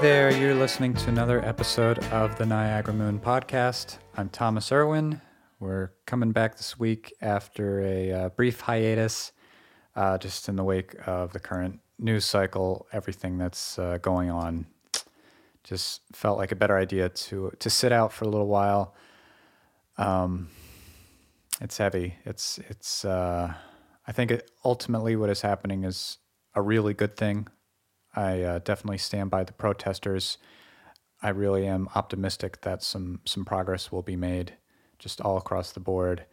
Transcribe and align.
there, 0.00 0.30
you're 0.30 0.54
listening 0.54 0.94
to 0.94 1.08
another 1.08 1.44
episode 1.44 1.98
of 2.12 2.38
the 2.38 2.46
Niagara 2.46 2.94
Moon 2.94 3.18
podcast. 3.18 3.98
I'm 4.16 4.28
Thomas 4.28 4.70
Irwin. 4.70 5.20
We're 5.58 5.90
coming 6.06 6.30
back 6.30 6.56
this 6.56 6.78
week 6.78 7.12
after 7.20 7.80
a 7.80 8.12
uh, 8.12 8.28
brief 8.28 8.60
hiatus, 8.60 9.32
uh, 9.96 10.16
just 10.18 10.48
in 10.48 10.54
the 10.54 10.62
wake 10.62 10.94
of 11.04 11.32
the 11.32 11.40
current 11.40 11.80
news 11.98 12.24
cycle, 12.24 12.86
everything 12.92 13.38
that's 13.38 13.76
uh, 13.76 13.98
going 14.00 14.30
on. 14.30 14.66
Just 15.64 16.02
felt 16.12 16.38
like 16.38 16.52
a 16.52 16.56
better 16.56 16.76
idea 16.76 17.08
to 17.08 17.50
to 17.58 17.68
sit 17.68 17.90
out 17.90 18.12
for 18.12 18.24
a 18.24 18.28
little 18.28 18.46
while. 18.46 18.94
Um, 19.96 20.48
it's 21.60 21.76
heavy. 21.76 22.14
It's 22.24 22.58
it's. 22.68 23.04
Uh, 23.04 23.52
I 24.06 24.12
think 24.12 24.30
it, 24.30 24.50
ultimately 24.64 25.16
what 25.16 25.28
is 25.28 25.40
happening 25.40 25.82
is 25.82 26.18
a 26.54 26.62
really 26.62 26.94
good 26.94 27.16
thing. 27.16 27.48
I 28.18 28.42
uh, 28.42 28.58
definitely 28.58 28.98
stand 28.98 29.30
by 29.30 29.44
the 29.44 29.52
protesters. 29.52 30.38
I 31.22 31.28
really 31.28 31.68
am 31.68 31.88
optimistic 31.94 32.62
that 32.62 32.82
some 32.82 33.20
some 33.24 33.44
progress 33.44 33.92
will 33.92 34.02
be 34.02 34.16
made, 34.16 34.54
just 34.98 35.20
all 35.20 35.36
across 35.36 35.70
the 35.70 35.78
board. 35.78 36.24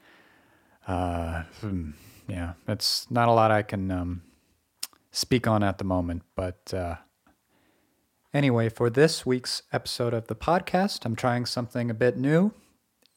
Uh, 0.88 1.44
hmm, 1.62 1.92
yeah, 2.28 2.54
it's 2.68 3.10
not 3.12 3.28
a 3.28 3.32
lot 3.32 3.52
I 3.52 3.62
can 3.62 3.92
um, 3.92 4.24
speak 5.12 5.46
on 5.48 5.62
at 5.62 5.78
the 5.78 5.84
moment, 5.84 6.24
but 6.36 6.74
uh, 6.74 6.96
anyway, 8.34 8.70
for 8.70 8.90
this 8.90 9.24
week's 9.24 9.62
episode 9.72 10.16
of 10.16 10.26
the 10.26 10.36
podcast, 10.36 11.06
I'm 11.06 11.16
trying 11.16 11.46
something 11.46 11.92
a 11.92 11.96
bit 11.96 12.18
new. 12.18 12.52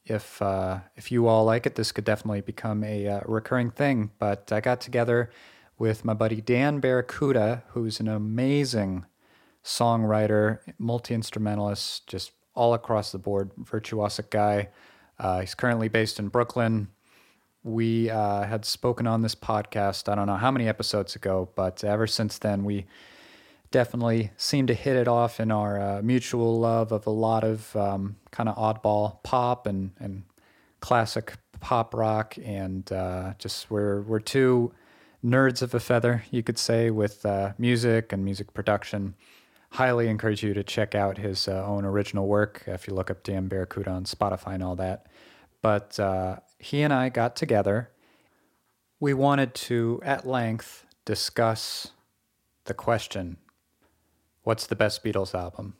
If 0.04 0.42
uh, 0.42 0.80
if 0.94 1.10
you 1.10 1.26
all 1.26 1.46
like 1.46 1.64
it, 1.64 1.76
this 1.76 1.90
could 1.90 2.04
definitely 2.04 2.42
become 2.42 2.84
a 2.84 3.08
uh, 3.08 3.20
recurring 3.24 3.70
thing. 3.70 4.10
But 4.18 4.52
I 4.52 4.60
got 4.60 4.82
together 4.82 5.30
with 5.78 6.04
my 6.04 6.14
buddy 6.14 6.40
Dan 6.40 6.80
Barracuda, 6.80 7.62
who's 7.68 8.00
an 8.00 8.08
amazing 8.08 9.06
songwriter, 9.64 10.58
multi 10.78 11.14
instrumentalist, 11.14 12.06
just 12.06 12.32
all 12.54 12.74
across 12.74 13.12
the 13.12 13.18
board, 13.18 13.50
virtuosic 13.56 14.30
guy. 14.30 14.68
Uh, 15.18 15.40
he's 15.40 15.54
currently 15.54 15.88
based 15.88 16.18
in 16.18 16.28
Brooklyn. 16.28 16.88
We 17.62 18.10
uh, 18.10 18.44
had 18.44 18.64
spoken 18.64 19.06
on 19.06 19.22
this 19.22 19.34
podcast, 19.34 20.10
I 20.10 20.14
don't 20.14 20.26
know 20.26 20.36
how 20.36 20.50
many 20.50 20.68
episodes 20.68 21.14
ago, 21.14 21.50
but 21.54 21.84
ever 21.84 22.06
since 22.06 22.38
then, 22.38 22.64
we 22.64 22.86
definitely 23.70 24.30
seem 24.36 24.66
to 24.66 24.74
hit 24.74 24.96
it 24.96 25.06
off 25.06 25.40
in 25.40 25.50
our 25.50 25.80
uh, 25.80 26.02
mutual 26.02 26.58
love 26.58 26.90
of 26.92 27.06
a 27.06 27.10
lot 27.10 27.44
of 27.44 27.74
um, 27.76 28.16
kind 28.30 28.48
of 28.48 28.56
oddball 28.56 29.22
pop 29.22 29.66
and, 29.66 29.92
and 29.98 30.22
classic 30.80 31.34
pop 31.60 31.94
rock. 31.94 32.36
And 32.42 32.90
uh, 32.90 33.34
just 33.38 33.70
we're, 33.70 34.00
we're 34.02 34.20
two 34.20 34.72
nerds 35.24 35.62
of 35.62 35.74
a 35.74 35.80
feather, 35.80 36.24
you 36.30 36.42
could 36.42 36.58
say, 36.58 36.90
with 36.90 37.24
uh, 37.26 37.52
music 37.58 38.12
and 38.12 38.24
music 38.24 38.54
production. 38.54 39.14
Highly 39.72 40.08
encourage 40.08 40.42
you 40.42 40.54
to 40.54 40.64
check 40.64 40.94
out 40.94 41.18
his 41.18 41.46
uh, 41.46 41.64
own 41.66 41.84
original 41.84 42.26
work 42.26 42.64
if 42.66 42.88
you 42.88 42.94
look 42.94 43.10
up 43.10 43.22
Dan 43.22 43.48
Barracuda 43.48 43.90
on 43.90 44.04
Spotify 44.04 44.54
and 44.54 44.62
all 44.62 44.76
that. 44.76 45.06
But 45.60 45.98
uh, 46.00 46.36
he 46.58 46.82
and 46.82 46.92
I 46.92 47.08
got 47.08 47.36
together. 47.36 47.90
We 49.00 49.14
wanted 49.14 49.54
to, 49.54 50.00
at 50.04 50.26
length, 50.26 50.86
discuss 51.04 51.92
the 52.64 52.74
question 52.74 53.38
what's 54.42 54.66
the 54.66 54.76
best 54.76 55.04
Beatles 55.04 55.34
album? 55.34 55.74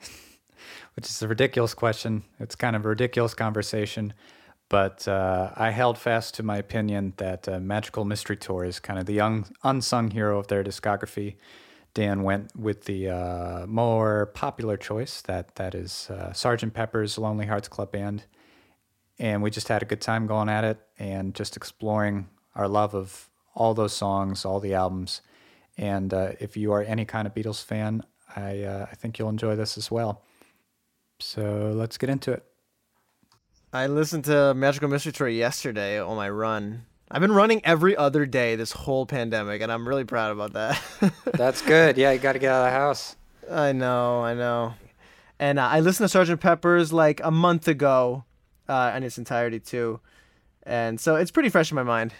Which 0.94 1.06
is 1.06 1.22
a 1.22 1.28
ridiculous 1.28 1.74
question. 1.74 2.24
It's 2.38 2.54
kind 2.54 2.74
of 2.74 2.86
a 2.86 2.88
ridiculous 2.88 3.34
conversation. 3.34 4.14
But 4.70 5.08
uh, 5.08 5.50
I 5.56 5.70
held 5.70 5.98
fast 5.98 6.36
to 6.36 6.44
my 6.44 6.56
opinion 6.56 7.14
that 7.16 7.48
uh, 7.48 7.58
Magical 7.58 8.04
Mystery 8.04 8.36
Tour 8.36 8.64
is 8.64 8.78
kind 8.78 9.00
of 9.00 9.06
the 9.06 9.12
young, 9.12 9.46
unsung 9.64 10.12
hero 10.12 10.38
of 10.38 10.46
their 10.46 10.62
discography. 10.62 11.34
Dan 11.92 12.22
went 12.22 12.54
with 12.56 12.84
the 12.84 13.08
uh, 13.10 13.66
more 13.66 14.26
popular 14.26 14.76
choice 14.76 15.22
that 15.22 15.56
that 15.56 15.74
is 15.74 16.08
uh, 16.08 16.30
Sgt. 16.30 16.72
Pepper's 16.72 17.18
Lonely 17.18 17.46
Hearts 17.46 17.66
Club 17.66 17.90
Band, 17.90 18.26
and 19.18 19.42
we 19.42 19.50
just 19.50 19.66
had 19.66 19.82
a 19.82 19.84
good 19.84 20.00
time 20.00 20.28
going 20.28 20.48
at 20.48 20.62
it 20.62 20.78
and 21.00 21.34
just 21.34 21.56
exploring 21.56 22.28
our 22.54 22.68
love 22.68 22.94
of 22.94 23.28
all 23.56 23.74
those 23.74 23.92
songs, 23.92 24.44
all 24.44 24.60
the 24.60 24.74
albums. 24.74 25.20
And 25.76 26.14
uh, 26.14 26.32
if 26.38 26.56
you 26.56 26.72
are 26.72 26.82
any 26.82 27.04
kind 27.04 27.26
of 27.26 27.34
Beatles 27.34 27.64
fan, 27.64 28.04
I 28.36 28.62
uh, 28.62 28.86
I 28.88 28.94
think 28.94 29.18
you'll 29.18 29.30
enjoy 29.30 29.56
this 29.56 29.76
as 29.76 29.90
well. 29.90 30.22
So 31.18 31.72
let's 31.74 31.98
get 31.98 32.08
into 32.08 32.30
it. 32.30 32.44
I 33.72 33.86
listened 33.86 34.24
to 34.24 34.52
Magical 34.52 34.88
Mystery 34.88 35.12
Tour 35.12 35.28
yesterday 35.28 36.00
on 36.00 36.16
my 36.16 36.28
run. 36.28 36.86
I've 37.08 37.20
been 37.20 37.30
running 37.30 37.64
every 37.64 37.96
other 37.96 38.26
day 38.26 38.56
this 38.56 38.72
whole 38.72 39.06
pandemic, 39.06 39.62
and 39.62 39.70
I'm 39.70 39.86
really 39.86 40.02
proud 40.02 40.32
about 40.32 40.54
that. 40.54 40.82
That's 41.34 41.62
good. 41.62 41.96
Yeah, 41.96 42.10
you 42.10 42.18
got 42.18 42.32
to 42.32 42.40
get 42.40 42.50
out 42.50 42.66
of 42.66 42.72
the 42.72 42.76
house. 42.76 43.14
I 43.48 43.70
know, 43.70 44.24
I 44.24 44.34
know. 44.34 44.74
And 45.38 45.60
uh, 45.60 45.68
I 45.68 45.80
listened 45.80 46.04
to 46.04 46.08
Sergeant 46.08 46.40
Pepper's 46.40 46.92
like 46.92 47.20
a 47.22 47.30
month 47.30 47.68
ago, 47.68 48.24
uh, 48.68 48.92
in 48.96 49.04
its 49.04 49.18
entirety 49.18 49.60
too, 49.60 50.00
and 50.64 51.00
so 51.00 51.14
it's 51.14 51.30
pretty 51.30 51.48
fresh 51.48 51.70
in 51.70 51.76
my 51.76 51.84
mind. 51.84 52.12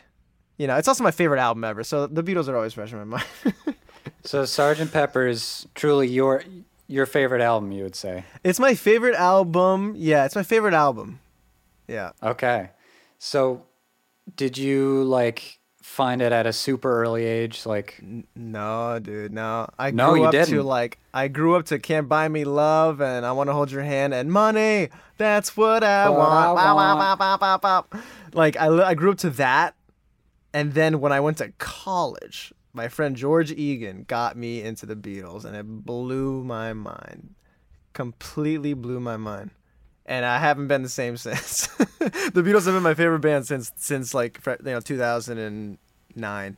You 0.56 0.68
know, 0.68 0.76
it's 0.76 0.86
also 0.86 1.02
my 1.02 1.10
favorite 1.10 1.40
album 1.40 1.64
ever. 1.64 1.82
So 1.82 2.06
the 2.06 2.22
Beatles 2.22 2.46
are 2.46 2.54
always 2.54 2.74
fresh 2.74 2.92
in 2.92 2.98
my 2.98 3.04
mind. 3.04 3.54
so 4.24 4.44
Sergeant 4.44 4.92
Pepper 4.92 5.26
is 5.26 5.66
truly 5.74 6.06
your 6.06 6.44
your 6.86 7.06
favorite 7.06 7.42
album, 7.42 7.72
you 7.72 7.82
would 7.82 7.96
say? 7.96 8.24
It's 8.44 8.60
my 8.60 8.74
favorite 8.74 9.16
album. 9.16 9.94
Yeah, 9.96 10.24
it's 10.26 10.36
my 10.36 10.42
favorite 10.44 10.74
album. 10.74 11.18
Yeah. 11.90 12.12
Okay. 12.22 12.70
So 13.18 13.64
did 14.36 14.56
you 14.56 15.02
like 15.04 15.58
find 15.82 16.22
it 16.22 16.30
at 16.30 16.46
a 16.46 16.52
super 16.52 17.02
early 17.02 17.24
age 17.24 17.66
like 17.66 17.96
N- 18.00 18.24
no 18.36 19.00
dude 19.00 19.32
no 19.32 19.66
i 19.78 19.90
No, 19.90 20.10
grew 20.10 20.20
you 20.20 20.24
up 20.26 20.32
to 20.32 20.38
didn't. 20.46 20.64
like 20.66 20.98
i 21.12 21.26
grew 21.26 21.56
up 21.56 21.64
to 21.66 21.78
can't 21.80 22.06
buy 22.08 22.28
me 22.28 22.44
love 22.44 23.00
and 23.00 23.26
i 23.26 23.32
want 23.32 23.48
to 23.48 23.54
hold 23.54 23.72
your 23.72 23.82
hand 23.82 24.12
and 24.14 24.30
money 24.30 24.90
that's 25.16 25.56
what 25.56 25.82
i 25.82 26.08
What 26.08 26.18
want, 26.18 26.58
I 26.60 26.72
want. 26.74 27.18
bow, 27.18 27.36
bow, 27.38 27.56
bow. 27.58 27.86
like 28.34 28.56
I, 28.58 28.66
I 28.68 28.94
grew 28.94 29.10
up 29.10 29.18
to 29.18 29.30
that 29.30 29.74
and 30.52 30.74
then 30.74 31.00
when 31.00 31.12
i 31.12 31.18
went 31.18 31.38
to 31.38 31.50
college 31.58 32.52
my 32.72 32.86
friend 32.86 33.16
george 33.16 33.50
egan 33.50 34.04
got 34.06 34.36
me 34.36 34.62
into 34.62 34.86
the 34.86 34.94
beatles 34.94 35.44
and 35.46 35.56
it 35.56 35.66
blew 35.66 36.44
my 36.44 36.72
mind 36.74 37.34
completely 37.94 38.74
blew 38.74 39.00
my 39.00 39.16
mind 39.16 39.50
and 40.10 40.26
I 40.26 40.38
haven't 40.38 40.66
been 40.66 40.82
the 40.82 40.88
same 40.88 41.16
since. 41.16 41.66
the 41.78 42.42
Beatles 42.42 42.66
have 42.66 42.74
been 42.74 42.82
my 42.82 42.94
favorite 42.94 43.20
band 43.20 43.46
since 43.46 43.72
since 43.76 44.12
like 44.12 44.40
you 44.44 44.56
know 44.64 44.80
2009. 44.80 46.56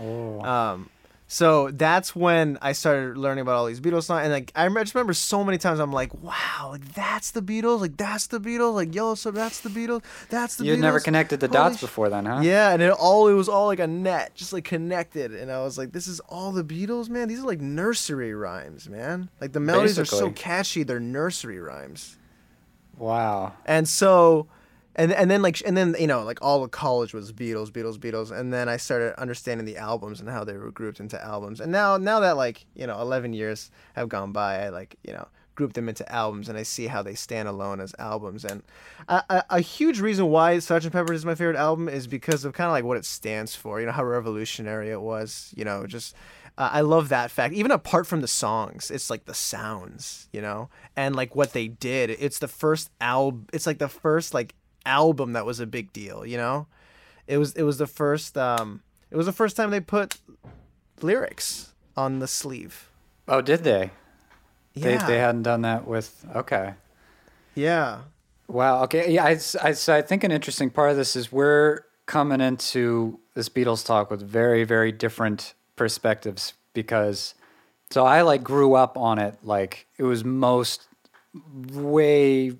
oh. 0.00 0.40
Um, 0.42 0.90
so 1.26 1.70
that's 1.70 2.14
when 2.14 2.58
I 2.60 2.72
started 2.72 3.16
learning 3.16 3.42
about 3.42 3.56
all 3.56 3.64
these 3.64 3.80
Beatles 3.80 4.04
songs, 4.04 4.24
and 4.24 4.32
like 4.32 4.52
I 4.54 4.64
remember, 4.64 4.84
just 4.84 4.94
remember 4.94 5.14
so 5.14 5.42
many 5.42 5.56
times 5.56 5.80
I'm 5.80 5.90
like, 5.90 6.12
wow, 6.22 6.68
like 6.70 6.92
that's 6.92 7.30
the 7.30 7.40
Beatles, 7.40 7.80
like 7.80 7.96
that's 7.96 8.26
the 8.26 8.38
Beatles, 8.38 8.74
like 8.74 8.94
Yellow 8.94 9.14
so 9.14 9.30
that's 9.30 9.60
the 9.60 9.70
Beatles, 9.70 10.02
that's 10.28 10.56
the 10.56 10.66
You'd 10.66 10.78
Beatles. 10.78 10.82
never 10.82 11.00
connected 11.00 11.40
the 11.40 11.48
Holy 11.48 11.56
dots 11.56 11.78
sh- 11.78 11.80
before 11.80 12.10
then, 12.10 12.26
huh? 12.26 12.40
Yeah, 12.42 12.72
and 12.72 12.82
it 12.82 12.92
all 12.92 13.26
it 13.28 13.32
was 13.32 13.48
all 13.48 13.66
like 13.66 13.80
a 13.80 13.86
net, 13.86 14.34
just 14.34 14.52
like 14.52 14.64
connected, 14.64 15.32
and 15.32 15.50
I 15.50 15.62
was 15.62 15.78
like, 15.78 15.92
this 15.92 16.06
is 16.06 16.20
all 16.28 16.52
the 16.52 16.62
Beatles, 16.62 17.08
man. 17.08 17.26
These 17.28 17.40
are 17.40 17.46
like 17.46 17.60
nursery 17.60 18.34
rhymes, 18.34 18.86
man. 18.88 19.30
Like 19.40 19.52
the 19.52 19.60
melodies 19.60 19.98
are 19.98 20.04
so 20.04 20.30
catchy, 20.30 20.82
they're 20.82 21.00
nursery 21.00 21.58
rhymes. 21.58 22.18
Wow. 22.98 23.54
And 23.66 23.88
so, 23.88 24.46
and 24.96 25.12
and 25.12 25.30
then 25.30 25.42
like 25.42 25.62
and 25.66 25.76
then 25.76 25.96
you 25.98 26.06
know 26.06 26.22
like 26.22 26.38
all 26.42 26.62
of 26.62 26.70
college 26.70 27.12
was 27.14 27.32
Beatles, 27.32 27.70
Beatles, 27.70 27.98
Beatles, 27.98 28.30
and 28.30 28.52
then 28.52 28.68
I 28.68 28.76
started 28.76 29.18
understanding 29.20 29.66
the 29.66 29.76
albums 29.76 30.20
and 30.20 30.28
how 30.28 30.44
they 30.44 30.56
were 30.56 30.70
grouped 30.70 31.00
into 31.00 31.22
albums. 31.22 31.60
And 31.60 31.72
now 31.72 31.96
now 31.96 32.20
that 32.20 32.36
like 32.36 32.66
you 32.74 32.86
know 32.86 33.00
eleven 33.00 33.32
years 33.32 33.70
have 33.94 34.08
gone 34.08 34.32
by, 34.32 34.64
I 34.64 34.68
like 34.68 34.96
you 35.02 35.12
know 35.12 35.26
group 35.54 35.72
them 35.74 35.88
into 35.88 36.10
albums 36.12 36.48
and 36.48 36.58
I 36.58 36.64
see 36.64 36.88
how 36.88 37.00
they 37.02 37.14
stand 37.14 37.46
alone 37.48 37.80
as 37.80 37.94
albums. 38.00 38.44
And 38.44 38.64
a, 39.08 39.22
a, 39.30 39.44
a 39.50 39.60
huge 39.60 40.00
reason 40.00 40.26
why 40.26 40.56
Sgt. 40.56 40.90
Pepper 40.90 41.12
is 41.12 41.24
my 41.24 41.36
favorite 41.36 41.56
album 41.56 41.88
is 41.88 42.08
because 42.08 42.44
of 42.44 42.54
kind 42.54 42.66
of 42.66 42.72
like 42.72 42.84
what 42.84 42.96
it 42.96 43.04
stands 43.04 43.54
for. 43.54 43.78
You 43.80 43.86
know 43.86 43.92
how 43.92 44.04
revolutionary 44.04 44.90
it 44.90 45.00
was. 45.00 45.52
You 45.56 45.64
know 45.64 45.86
just. 45.86 46.14
Uh, 46.56 46.70
I 46.72 46.80
love 46.82 47.08
that 47.08 47.30
fact. 47.30 47.54
Even 47.54 47.70
apart 47.70 48.06
from 48.06 48.20
the 48.20 48.28
songs, 48.28 48.90
it's 48.90 49.10
like 49.10 49.24
the 49.24 49.34
sounds, 49.34 50.28
you 50.32 50.40
know, 50.40 50.68
and 50.96 51.16
like 51.16 51.34
what 51.34 51.52
they 51.52 51.68
did. 51.68 52.10
It's 52.10 52.38
the 52.38 52.48
first 52.48 52.90
album. 53.00 53.46
It's 53.52 53.66
like 53.66 53.78
the 53.78 53.88
first 53.88 54.34
like 54.34 54.54
album 54.86 55.32
that 55.32 55.46
was 55.46 55.58
a 55.60 55.66
big 55.66 55.92
deal, 55.92 56.24
you 56.24 56.36
know. 56.36 56.66
It 57.26 57.38
was 57.38 57.54
it 57.54 57.62
was 57.62 57.78
the 57.78 57.86
first 57.86 58.38
um 58.38 58.82
it 59.10 59.16
was 59.16 59.26
the 59.26 59.32
first 59.32 59.56
time 59.56 59.70
they 59.70 59.80
put 59.80 60.18
lyrics 61.02 61.72
on 61.96 62.20
the 62.20 62.28
sleeve. 62.28 62.88
Oh, 63.26 63.40
did 63.40 63.64
they? 63.64 63.90
They 64.76 64.94
Yeah, 64.94 65.06
they 65.06 65.18
hadn't 65.18 65.42
done 65.42 65.62
that 65.62 65.86
with 65.86 66.24
Okay. 66.36 66.74
yeah, 67.54 68.02
Wow. 68.46 68.82
Okay. 68.84 69.10
Yeah. 69.10 69.24
I 69.24 69.36
so 69.36 69.94
I 69.94 70.02
think 70.02 70.22
an 70.22 70.30
interesting 70.30 70.70
part 70.70 70.90
of 70.90 70.96
this 70.96 71.16
is 71.16 71.32
we're 71.32 71.80
coming 72.06 72.40
into 72.40 73.18
this 73.34 73.48
Beatles 73.48 73.84
talk 73.84 74.10
with 74.10 74.22
very, 74.22 74.64
very 74.64 74.92
different 74.92 75.54
perspectives 75.76 76.54
because 76.72 77.34
so 77.90 78.04
I 78.04 78.22
like 78.22 78.42
grew 78.42 78.74
up 78.74 78.96
on 78.96 79.18
it. 79.18 79.36
Like 79.42 79.86
it 79.98 80.02
was 80.02 80.24
most, 80.24 80.86
way 81.72 82.52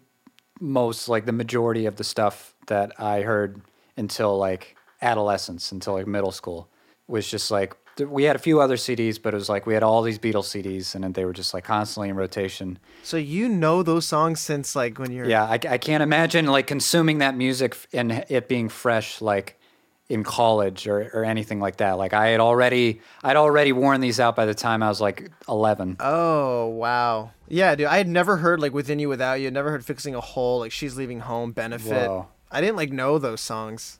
most 0.61 1.09
like 1.09 1.27
the 1.27 1.33
majority 1.33 1.87
of 1.87 1.97
the 1.97 2.05
stuff 2.05 2.55
that 2.67 3.01
I 3.01 3.23
heard 3.23 3.61
until 3.97 4.37
like 4.39 4.77
adolescence, 5.03 5.73
until 5.73 5.95
like 5.95 6.07
middle 6.07 6.33
school 6.33 6.69
was 7.07 7.29
just 7.29 7.51
like 7.51 7.77
we 7.99 8.25
had 8.25 8.35
a 8.35 8.41
few 8.41 8.61
other 8.61 8.77
CDs, 8.77 9.21
but 9.23 9.35
it 9.35 9.37
was 9.37 9.49
like 9.49 9.67
we 9.67 9.75
had 9.75 9.83
all 9.83 10.03
these 10.03 10.19
Beatles 10.19 10.47
CDs, 10.51 10.95
and 10.95 11.05
then 11.05 11.13
they 11.13 11.25
were 11.25 11.33
just 11.33 11.55
like 11.55 11.65
constantly 11.65 12.09
in 12.09 12.17
rotation. 12.17 12.79
So 13.03 13.17
you 13.17 13.49
know 13.49 13.83
those 13.83 14.07
songs 14.07 14.41
since 14.41 14.75
like 14.75 14.99
when 14.99 15.13
you're 15.13 15.29
Yeah, 15.29 15.45
I, 15.45 15.55
I 15.55 15.79
can't 15.79 16.03
imagine 16.03 16.47
like 16.47 16.67
consuming 16.67 17.19
that 17.19 17.37
music 17.37 17.77
and 17.93 18.25
it 18.29 18.49
being 18.49 18.69
fresh, 18.69 19.21
like 19.21 19.61
in 20.15 20.25
college 20.25 20.87
or, 20.87 21.11
or 21.13 21.25
anything 21.25 21.61
like 21.61 21.77
that. 21.77 21.99
Like 21.99 22.15
I 22.15 22.29
had 22.29 22.41
already, 22.41 23.01
I'd 23.23 23.37
already 23.37 23.73
worn 23.73 24.01
these 24.01 24.19
out 24.19 24.35
by 24.37 24.47
the 24.47 24.55
time 24.55 24.83
I 24.83 24.89
was 24.89 25.01
like 25.01 25.31
eleven. 25.49 25.97
Oh 26.01 26.69
wow. 26.69 27.33
Yeah, 27.49 27.75
dude. 27.75 27.87
I 27.89 27.99
had 27.99 28.09
never 28.09 28.39
heard 28.39 28.61
like 28.61 28.73
Within 28.73 28.99
You 28.99 29.09
Without 29.09 29.35
You. 29.35 29.49
I'd 29.49 29.53
never 29.53 29.71
heard 29.71 29.85
Fixing 29.85 30.15
a 30.15 30.21
Hole, 30.21 30.61
like 30.61 30.73
She's 30.73 30.97
Leaving 30.97 31.21
Home, 31.21 31.53
Benefit. 31.53 32.09
Whoa. 32.09 32.29
I 32.51 32.61
didn't 32.61 32.77
like 32.77 32.91
know 32.93 33.19
those 33.19 33.41
songs. 33.41 33.99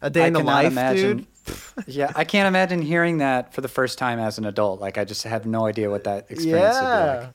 A 0.00 0.10
Day 0.10 0.24
I 0.24 0.26
in 0.26 0.32
the 0.34 0.40
Life, 0.40 0.66
imagine. 0.66 1.16
dude. 1.16 1.56
yeah, 1.86 2.12
I 2.14 2.24
can't 2.24 2.46
imagine 2.46 2.82
hearing 2.82 3.18
that 3.18 3.52
for 3.54 3.60
the 3.60 3.68
first 3.68 3.98
time 3.98 4.18
as 4.18 4.38
an 4.38 4.44
adult. 4.44 4.80
Like 4.80 4.98
I 4.98 5.04
just 5.04 5.24
have 5.24 5.46
no 5.46 5.66
idea 5.66 5.90
what 5.90 6.04
that 6.04 6.30
experience 6.30 6.76
would 6.76 6.80
be 6.80 7.24
like. 7.26 7.34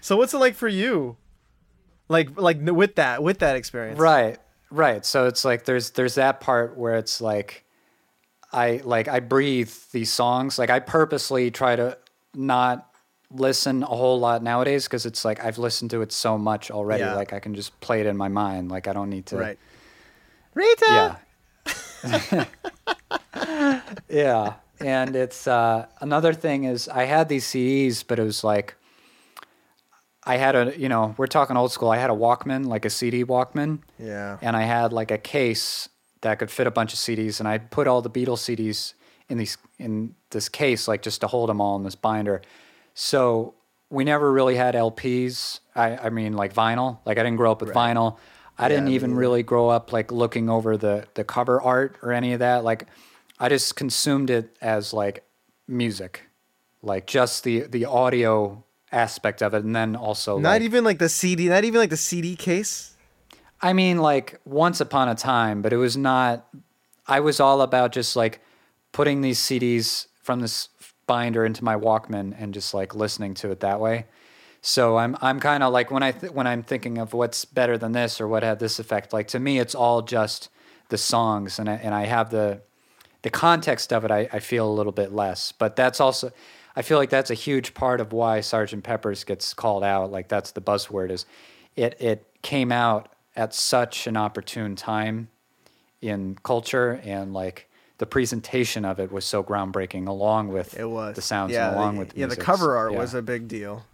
So 0.00 0.16
what's 0.16 0.34
it 0.34 0.38
like 0.38 0.54
for 0.54 0.68
you? 0.68 1.16
Like 2.08 2.38
like 2.40 2.58
with 2.60 2.96
that 2.96 3.22
with 3.22 3.38
that 3.38 3.56
experience. 3.56 3.98
Right, 3.98 4.38
right. 4.70 5.04
So 5.04 5.26
it's 5.26 5.44
like 5.44 5.64
there's 5.64 5.90
there's 5.90 6.14
that 6.16 6.40
part 6.40 6.76
where 6.76 6.96
it's 6.96 7.20
like 7.20 7.64
I 8.52 8.80
like 8.84 9.08
I 9.08 9.20
breathe 9.20 9.72
these 9.92 10.12
songs. 10.12 10.58
Like 10.58 10.70
I 10.70 10.80
purposely 10.80 11.50
try 11.50 11.76
to 11.76 11.98
not 12.34 12.86
listen 13.32 13.82
a 13.82 13.86
whole 13.86 14.18
lot 14.18 14.42
nowadays 14.42 14.84
because 14.84 15.06
it's 15.06 15.24
like 15.24 15.44
I've 15.44 15.58
listened 15.58 15.90
to 15.92 16.02
it 16.02 16.12
so 16.12 16.36
much 16.36 16.70
already. 16.70 17.04
Yeah. 17.04 17.14
Like 17.14 17.32
I 17.32 17.38
can 17.40 17.54
just 17.54 17.78
play 17.80 18.00
it 18.00 18.06
in 18.06 18.16
my 18.16 18.28
mind. 18.28 18.70
Like 18.70 18.88
I 18.88 18.92
don't 18.92 19.10
need 19.10 19.26
to. 19.26 19.36
Right. 19.36 19.58
Rita. 20.54 21.18
Yeah. 22.04 22.44
yeah. 24.08 24.54
And 24.80 25.14
it's 25.14 25.46
uh, 25.46 25.86
another 26.00 26.32
thing 26.32 26.64
is 26.64 26.88
I 26.88 27.04
had 27.04 27.28
these 27.28 27.44
CDs, 27.44 28.02
but 28.06 28.18
it 28.18 28.24
was 28.24 28.42
like 28.42 28.74
I 30.30 30.36
had 30.36 30.54
a 30.54 30.78
you 30.78 30.88
know 30.88 31.14
we're 31.18 31.26
talking 31.38 31.56
old 31.56 31.72
school. 31.72 31.90
I 31.90 31.96
had 31.98 32.10
a 32.10 32.14
Walkman, 32.14 32.66
like 32.66 32.84
a 32.84 32.90
CD 32.90 33.24
Walkman, 33.24 33.80
Yeah. 33.98 34.38
and 34.40 34.56
I 34.56 34.62
had 34.62 34.92
like 34.92 35.10
a 35.10 35.18
case 35.18 35.88
that 36.20 36.38
could 36.38 36.50
fit 36.50 36.66
a 36.66 36.70
bunch 36.70 36.92
of 36.92 36.98
CDs, 37.00 37.40
and 37.40 37.48
I 37.48 37.58
put 37.58 37.86
all 37.88 38.00
the 38.02 38.10
Beatles 38.10 38.40
CDs 38.46 38.94
in 39.28 39.38
these 39.38 39.58
in 39.78 40.14
this 40.30 40.48
case, 40.48 40.86
like 40.86 41.02
just 41.02 41.20
to 41.22 41.26
hold 41.26 41.48
them 41.48 41.60
all 41.60 41.74
in 41.76 41.82
this 41.82 41.96
binder. 41.96 42.42
So 42.94 43.54
we 43.90 44.04
never 44.04 44.30
really 44.32 44.54
had 44.56 44.74
LPs. 44.74 45.60
I, 45.74 45.96
I 46.06 46.10
mean, 46.10 46.34
like 46.34 46.54
vinyl. 46.54 46.98
Like 47.04 47.18
I 47.18 47.22
didn't 47.24 47.36
grow 47.38 47.50
up 47.50 47.60
with 47.60 47.72
vinyl. 47.74 48.18
I 48.58 48.68
didn't 48.68 48.88
even 48.88 49.10
neither. 49.10 49.20
really 49.20 49.42
grow 49.42 49.68
up 49.68 49.92
like 49.92 50.12
looking 50.12 50.48
over 50.50 50.76
the 50.76 51.06
the 51.14 51.24
cover 51.24 51.60
art 51.60 51.96
or 52.02 52.12
any 52.12 52.32
of 52.34 52.38
that. 52.40 52.62
Like 52.62 52.86
I 53.40 53.48
just 53.48 53.74
consumed 53.74 54.30
it 54.30 54.56
as 54.60 54.92
like 54.92 55.24
music, 55.66 56.28
like 56.82 57.06
just 57.08 57.42
the 57.42 57.60
the 57.62 57.84
audio 57.86 58.62
aspect 58.92 59.42
of 59.42 59.54
it, 59.54 59.64
and 59.64 59.74
then 59.74 59.96
also 59.96 60.38
Not 60.38 60.50
like, 60.50 60.62
even 60.62 60.84
like 60.84 60.98
the 60.98 61.08
CD. 61.08 61.48
Not 61.48 61.64
even 61.64 61.80
like 61.80 61.90
the 61.90 61.96
CD 61.96 62.36
case. 62.36 62.96
I 63.62 63.72
mean, 63.72 63.98
like 63.98 64.40
once 64.44 64.80
upon 64.80 65.08
a 65.08 65.14
time, 65.14 65.62
but 65.62 65.72
it 65.72 65.76
was 65.76 65.96
not. 65.96 66.46
I 67.06 67.20
was 67.20 67.40
all 67.40 67.60
about 67.62 67.92
just 67.92 68.16
like 68.16 68.40
putting 68.92 69.20
these 69.20 69.38
CDs 69.38 70.06
from 70.22 70.40
this 70.40 70.68
binder 71.06 71.44
into 71.44 71.64
my 71.64 71.76
Walkman 71.76 72.34
and 72.38 72.54
just 72.54 72.72
like 72.72 72.94
listening 72.94 73.34
to 73.34 73.50
it 73.50 73.60
that 73.60 73.80
way. 73.80 74.06
So 74.62 74.98
I'm 74.98 75.16
I'm 75.20 75.40
kind 75.40 75.62
of 75.62 75.72
like 75.72 75.90
when 75.90 76.02
I 76.02 76.12
th- 76.12 76.32
when 76.32 76.46
I'm 76.46 76.62
thinking 76.62 76.98
of 76.98 77.12
what's 77.14 77.44
better 77.44 77.78
than 77.78 77.92
this 77.92 78.20
or 78.20 78.28
what 78.28 78.42
had 78.42 78.58
this 78.58 78.78
effect. 78.78 79.12
Like 79.12 79.28
to 79.28 79.38
me, 79.38 79.58
it's 79.58 79.74
all 79.74 80.02
just 80.02 80.50
the 80.88 80.98
songs, 80.98 81.58
and 81.58 81.68
I, 81.68 81.74
and 81.74 81.94
I 81.94 82.04
have 82.04 82.30
the 82.30 82.60
the 83.22 83.30
context 83.30 83.92
of 83.92 84.04
it. 84.04 84.10
I, 84.10 84.28
I 84.32 84.38
feel 84.40 84.68
a 84.68 84.72
little 84.72 84.92
bit 84.92 85.12
less, 85.12 85.52
but 85.52 85.76
that's 85.76 86.00
also 86.00 86.30
I 86.76 86.82
feel 86.82 86.98
like 86.98 87.10
that's 87.10 87.30
a 87.30 87.34
huge 87.34 87.74
part 87.74 88.00
of 88.00 88.12
why 88.12 88.40
Sergeant 88.40 88.84
Pepper's 88.84 89.24
gets 89.24 89.54
called 89.54 89.82
out. 89.84 90.10
Like 90.10 90.28
that's 90.28 90.52
the 90.52 90.60
buzzword 90.60 91.10
is 91.10 91.26
it 91.76 91.96
it 92.00 92.26
came 92.42 92.72
out 92.72 93.10
at 93.36 93.54
such 93.54 94.06
an 94.06 94.16
opportune 94.16 94.76
time 94.76 95.28
in 96.00 96.36
culture 96.42 97.00
and 97.04 97.32
like 97.34 97.68
the 97.98 98.06
presentation 98.06 98.84
of 98.84 98.98
it 98.98 99.12
was 99.12 99.24
so 99.26 99.44
groundbreaking 99.44 100.08
along 100.08 100.48
with 100.48 100.78
It 100.78 100.86
was 100.88 101.14
the 101.16 101.22
sounds 101.22 101.52
Yeah. 101.52 101.68
and 101.68 101.76
along 101.76 101.94
the, 101.94 101.98
with 102.00 102.08
the 102.10 102.20
yeah. 102.20 102.26
The 102.26 102.36
cover 102.36 102.76
art 102.76 102.92
Yeah. 102.92 102.98
was 102.98 103.14
a 103.14 103.22
big 103.22 103.46
deal. 103.46 103.84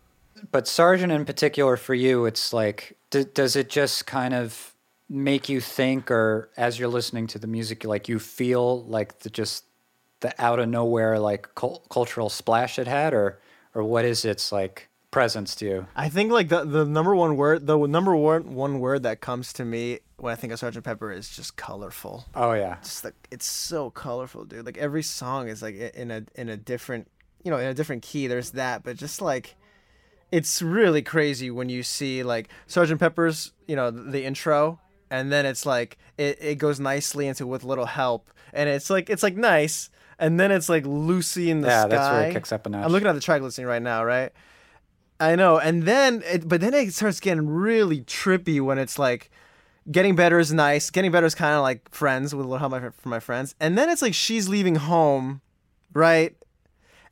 but 0.53 0.69
sergeant 0.69 1.11
in 1.13 1.25
particular 1.25 1.77
for 1.77 1.95
you 1.95 2.25
it's 2.25 2.53
like 2.53 2.97
d- 3.11 3.25
does 3.35 3.57
it 3.57 3.69
just 3.69 4.07
kind 4.07 4.33
of 4.35 4.73
make 5.09 5.49
you 5.49 5.61
think 5.61 6.11
or 6.11 6.51
as 6.57 6.79
you're 6.79 6.89
listening 6.89 7.27
to 7.29 7.39
the 7.39 7.47
music 7.47 7.85
like 7.85 8.09
you 8.09 8.19
feel 8.19 8.85
like 8.85 9.19
the 9.21 9.31
just 9.31 9.65
the 10.21 10.33
out 10.43 10.59
of 10.59 10.69
nowhere 10.69 11.19
like 11.19 11.55
cul- 11.55 11.83
cultural 11.91 12.29
splash 12.29 12.79
it 12.79 12.87
had 12.87 13.13
or 13.15 13.39
or 13.75 13.85
what 13.85 14.05
is 14.05 14.25
its 14.25 14.51
like 14.53 14.89
presence 15.11 15.55
to 15.55 15.65
you 15.67 15.87
I 15.95 16.09
think 16.09 16.31
like 16.33 16.49
the 16.49 16.65
the 16.65 16.85
number 16.85 17.15
one 17.15 17.37
word, 17.37 17.67
the 17.67 17.79
number 17.87 18.15
one 18.17 18.55
one 18.55 18.81
word 18.81 19.03
that 19.05 19.21
comes 19.21 19.53
to 19.55 19.65
me 19.65 20.01
when 20.19 20.33
I 20.33 20.37
think 20.37 20.53
of 20.53 20.59
Sergeant 20.59 20.85
Pepper 20.85 21.11
is 21.13 21.29
just 21.29 21.57
colorful. 21.57 22.27
oh 22.35 22.53
yeah 22.53 22.77
Just 22.83 23.05
like 23.05 23.15
it's 23.31 23.47
so 23.47 23.91
colorful, 23.91 24.45
dude. 24.45 24.67
Like 24.67 24.79
every 24.79 25.03
song 25.03 25.49
is 25.49 25.63
like 25.63 25.75
in 25.77 26.11
a 26.11 26.25
in 26.35 26.49
a 26.49 26.57
different, 26.57 27.09
you 27.43 27.51
know, 27.51 27.59
in 27.59 27.67
a 27.67 27.75
different 27.75 28.03
key. 28.03 28.27
There's 28.27 28.51
that, 28.53 28.83
but 28.83 28.97
just 28.97 29.21
like 29.21 29.55
it's 30.33 30.61
really 30.61 31.03
crazy 31.03 31.51
when 31.51 31.69
you 31.69 31.83
see 31.83 32.23
like 32.23 32.49
Sergeant 32.67 32.99
Pepper's, 33.01 33.53
you 33.67 33.77
know, 33.77 33.91
the 33.91 34.25
intro, 34.25 34.81
and 35.11 35.31
then 35.31 35.47
it's 35.47 35.65
like 35.65 35.99
it, 36.19 36.37
it 36.41 36.55
goes 36.57 36.81
nicely 36.81 37.27
into 37.27 37.47
with 37.47 37.63
little 37.63 37.87
help, 37.87 38.31
and 38.53 38.69
it's 38.69 38.91
like 38.91 39.09
it's 39.09 39.23
like 39.23 39.37
nice, 39.37 39.89
and 40.19 40.39
then 40.41 40.51
it's 40.51 40.69
like 40.69 40.87
Lucy 40.87 41.51
in 41.51 41.61
the 41.61 41.69
sky. 41.69 41.75
Yeah, 41.75 41.81
sky. 41.83 41.89
that's 41.89 42.13
where 42.13 42.31
it 42.31 42.33
kicks 42.33 42.53
up 42.53 42.67
a 42.67 42.71
notch. 42.71 42.85
I'm 42.85 42.93
looking 42.93 43.09
at 43.09 43.15
the 43.15 43.21
track 43.21 43.43
listing 43.43 43.67
right 43.67 43.83
now, 43.83 44.05
right? 44.05 44.33
I 45.19 45.35
know, 45.35 45.59
and 45.59 45.85
then 45.85 46.23
it, 46.27 46.47
but 46.49 46.61
then 46.61 46.75
it 46.75 46.93
starts 46.93 47.21
getting 47.21 47.49
really 47.49 48.03
trippy 48.03 48.61
when 48.61 48.79
it's 48.79 48.99
like 48.99 49.31
getting 49.91 50.15
better 50.15 50.39
is 50.39 50.53
nice. 50.53 50.91
Getting 50.91 51.11
better 51.11 51.27
is 51.27 51.35
kind 51.35 51.55
of 51.55 51.63
like 51.63 51.91
friends 51.91 52.35
with 52.35 52.45
a 52.45 52.49
little 52.49 52.69
help 52.69 52.95
from 52.95 53.11
my 53.11 53.21
friends, 53.21 53.55
and 53.61 53.79
then 53.79 53.89
it's 53.89 54.03
like 54.03 54.15
she's 54.15 54.49
leaving 54.49 54.77
home, 54.77 55.41
right? 55.95 56.37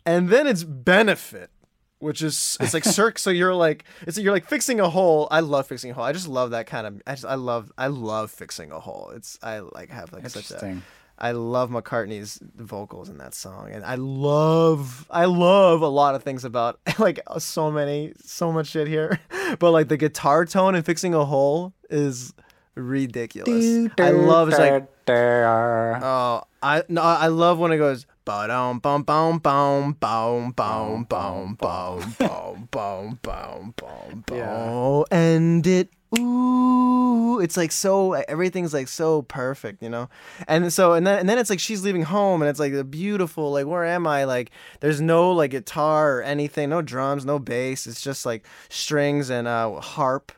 And 0.04 0.28
then 0.28 0.46
it's 0.46 0.64
benefit, 0.64 1.50
which 1.98 2.20
is 2.20 2.58
it's 2.60 2.74
like 2.74 2.84
circ. 2.84 3.18
so 3.18 3.30
you're 3.30 3.54
like 3.54 3.84
it's 4.02 4.18
you're 4.18 4.34
like 4.34 4.46
fixing 4.46 4.80
a 4.80 4.90
hole. 4.90 5.26
I 5.30 5.40
love 5.40 5.66
fixing 5.66 5.90
a 5.90 5.94
hole. 5.94 6.04
I 6.04 6.12
just 6.12 6.28
love 6.28 6.50
that 6.50 6.66
kind 6.66 6.86
of. 6.86 7.02
I 7.06 7.12
just 7.12 7.24
I 7.24 7.36
love 7.36 7.72
I 7.78 7.86
love 7.86 8.30
fixing 8.30 8.70
a 8.70 8.80
hole. 8.80 9.12
It's 9.14 9.38
I 9.42 9.60
like 9.60 9.90
have 9.90 10.12
like 10.12 10.28
such 10.28 10.50
a. 10.50 10.82
I 11.18 11.30
love 11.32 11.70
McCartney's 11.70 12.40
vocals 12.56 13.08
in 13.08 13.18
that 13.18 13.34
song, 13.34 13.70
and 13.70 13.84
I 13.84 13.94
love 13.94 15.06
I 15.10 15.26
love 15.26 15.80
a 15.82 15.88
lot 15.88 16.14
of 16.14 16.22
things 16.22 16.44
about 16.44 16.80
like 16.98 17.20
so 17.38 17.70
many 17.70 18.12
so 18.24 18.50
much 18.52 18.66
shit 18.68 18.88
here, 18.88 19.20
but 19.58 19.70
like 19.70 19.88
the 19.88 19.96
guitar 19.96 20.44
tone 20.44 20.74
and 20.74 20.84
fixing 20.84 21.14
a 21.14 21.24
hole 21.24 21.72
is 21.88 22.34
ridiculous. 22.74 23.48
I 23.98 24.10
love 24.10 24.48
it's 24.48 24.58
like 24.58 24.88
oh 26.02 26.42
I 26.62 26.82
no 26.88 27.02
I 27.02 27.28
love 27.28 27.58
when 27.58 27.70
it 27.72 27.76
goes 27.78 28.06
bum 28.24 28.78
bum 28.80 29.02
bum 29.02 29.38
bum 29.38 29.92
bum 30.00 30.52
bum 30.52 31.04
bum 31.04 31.54
bum 31.54 32.16
bum 32.70 33.18
bum 33.22 33.74
bum 33.76 34.24
Yeah. 34.32 34.66
bum 34.66 35.04
and 35.10 35.66
it 35.66 35.90
ooh 36.18 36.63
it's 37.44 37.56
like 37.56 37.72
so 37.72 38.12
everything's 38.12 38.74
like 38.74 38.88
so 38.88 39.22
perfect 39.22 39.82
you 39.82 39.88
know 39.88 40.08
and 40.48 40.72
so 40.72 40.94
and 40.94 41.06
then 41.06 41.18
and 41.18 41.28
then 41.28 41.38
it's 41.38 41.50
like 41.50 41.60
she's 41.60 41.84
leaving 41.84 42.02
home 42.02 42.42
and 42.42 42.48
it's 42.48 42.60
like 42.60 42.72
the 42.72 42.84
beautiful 42.84 43.52
like 43.52 43.66
where 43.66 43.84
am 43.84 44.06
I 44.06 44.24
like 44.24 44.50
there's 44.80 45.00
no 45.00 45.30
like 45.30 45.50
guitar 45.52 46.18
or 46.18 46.22
anything 46.22 46.70
no 46.70 46.82
drums 46.82 47.24
no 47.24 47.38
bass 47.38 47.86
it's 47.86 48.00
just 48.00 48.24
like 48.26 48.46
strings 48.68 49.30
and 49.30 49.46
uh 49.46 49.80
harp 49.80 50.32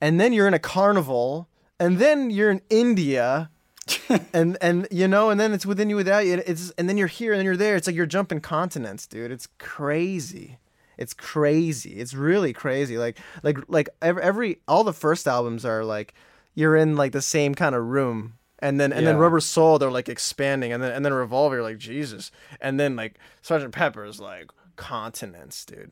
and 0.00 0.20
then 0.20 0.32
you're 0.32 0.48
in 0.48 0.54
a 0.54 0.58
carnival 0.58 1.48
and 1.78 1.98
then 1.98 2.30
you're 2.30 2.50
in 2.50 2.62
India 2.70 3.50
and 4.32 4.56
and 4.60 4.86
you 4.90 5.08
know, 5.08 5.30
and 5.30 5.40
then 5.40 5.52
it's 5.52 5.66
within 5.66 5.90
you 5.90 5.96
without 5.96 6.24
you. 6.24 6.42
It's 6.46 6.70
and 6.78 6.88
then 6.88 6.96
you're 6.96 7.08
here 7.08 7.32
and 7.32 7.38
then 7.38 7.44
you're 7.44 7.56
there. 7.56 7.76
It's 7.76 7.86
like 7.86 7.96
you're 7.96 8.06
jumping 8.06 8.40
continents, 8.40 9.06
dude. 9.06 9.32
It's 9.32 9.48
crazy. 9.58 10.58
It's 10.98 11.14
crazy. 11.14 11.94
It's 11.94 12.14
really 12.14 12.52
crazy. 12.52 12.98
Like 12.98 13.18
like 13.42 13.58
like 13.68 13.88
every, 14.00 14.22
every 14.22 14.58
all 14.68 14.84
the 14.84 14.92
first 14.92 15.26
albums 15.26 15.64
are 15.64 15.84
like 15.84 16.14
you're 16.54 16.76
in 16.76 16.96
like 16.96 17.12
the 17.12 17.22
same 17.22 17.54
kind 17.54 17.74
of 17.74 17.84
room. 17.86 18.34
And 18.58 18.78
then 18.78 18.92
and 18.92 19.04
then 19.06 19.16
Rubber 19.16 19.40
Soul 19.40 19.78
they're 19.78 19.90
like 19.90 20.08
expanding 20.08 20.72
and 20.72 20.82
then 20.82 20.92
and 20.92 21.04
then 21.04 21.12
Revolver 21.12 21.56
you're 21.56 21.64
like 21.64 21.78
Jesus. 21.78 22.30
And 22.60 22.78
then 22.78 22.94
like 22.94 23.14
Sergeant 23.42 23.72
Pepper's 23.74 24.20
like 24.20 24.50
continents, 24.76 25.64
dude. 25.64 25.90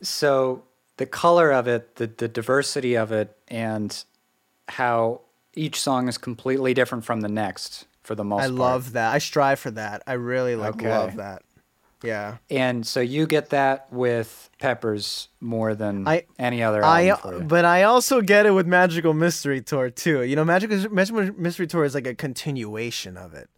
So 0.00 0.62
the 0.96 1.06
color 1.06 1.50
of 1.50 1.66
it, 1.66 1.96
the 1.96 2.06
the 2.06 2.28
diversity 2.28 2.96
of 2.96 3.10
it, 3.10 3.36
and 3.48 4.04
how 4.68 5.22
each 5.54 5.80
song 5.80 6.08
is 6.08 6.18
completely 6.18 6.72
different 6.74 7.04
from 7.04 7.20
the 7.22 7.28
next 7.28 7.86
for 8.02 8.14
the 8.14 8.24
most 8.24 8.40
part. 8.40 8.44
I 8.44 8.48
part. 8.48 8.58
love 8.58 8.92
that. 8.92 9.12
I 9.14 9.18
strive 9.18 9.58
for 9.58 9.70
that. 9.72 10.02
I 10.06 10.12
really 10.12 10.54
like 10.54 10.76
Okay. 10.76 10.88
love 10.88 11.16
that. 11.16 11.42
Yeah. 12.02 12.36
And 12.48 12.86
so 12.86 13.00
you 13.00 13.26
get 13.26 13.50
that 13.50 13.92
with 13.92 14.50
Peppers 14.60 15.28
more 15.40 15.74
than 15.74 16.06
I- 16.06 16.26
any 16.38 16.62
other 16.62 16.84
I 16.84 17.08
album 17.08 17.30
for 17.32 17.38
you. 17.38 17.44
but 17.48 17.64
I 17.64 17.82
also 17.84 18.20
get 18.20 18.46
it 18.46 18.52
with 18.52 18.66
Magical 18.66 19.14
Mystery 19.14 19.60
Tour 19.60 19.90
too. 19.90 20.22
You 20.22 20.36
know, 20.36 20.44
Magical 20.44 20.88
Magical 20.90 21.32
Mystery 21.36 21.66
Tour 21.66 21.84
is 21.84 21.94
like 21.94 22.06
a 22.06 22.14
continuation 22.14 23.16
of 23.16 23.34
it. 23.34 23.50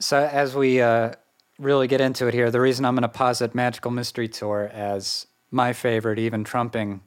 So 0.00 0.18
as 0.18 0.54
we 0.54 0.80
uh, 0.80 1.12
really 1.58 1.88
get 1.88 2.00
into 2.00 2.26
it 2.26 2.34
here, 2.34 2.50
the 2.50 2.60
reason 2.60 2.84
I'm 2.84 2.94
going 2.94 3.02
to 3.02 3.08
posit 3.08 3.54
Magical 3.54 3.90
Mystery 3.90 4.28
Tour 4.28 4.70
as 4.72 5.26
my 5.50 5.72
favorite, 5.72 6.18
even 6.18 6.44
trumping 6.44 7.00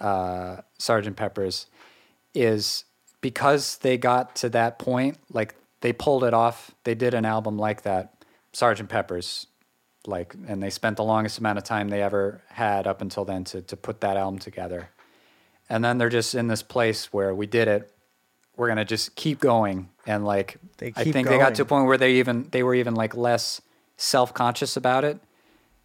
uh, 0.00 0.58
Sergeant 0.78 1.16
Pepper's, 1.16 1.66
is 2.34 2.84
because 3.20 3.78
they 3.78 3.96
got 3.96 4.36
to 4.36 4.48
that 4.50 4.78
point. 4.78 5.18
Like 5.32 5.54
they 5.80 5.92
pulled 5.92 6.24
it 6.24 6.34
off. 6.34 6.74
They 6.84 6.94
did 6.94 7.14
an 7.14 7.24
album 7.24 7.58
like 7.58 7.82
that, 7.82 8.24
Sergeant 8.52 8.88
Pepper's, 8.88 9.46
like, 10.06 10.34
and 10.46 10.62
they 10.62 10.70
spent 10.70 10.96
the 10.96 11.04
longest 11.04 11.38
amount 11.38 11.58
of 11.58 11.64
time 11.64 11.88
they 11.88 12.02
ever 12.02 12.42
had 12.48 12.86
up 12.86 13.00
until 13.00 13.24
then 13.24 13.44
to 13.44 13.62
to 13.62 13.76
put 13.76 14.00
that 14.00 14.16
album 14.16 14.38
together. 14.38 14.88
And 15.68 15.82
then 15.84 15.98
they're 15.98 16.10
just 16.10 16.34
in 16.34 16.46
this 16.48 16.62
place 16.62 17.12
where 17.12 17.34
we 17.34 17.46
did 17.46 17.68
it. 17.68 17.90
We're 18.56 18.68
gonna 18.68 18.84
just 18.84 19.16
keep 19.16 19.40
going, 19.40 19.88
and 20.06 20.24
like 20.24 20.58
They 20.78 20.92
I 20.96 21.04
think 21.04 21.28
they 21.28 21.38
got 21.38 21.54
to 21.56 21.62
a 21.62 21.64
point 21.64 21.86
where 21.86 21.98
they 21.98 22.14
even 22.14 22.48
they 22.50 22.62
were 22.62 22.74
even 22.74 22.94
like 22.94 23.16
less 23.16 23.60
self 23.96 24.32
conscious 24.34 24.76
about 24.76 25.04
it 25.04 25.18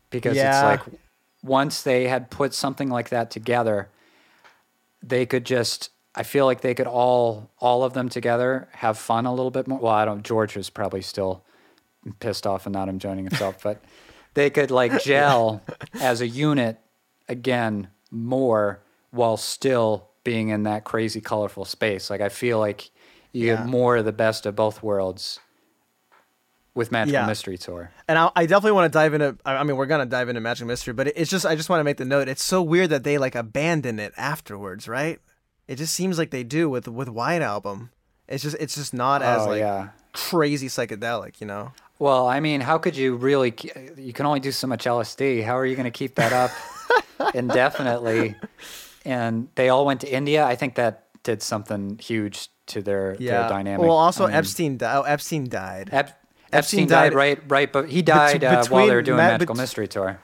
because 0.10 0.36
Yeah. 0.36 0.50
it's 0.50 0.64
like 0.86 0.94
once 1.42 1.82
they 1.82 2.08
had 2.08 2.30
put 2.30 2.54
something 2.54 2.90
like 2.90 3.10
that 3.10 3.32
together, 3.32 3.90
they 5.02 5.26
could 5.26 5.46
just 5.46 5.90
I 6.14 6.24
feel 6.24 6.46
like 6.46 6.62
they 6.62 6.74
could 6.74 6.88
all 6.88 7.50
all 7.60 7.84
of 7.84 7.94
them 7.94 8.10
together 8.10 8.68
have 8.74 8.98
fun 8.98 9.26
a 9.26 9.34
little 9.34 9.52
bit 9.52 9.68
more. 9.68 9.80
Well, 9.80 9.94
I 9.94 10.06
don't. 10.06 10.24
George 10.24 10.56
was 10.56 10.70
probably 10.70 11.02
still 11.02 11.44
pissed 12.20 12.46
off 12.46 12.66
and 12.66 12.74
not 12.74 12.90
enjoying 12.90 13.24
himself, 13.26 13.64
but 13.64 13.82
they 14.40 14.50
could 14.50 14.72
like 14.72 15.04
gel 15.04 15.62
as 16.00 16.22
a 16.22 16.28
unit 16.28 16.80
again 17.28 17.90
more 18.10 18.80
while 19.12 19.38
still 19.38 20.08
being 20.24 20.50
in 20.50 20.64
that 20.64 20.84
crazy 20.84 21.22
colorful 21.22 21.66
space. 21.66 22.10
Like 22.10 22.22
I 22.22 22.30
feel 22.30 22.58
like 22.60 22.90
you 23.34 23.48
Yeah. 23.48 23.56
get 23.58 23.66
more 23.68 23.98
of 23.98 24.06
the 24.06 24.12
best 24.14 24.46
of 24.46 24.56
both 24.56 24.82
worlds 24.82 25.40
with 26.74 26.92
Magical 26.92 27.20
Yeah. 27.20 27.26
Mystery 27.28 27.58
Tour. 27.58 27.92
And 28.08 28.18
I, 28.18 28.32
I 28.36 28.46
definitely 28.46 28.72
want 28.74 28.92
to 28.92 28.98
dive 28.98 29.14
into. 29.14 29.38
I 29.46 29.56
I 29.58 29.64
mean, 29.64 29.76
we're 29.76 29.86
gonna 29.88 30.06
dive 30.06 30.30
into 30.30 30.42
Magic 30.42 30.66
Mystery, 30.68 30.94
but 30.94 31.08
it's 31.08 31.30
just 31.30 31.46
I 31.46 31.56
just 31.56 31.70
want 31.70 31.82
to 31.82 31.84
make 31.84 31.98
the 31.98 32.06
note. 32.06 32.28
It's 32.30 32.44
so 32.44 32.62
weird 32.62 32.90
that 32.92 33.04
they 33.04 33.18
like 33.18 33.36
abandon 33.36 34.00
it 34.00 34.14
afterwards, 34.16 34.88
right? 34.88 35.20
It 35.68 35.76
just 35.76 35.94
seems 35.94 36.18
like 36.18 36.32
they 36.32 36.44
do 36.44 36.70
with 36.70 36.88
with 36.88 37.10
White 37.10 37.42
Album. 37.42 37.92
It's 38.28 38.44
just 38.44 38.56
it's 38.60 38.76
just 38.76 38.94
not 38.94 39.22
oh, 39.22 39.26
as 39.26 39.42
oh 39.42 39.50
like 39.50 39.60
yeah. 39.60 39.90
crazy 40.14 40.68
psychedelic, 40.68 41.42
you 41.42 41.48
know. 41.48 41.74
Well, 42.00 42.28
I 42.28 42.40
mean, 42.40 42.62
how 42.62 42.78
could 42.78 42.96
you 42.96 43.16
really? 43.18 43.54
You 43.98 44.14
can 44.14 44.26
only 44.26 44.40
do 44.40 44.52
so 44.52 44.68
much 44.68 44.86
LSD. 44.86 45.44
How 45.44 45.58
are 45.58 45.66
you 45.66 45.76
going 45.76 45.84
to 45.92 45.92
keep 45.92 46.16
that 46.16 46.32
up 46.34 46.52
indefinitely? 47.36 48.36
And 49.06 49.50
they 49.56 49.70
all 49.70 49.86
went 49.86 50.02
to 50.02 50.12
India. 50.12 50.46
I 50.46 50.56
think 50.56 50.76
that 50.76 51.08
did 51.24 51.42
something 51.42 51.98
huge 52.00 52.50
to 52.68 52.82
their, 52.82 53.16
Yeah. 53.20 53.42
their 53.42 53.50
dynamic. 53.50 53.86
Well, 53.86 53.98
also 53.98 54.24
I 54.26 54.28
mean, 54.28 54.36
Epstein. 54.38 54.78
Di- 54.78 54.96
oh, 54.96 55.02
Epstein 55.02 55.50
died. 55.50 55.90
Ep- 55.92 56.08
Epstein 56.52 56.58
Epstein 56.84 56.88
died, 56.88 57.10
died- 57.10 57.14
right, 57.16 57.40
right, 57.48 57.72
but 57.72 57.90
he 57.90 58.02
died 58.02 58.44
uh, 58.44 58.64
while 58.70 58.88
they 58.88 58.96
were 58.96 59.02
doing 59.02 59.18
Ma- 59.18 59.28
Magical 59.30 59.56
bet- 59.56 59.62
Mystery 59.64 59.88
Tour. 59.88 60.20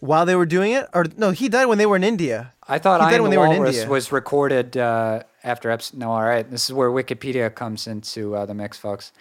While 0.00 0.26
they 0.26 0.36
were 0.36 0.46
doing 0.46 0.72
it, 0.72 0.86
or 0.94 1.04
no, 1.16 1.30
he 1.30 1.48
died 1.48 1.66
when 1.66 1.78
they 1.78 1.86
were 1.86 1.96
in 1.96 2.04
India. 2.04 2.52
I 2.68 2.78
thought 2.78 3.00
He 3.00 3.06
I 3.06 3.10
died 3.12 3.20
when 3.22 3.30
the 3.30 3.36
they 3.36 3.38
were 3.38 3.46
in 3.54 3.64
India. 3.66 3.88
was 3.88 4.12
recorded 4.12 4.76
uh, 4.76 5.22
after 5.42 5.70
Epstein. 5.70 6.00
No, 6.00 6.12
all 6.12 6.22
right. 6.22 6.48
This 6.50 6.64
is 6.64 6.72
where 6.72 6.90
Wikipedia 6.90 7.54
comes 7.54 7.86
into 7.86 8.36
uh, 8.36 8.44
the 8.46 8.54
mix, 8.54 8.76
folks. 8.78 9.12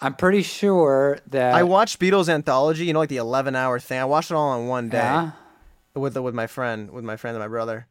I'm 0.00 0.14
pretty 0.14 0.42
sure 0.42 1.18
that 1.28 1.54
I 1.54 1.62
watched 1.64 1.98
Beatles 1.98 2.28
anthology. 2.28 2.84
You 2.86 2.92
know, 2.92 3.00
like 3.00 3.08
the 3.08 3.16
eleven-hour 3.16 3.80
thing. 3.80 3.98
I 4.00 4.04
watched 4.04 4.30
it 4.30 4.34
all 4.34 4.50
on 4.50 4.66
one 4.68 4.88
day. 4.88 4.98
Yeah? 4.98 5.30
with 5.94 6.16
with 6.16 6.34
my 6.34 6.46
friend, 6.46 6.90
with 6.90 7.04
my 7.04 7.16
friend 7.16 7.34
and 7.34 7.42
my 7.42 7.48
brother, 7.48 7.86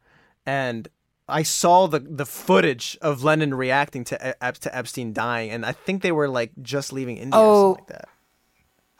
and 0.46 0.88
I 1.28 1.42
saw 1.42 1.86
the 1.86 1.98
the 1.98 2.24
footage 2.24 2.96
of 3.02 3.22
Lennon 3.22 3.52
reacting 3.54 4.04
to 4.04 4.42
Ep- 4.44 4.58
to 4.58 4.74
Epstein 4.74 5.12
dying, 5.12 5.50
and 5.50 5.66
I 5.66 5.72
think 5.72 6.00
they 6.02 6.12
were 6.12 6.28
like 6.28 6.52
just 6.62 6.92
leaving 6.92 7.18
India 7.18 7.38
or 7.38 7.44
Oh. 7.44 7.74
something 7.76 7.84
like 7.96 8.06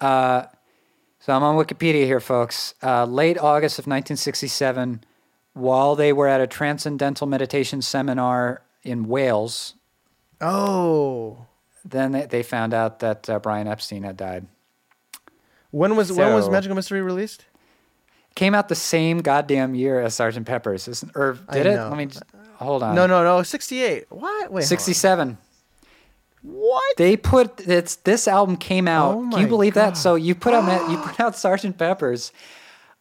that. 0.01 0.07
Uh, 0.07 0.47
so 1.21 1.33
I'm 1.33 1.43
on 1.43 1.57
Wikipedia 1.57 2.05
here, 2.05 2.21
folks. 2.21 2.75
Uh, 2.83 3.05
late 3.07 3.39
August 3.39 3.79
of 3.79 3.87
1967, 3.87 5.03
while 5.55 5.97
they 5.97 6.13
were 6.13 6.29
at 6.29 6.41
a 6.43 6.47
transcendental 6.47 7.27
meditation 7.27 7.81
seminar 7.83 8.63
in 8.83 9.09
Wales, 9.09 9.75
Oh, 10.41 11.47
then 11.91 12.13
they, 12.13 12.27
they 12.27 12.43
found 12.43 12.75
out 12.75 12.99
that 13.01 13.29
uh, 13.29 13.39
Brian 13.39 13.67
Epstein 13.67 14.03
had 14.03 14.17
died. 14.17 14.47
when 15.71 15.97
was 15.97 16.13
when 16.13 16.33
was 16.35 16.49
Magical 16.49 16.75
Mystery 16.77 17.01
released? 17.03 17.45
Came 18.35 18.55
out 18.55 18.69
the 18.69 18.75
same 18.75 19.19
goddamn 19.19 19.75
year 19.75 20.01
as 20.01 20.15
Sergeant 20.15 20.47
Pepper's, 20.47 20.87
isn't? 20.87 21.13
Or 21.17 21.39
I 21.49 21.55
did 21.55 21.67
it? 21.67 21.75
know. 21.77 21.89
Let 21.89 21.97
me 21.99 22.07
just, 22.07 22.23
hold 22.57 22.83
on. 22.83 22.95
no, 22.95 23.07
no, 23.07 23.25
no, 23.25 23.43
sixty-eight. 23.43 24.07
What? 24.11 24.53
Wait, 24.53 24.65
67. 24.65 25.39
What? 26.43 26.97
They 26.97 27.17
put 27.17 27.61
it's 27.67 27.97
this 27.97 28.29
album 28.29 28.57
came 28.57 28.87
out. 28.87 29.17
Oh 29.17 29.29
Can 29.33 29.41
you 29.41 29.49
believe 29.49 29.75
God. 29.75 29.95
that? 29.95 29.97
So 29.97 30.15
you 30.15 30.35
put 30.37 30.55
out 30.55 30.91
you 30.91 30.99
put 30.99 31.19
out 31.19 31.35
Sergeant 31.37 31.79
Pepper's 31.79 32.33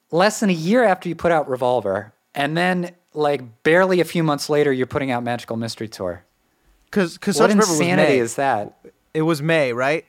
less 0.10 0.40
than 0.40 0.50
a 0.50 0.54
year 0.54 0.84
after 0.84 1.08
you 1.08 1.16
put 1.16 1.32
out 1.32 1.48
Revolver, 1.48 2.14
and 2.34 2.58
then 2.58 2.92
like 3.14 3.64
barely 3.64 4.00
a 4.00 4.06
few 4.06 4.24
months 4.24 4.50
later 4.50 4.72
you're 4.74 4.88
putting 4.88 5.12
out 5.12 5.24
Magical 5.24 5.56
Mystery 5.56 5.88
Tour. 5.88 6.24
Because 6.90 7.14
because 7.18 7.36
What 7.36 7.50
Sergeant 7.52 7.60
Pepper 7.62 7.72
was 7.72 7.80
insanity 7.82 8.14
May. 8.14 8.20
is 8.20 8.36
that? 8.36 8.78
It 9.14 9.22
was 9.24 9.42
May, 9.42 9.74
right? 9.74 10.06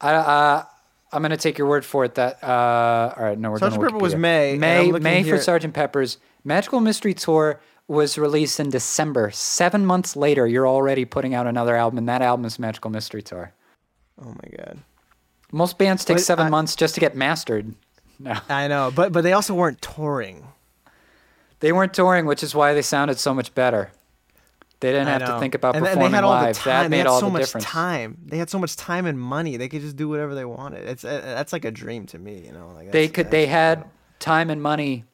I 0.00 0.14
uh, 0.14 0.64
I'm 1.12 1.22
gonna 1.22 1.36
take 1.36 1.56
your 1.58 1.68
word 1.68 1.84
for 1.84 2.04
it. 2.04 2.14
That 2.16 2.42
uh, 2.42 3.14
all 3.16 3.24
right, 3.24 3.38
no, 3.38 3.50
we're 3.50 3.58
Sergeant 3.58 3.80
going 3.80 3.92
Pepper 3.92 4.02
was 4.02 4.14
Wikipedia. 4.14 4.18
May, 4.18 4.56
May 4.58 4.90
May 4.92 5.22
for 5.22 5.38
Sergeant 5.40 5.74
Pepper's 5.74 6.18
Magical 6.44 6.80
Mystery 6.80 7.14
Tour 7.14 7.60
was 7.88 8.18
released 8.18 8.58
in 8.60 8.68
December. 8.70 9.30
Seven 9.30 9.86
months 9.86 10.16
later, 10.16 10.46
you're 10.46 10.66
already 10.68 11.04
putting 11.04 11.34
out 11.34 11.46
another 11.46 11.76
album, 11.76 11.98
and 11.98 12.08
that 12.08 12.20
album 12.22 12.44
is 12.44 12.58
Magical 12.58 12.90
Mystery 12.90 13.22
Tour. 13.22 13.52
Oh 14.20 14.28
my 14.42 14.56
god. 14.56 14.78
Most 15.52 15.78
bands 15.78 16.04
take 16.04 16.16
But 16.16 16.24
seven 16.24 16.46
I- 16.46 16.50
months 16.50 16.74
just 16.74 16.94
to 16.96 17.00
get 17.00 17.16
mastered. 17.16 17.74
No. 18.18 18.34
I 18.48 18.66
know, 18.66 18.90
but 18.94 19.12
but 19.12 19.22
they 19.22 19.32
also 19.32 19.54
weren't 19.54 19.80
touring. 19.82 20.48
They 21.60 21.70
weren't 21.72 21.94
touring, 21.94 22.26
which 22.26 22.42
is 22.42 22.54
why 22.54 22.74
they 22.74 22.82
sounded 22.82 23.18
so 23.18 23.32
much 23.32 23.54
better. 23.54 23.90
They 24.80 24.92
didn't 24.92 25.08
have 25.08 25.24
to 25.24 25.38
think 25.40 25.54
about 25.54 25.74
and, 25.74 25.84
and 25.86 25.94
performing 25.94 26.10
they 26.12 26.16
had 26.16 26.24
all 26.24 26.30
live. 26.32 26.56
the 26.56 26.64
That 26.64 26.82
time. 26.82 26.90
made 26.90 26.96
they 26.96 26.98
had 26.98 27.06
all 27.06 27.20
so 27.20 27.26
the 27.26 27.32
much 27.32 27.42
difference. 27.42 27.64
time. 27.64 28.18
They 28.26 28.36
had 28.36 28.50
so 28.50 28.58
much 28.58 28.76
time 28.76 29.06
and 29.06 29.18
money. 29.18 29.56
They 29.56 29.68
could 29.68 29.80
just 29.80 29.96
do 29.96 30.08
whatever 30.08 30.34
they 30.34 30.44
wanted. 30.44 30.86
It's 30.86 31.04
uh, 31.04 31.20
that's 31.22 31.52
like 31.52 31.64
a 31.64 31.70
dream 31.70 32.04
to 32.06 32.18
me, 32.18 32.44
you 32.44 32.52
know. 32.52 32.72
Like 32.74 32.92
They 32.92 33.08
could. 33.08 33.30
They 33.30 33.46
had 33.46 33.84
time 34.18 34.50
and 34.50 34.62
money, 34.62 35.04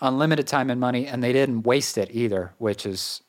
unlimited 0.00 0.46
time 0.48 0.70
and 0.70 0.80
money, 0.80 1.06
and 1.06 1.22
they 1.22 1.32
didn't 1.32 1.62
waste 1.62 1.96
it 1.98 2.08
either, 2.12 2.52
which 2.58 2.84
is 2.84 3.22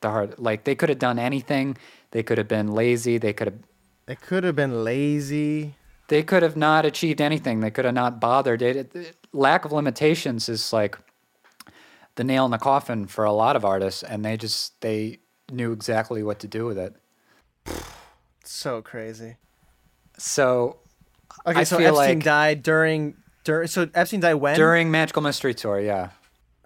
the 0.00 0.10
hard. 0.10 0.38
Like 0.38 0.62
they 0.64 0.74
could 0.76 0.88
have 0.90 1.00
done 1.00 1.18
anything. 1.18 1.76
They 2.12 2.22
could 2.22 2.38
have 2.38 2.48
been 2.48 2.68
lazy. 2.72 3.18
They 3.18 3.32
could 3.32 3.48
have. 3.48 3.58
They 4.06 4.14
could 4.16 4.44
have 4.44 4.54
been 4.56 4.84
lazy. 4.84 5.74
They 6.08 6.22
could 6.22 6.42
have 6.42 6.56
not 6.56 6.84
achieved 6.84 7.20
anything. 7.20 7.60
They 7.60 7.70
could 7.70 7.84
have 7.84 7.94
not 7.94 8.20
bothered. 8.20 8.62
It, 8.62 8.94
it- 8.94 9.16
lack 9.32 9.64
of 9.64 9.72
limitations 9.72 10.48
is 10.48 10.72
like 10.72 10.98
the 12.16 12.22
nail 12.24 12.44
in 12.44 12.50
the 12.50 12.58
coffin 12.58 13.06
for 13.06 13.24
a 13.24 13.32
lot 13.32 13.56
of 13.56 13.64
artists, 13.64 14.02
and 14.02 14.24
they 14.24 14.36
just 14.36 14.78
they 14.82 15.20
knew 15.52 15.72
exactly 15.72 16.22
what 16.22 16.38
to 16.40 16.48
do 16.48 16.66
with 16.66 16.78
it. 16.78 16.94
So 18.44 18.82
crazy. 18.82 19.36
So 20.18 20.78
Okay, 21.46 21.60
I 21.60 21.64
so 21.64 21.76
Epstein 21.78 21.94
like- 21.94 22.22
died 22.24 22.62
during 22.62 23.16
during. 23.44 23.66
So 23.68 23.88
Epstein 23.94 24.20
died 24.20 24.34
when? 24.34 24.56
during 24.56 24.90
Magical 24.90 25.22
Mystery 25.22 25.54
Tour, 25.54 25.80
yeah. 25.80 26.10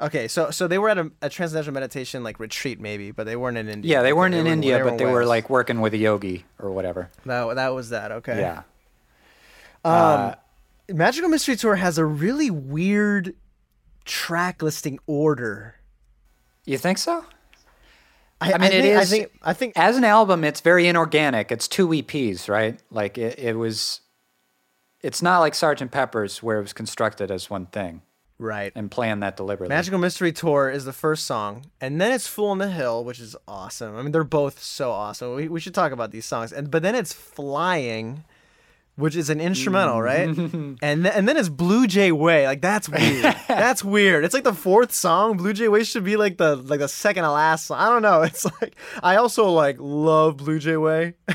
Okay, 0.01 0.29
so 0.29 0.51
so 0.51 0.67
they 0.69 0.77
were 0.79 0.91
at 0.91 0.99
a, 0.99 1.11
a 1.23 1.29
transcendental 1.31 1.73
meditation 1.73 2.23
like 2.23 2.39
retreat 2.39 2.79
maybe, 2.81 3.13
but 3.13 3.25
they 3.25 3.37
weren't 3.37 3.57
in 3.57 3.69
India. 3.69 3.93
Yeah, 3.93 4.03
they 4.03 4.13
weren't 4.13 4.35
in 4.35 4.45
were 4.45 4.51
India, 4.53 4.85
but 4.85 4.99
they 4.99 5.07
were 5.07 5.25
like 5.25 5.49
working 5.49 5.81
with 5.81 5.95
a 5.95 5.97
yogi 5.97 6.45
or 6.59 6.71
whatever. 6.73 7.09
that. 7.25 7.55
That 7.55 7.69
was 7.75 7.91
that. 7.91 8.13
Okay. 8.13 8.41
Yeah. 8.41 8.63
Um, 9.85 9.93
Uh, 9.93 10.35
Magical 10.91 11.29
Mystery 11.31 11.57
Tour 11.57 11.77
has 11.77 11.97
a 11.99 12.05
really 12.05 12.51
weird 12.51 13.35
track 14.05 14.63
listing 14.63 14.99
order. 15.07 15.77
You 16.67 16.77
think 16.79 16.99
so? 16.99 17.25
I, 18.41 18.53
I 18.53 18.59
mean, 18.59 18.73
it 18.73 18.83
think, 18.83 18.97
I 18.97 19.05
think 19.05 19.31
I 19.43 19.53
think 19.55 19.73
As 19.77 19.97
an 19.97 20.05
album, 20.05 20.45
it's 20.45 20.61
very 20.61 20.87
inorganic. 20.89 21.51
It's 21.51 21.67
two 21.67 21.89
EPs, 21.89 22.49
right? 22.49 22.81
Like 22.91 23.19
it, 23.19 23.39
it 23.39 23.57
was. 23.57 24.01
It's 25.03 25.23
not 25.23 25.41
like 25.41 25.55
Sergeant 25.55 25.91
Pepper's 25.91 26.43
where 26.43 26.59
it 26.59 26.63
was 26.63 26.73
constructed 26.73 27.31
as 27.31 27.49
one 27.49 27.67
thing 27.67 28.03
right. 28.39 28.73
and 28.75 28.91
planned 28.91 29.23
that 29.23 29.37
deliberately. 29.37 29.75
Magical 29.75 29.99
Mystery 29.99 30.33
Tour 30.33 30.71
is 30.71 30.85
the 30.85 30.93
first 30.93 31.25
song, 31.25 31.67
and 31.81 32.01
then 32.01 32.13
it's 32.13 32.27
Fool 32.27 32.49
on 32.49 32.59
the 32.59 32.71
Hill, 32.71 33.05
which 33.05 33.21
is 33.21 33.37
awesome. 33.47 33.97
I 33.97 34.03
mean, 34.03 34.13
they're 34.13 34.25
both 34.25 34.63
so 34.63 34.91
awesome. 34.91 35.35
We, 35.35 35.49
we 35.49 35.61
should 35.61 35.75
talk 35.75 35.93
about 35.93 36.11
these 36.11 36.25
songs, 36.27 36.53
and 36.53 36.71
but 36.71 36.83
then 36.83 36.95
it's 36.95 37.13
Flying, 37.13 38.25
which 38.97 39.15
is 39.15 39.29
an 39.29 39.41
instrumental, 39.41 40.01
right? 40.01 40.29
Mm. 40.29 40.79
and 40.81 41.05
th- 41.05 41.15
and 41.15 41.29
then 41.29 41.37
it's 41.37 41.51
Blue 41.51 41.87
Jay 41.87 42.11
Way. 42.13 42.47
Like 42.47 42.63
that's 42.63 42.89
weird. 42.89 43.37
that's 43.49 43.85
weird. 43.85 44.25
It's 44.25 44.33
like 44.35 44.45
the 44.45 44.55
fourth 44.55 44.93
song. 44.93 45.37
Blue 45.37 45.53
Jay 45.53 45.69
Way 45.69 45.85
should 45.85 46.05
be 46.05 46.17
like 46.17 46.39
the 46.39 46.57
like 46.57 46.81
the 46.81 46.89
second 46.89 47.25
to 47.25 47.31
last 47.31 47.67
song. 47.67 47.79
I 47.79 47.89
don't 47.89 48.03
know. 48.03 48.23
It's 48.23 48.45
like 48.61 48.75
I 49.03 49.17
also 49.17 49.51
like 49.51 49.77
love 49.79 50.39
Blue 50.39 50.59
Jay 50.59 50.77
Way, 50.77 51.15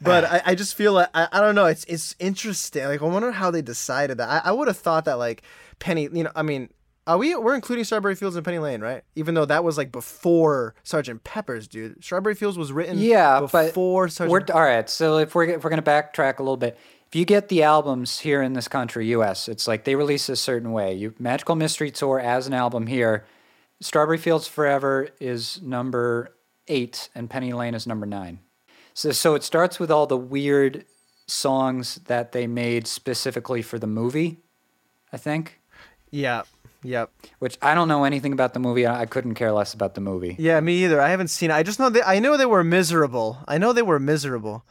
but 0.00 0.24
ah. 0.24 0.32
I, 0.32 0.42
I 0.46 0.54
just 0.54 0.74
feel 0.74 0.94
like 0.94 1.10
I, 1.14 1.28
I 1.30 1.40
don't 1.40 1.54
know. 1.54 1.66
It's 1.66 1.84
it's 1.84 2.16
interesting. 2.18 2.84
Like 2.84 3.02
I 3.02 3.06
wonder 3.06 3.30
how 3.32 3.50
they 3.50 3.62
decided 3.62 4.18
that. 4.18 4.28
I, 4.28 4.48
I 4.48 4.52
would 4.52 4.68
have 4.68 4.78
thought 4.78 5.04
that 5.04 5.18
like 5.18 5.42
Penny. 5.78 6.08
You 6.12 6.24
know, 6.24 6.32
I 6.34 6.42
mean. 6.42 6.70
Are 7.06 7.18
we 7.18 7.34
we're 7.36 7.54
including 7.54 7.84
Strawberry 7.84 8.14
Fields 8.14 8.36
and 8.36 8.44
Penny 8.44 8.58
Lane, 8.58 8.80
right? 8.80 9.02
Even 9.14 9.34
though 9.34 9.44
that 9.44 9.62
was 9.62 9.76
like 9.76 9.92
before 9.92 10.74
Sergeant 10.82 11.22
Pepper's, 11.24 11.68
dude. 11.68 12.02
Strawberry 12.02 12.34
Fields 12.34 12.56
was 12.56 12.72
written 12.72 12.98
yeah, 12.98 13.40
before 13.40 14.02
we're 14.02 14.08
Sergeant 14.08 14.50
all 14.50 14.62
right. 14.62 14.88
So 14.88 15.18
if 15.18 15.34
we're 15.34 15.44
if 15.44 15.64
we're 15.64 15.70
gonna 15.70 15.82
backtrack 15.82 16.38
a 16.38 16.42
little 16.42 16.56
bit, 16.56 16.78
if 17.08 17.14
if 17.14 17.18
you 17.18 17.24
get 17.24 17.48
the 17.48 17.62
albums 17.62 18.18
here 18.18 18.42
in 18.42 18.54
this 18.54 18.66
country, 18.66 19.06
US, 19.10 19.48
it's 19.48 19.68
like 19.68 19.84
they 19.84 19.94
release 19.94 20.28
a 20.28 20.34
certain 20.34 20.72
way. 20.72 20.94
You 20.94 21.14
Magical 21.16 21.54
Mystery 21.54 21.92
Tour 21.92 22.18
as 22.18 22.48
an 22.48 22.52
album 22.52 22.88
here, 22.88 23.24
Strawberry 23.80 24.18
Fields 24.18 24.48
Forever 24.48 25.10
is 25.20 25.62
number 25.62 26.34
eight, 26.66 27.10
and 27.14 27.30
Penny 27.30 27.52
Lane 27.52 27.76
is 27.76 27.86
number 27.86 28.04
nine. 28.04 28.40
So, 28.94 29.12
so 29.12 29.36
it 29.36 29.44
starts 29.44 29.78
with 29.78 29.92
all 29.92 30.08
the 30.08 30.16
weird 30.16 30.86
songs 31.28 32.00
that 32.06 32.32
they 32.32 32.48
made 32.48 32.88
specifically 32.88 33.62
for 33.62 33.78
the 33.78 33.86
movie, 33.86 34.40
I 35.12 35.16
think. 35.16 35.60
Yeah. 36.10 36.42
Yep. 36.84 37.10
Which 37.40 37.56
I 37.62 37.74
don't 37.74 37.88
know 37.88 38.04
anything 38.04 38.32
about 38.32 38.52
the 38.54 38.60
movie. 38.60 38.86
I 38.86 39.00
I 39.02 39.06
couldn't 39.06 39.34
care 39.34 39.50
less 39.52 39.74
about 39.74 39.94
the 39.94 40.00
movie. 40.00 40.36
Yeah, 40.38 40.60
me 40.60 40.84
either. 40.84 41.00
I 41.00 41.08
haven't 41.08 41.28
seen 41.28 41.50
it. 41.50 41.54
I 41.54 41.62
just 41.62 41.78
know 41.80 41.88
they 41.90 42.02
I 42.02 42.18
know 42.20 42.36
they 42.36 42.46
were 42.46 42.62
miserable. 42.62 43.38
I 43.48 43.58
know 43.58 43.72
they 43.72 43.82
were 43.82 43.98
miserable. 43.98 44.64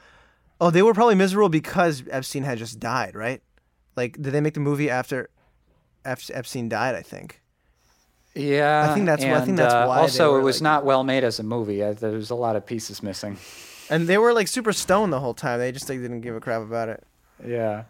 Oh, 0.62 0.70
they 0.70 0.82
were 0.84 0.94
probably 0.94 1.16
miserable 1.16 1.50
because 1.50 2.04
Epstein 2.10 2.44
had 2.44 2.58
just 2.60 2.80
died, 2.80 3.16
right? 3.16 3.42
Like 3.98 4.14
did 4.22 4.32
they 4.32 4.40
make 4.42 4.54
the 4.54 4.60
movie 4.62 4.90
after 4.90 5.30
Ep- 6.06 6.20
Epstein 6.32 6.70
died, 6.70 6.96
I 6.96 7.02
think. 7.02 7.42
Yeah, 8.36 8.88
I 8.90 8.94
think 8.94 9.06
that's 9.06 9.24
why- 9.24 9.36
I 9.36 9.42
think 9.42 9.58
that's 9.58 9.74
uh, 9.74 9.86
why 9.86 9.96
they 9.98 10.02
Also, 10.02 10.38
it 10.38 10.42
was 10.42 10.58
like- 10.58 10.64
not 10.64 10.86
well 10.86 11.04
made 11.04 11.24
as 11.24 11.40
a 11.40 11.44
movie. 11.44 11.84
Uh, 11.84 11.94
There's 11.94 12.30
a 12.32 12.36
lot 12.36 12.56
of 12.56 12.66
pieces 12.66 13.04
missing. 13.04 13.38
And 13.90 14.08
they 14.08 14.18
were 14.18 14.34
like 14.34 14.48
super 14.48 14.74
stoned 14.74 15.14
the 15.14 15.20
whole 15.20 15.34
time. 15.36 15.60
They 15.60 15.72
just 15.72 15.88
like 15.90 16.00
didn't 16.02 16.22
give 16.22 16.36
a 16.36 16.40
crap 16.40 16.62
about 16.62 16.90
it. 16.90 17.04
Yeah. 17.46 17.84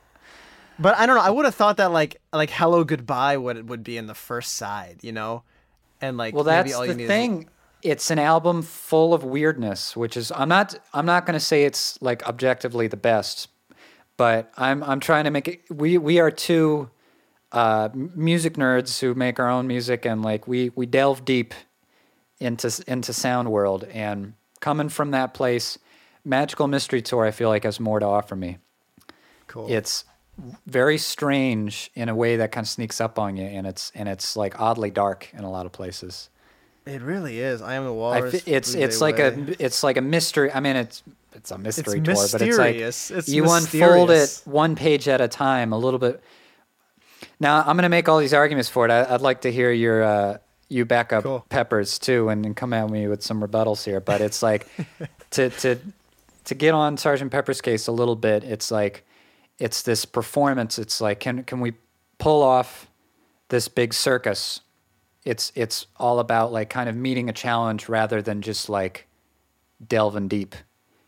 But 0.80 0.98
I 0.98 1.06
don't 1.06 1.15
know. 1.15 1.22
I 1.22 1.30
would 1.30 1.46
have 1.46 1.56
thought 1.56 1.77
that 1.77 1.92
like 1.92 2.20
like 2.32 2.50
Hello 2.50 2.84
Goodbye 2.84 3.38
would 3.38 3.70
would 3.70 3.84
be 3.84 3.98
in 3.98 4.08
the 4.08 4.15
first 4.15 4.53
side, 4.56 5.00
you 5.01 5.12
know, 5.12 5.44
and 6.01 6.18
like 6.18 6.34
Well, 6.34 6.44
maybe 6.44 6.70
that's 6.72 6.80
the 6.88 6.96
need 6.96 7.03
is- 7.03 7.08
thing. 7.08 7.50
It's 7.84 8.10
an 8.12 8.18
album 8.18 8.62
full 8.62 9.13
of 9.13 9.25
weirdness, 9.25 9.94
which 9.96 10.15
is 10.15 10.32
I'm 10.34 10.48
not 10.48 10.74
I'm 10.94 11.06
not 11.06 11.25
going 11.25 11.34
to 11.34 11.39
say 11.46 11.65
it's 11.65 12.01
like 12.01 12.25
objectively 12.25 12.88
the 12.88 12.96
best, 12.98 13.50
but 14.15 14.51
I'm 14.58 14.82
I'm 14.84 15.01
trying 15.01 15.25
to 15.25 15.32
make 15.32 15.48
it. 15.50 15.62
We 15.70 15.98
we 15.98 16.18
are 16.20 16.32
two 16.32 16.89
uh, 17.51 17.89
music 17.94 18.53
nerds 18.53 19.01
who 19.01 19.13
make 19.15 19.38
our 19.38 19.50
own 19.50 19.68
music, 19.68 20.06
and 20.06 20.22
like 20.24 20.48
we 20.48 20.72
we 20.75 20.86
delve 20.86 21.25
deep 21.25 21.53
into 22.39 22.72
into 22.88 23.12
sound 23.12 23.51
world, 23.51 23.84
and 23.92 24.34
coming 24.62 24.88
from 24.88 25.12
that 25.12 25.34
place, 25.34 25.77
Magical 26.24 26.70
Mystery 26.70 27.01
Tour, 27.01 27.25
I 27.25 27.32
feel 27.32 27.50
like 27.50 27.65
has 27.65 27.82
more 27.82 28.00
to 28.00 28.06
offer 28.06 28.36
me. 28.38 28.60
cool. 29.48 29.68
It's 29.70 30.06
very 30.66 30.98
strange 30.98 31.92
in 31.96 32.10
a 32.10 32.16
way 32.16 32.38
that 32.38 32.52
kind 32.52 32.66
of 32.66 32.70
sneaks 32.70 33.00
up 33.00 33.20
on 33.20 33.38
you, 33.38 33.46
and 33.46 33.68
it's 33.68 33.92
and 33.96 34.10
it's 34.10 34.36
like 34.36 34.60
oddly 34.60 34.90
dark 34.92 35.30
in 35.34 35.44
a 35.44 35.52
lot 35.52 35.66
of 35.66 35.72
places. 35.72 36.30
It 36.86 37.02
really 37.02 37.40
is. 37.40 37.62
I 37.62 37.75
am 37.75 37.84
the 37.86 37.90
I 37.92 37.94
walrus. 37.94 38.42
fe- 38.44 38.52
it's 38.52 38.74
it's 38.74 39.00
like 39.00 39.18
Way. 39.18 39.28
a 39.60 39.63
it's 39.63 39.84
like 39.84 39.98
a 39.98 40.02
mystery. 40.02 40.52
I 40.52 40.60
mean, 40.60 40.75
it's 40.75 41.04
it's 41.34 41.52
a 41.52 41.58
mystery 41.58 42.02
tour, 42.02 42.16
but 42.32 42.42
it's 42.42 42.58
like. 42.58 42.75
It's 42.75 43.30
you 43.30 43.50
unfold 43.50 44.12
it 44.12 44.42
one 44.46 44.75
page 44.75 45.08
at 45.08 45.22
a 45.22 45.28
time, 45.28 45.72
a 45.72 45.78
little 45.78 46.00
bit. 46.00 46.22
Now 47.40 47.60
I'm 47.60 47.75
going 47.78 47.84
to 47.84 47.90
make 47.90 48.10
all 48.10 48.20
these 48.20 48.34
arguments 48.34 48.70
for 48.70 48.86
it. 48.86 48.92
I, 48.92 49.13
I'd 49.13 49.22
like 49.22 49.42
to 49.42 49.52
hear 49.52 49.72
your 49.72 50.04
uh, 50.04 50.38
you 50.68 50.86
back 50.86 51.13
up 51.13 51.24
Cool. 51.24 51.46
peppers 51.50 52.00
too, 52.00 52.30
and, 52.30 52.46
and 52.46 52.56
come 52.56 52.74
at 52.74 52.90
me 52.90 53.08
with 53.08 53.22
some 53.24 53.42
rebuttals 53.42 53.86
here. 53.86 54.00
But 54.00 54.22
it's 54.22 54.44
like 54.44 54.68
to 55.32 55.50
to 55.52 55.78
to 56.46 56.56
get 56.56 56.74
on 56.74 56.98
Sergeant 56.98 57.32
Pepper's 57.32 57.62
case 57.62 57.88
a 57.88 57.92
little 57.92 58.16
bit. 58.16 58.44
It's 58.44 58.72
like 58.72 59.06
it's 59.63 59.82
this 59.82 60.03
performance. 60.03 60.77
It's 60.77 61.00
like 61.00 61.22
can 61.22 61.43
can 61.43 61.62
we 61.62 61.74
pull 62.17 62.43
off 62.43 62.89
this 63.48 63.70
big 63.70 63.93
circus? 63.93 64.60
It's 65.24 65.53
it's 65.55 65.88
all 65.96 66.20
about 66.20 66.51
like 66.51 66.70
kind 66.70 66.89
of 66.89 66.98
meeting 66.98 67.29
a 67.29 67.34
challenge 67.34 67.88
rather 67.88 68.22
than 68.22 68.41
just 68.41 68.67
like 68.67 69.08
delving 69.88 70.27
deep. 70.27 70.55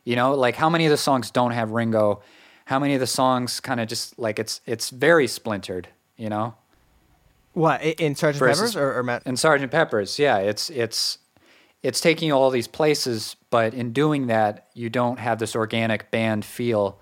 You 0.05 0.15
know, 0.15 0.33
like 0.35 0.55
how 0.55 0.69
many 0.69 0.85
of 0.85 0.91
the 0.91 0.97
songs 0.97 1.31
don't 1.31 1.51
have 1.51 1.71
Ringo? 1.71 2.21
How 2.63 2.79
many 2.79 2.93
of 2.93 3.01
the 3.01 3.07
songs 3.07 3.59
kind 3.59 3.81
of 3.81 3.89
just 3.89 4.17
like 4.17 4.39
it's 4.39 4.61
it's 4.65 4.89
very 4.89 5.27
splintered, 5.27 5.89
you 6.15 6.29
know? 6.29 6.55
What 7.51 7.83
in 7.83 8.15
Sergeant 8.15 8.39
Versus- 8.39 8.59
Pepper's 8.59 8.75
or, 8.77 8.99
or 8.99 9.03
Matt? 9.03 9.23
And 9.25 9.37
Sergeant 9.37 9.71
Pepper's, 9.71 10.17
yeah, 10.17 10.37
it's 10.37 10.69
it's 10.69 11.17
it's 11.83 11.99
taking 11.99 12.29
you 12.29 12.35
all 12.35 12.51
these 12.51 12.69
places, 12.69 13.35
but 13.49 13.73
in 13.73 13.91
doing 13.91 14.27
that, 14.27 14.67
you 14.73 14.89
don't 14.89 15.19
have 15.19 15.39
this 15.39 15.57
organic 15.57 16.09
band 16.09 16.45
feel. 16.45 16.99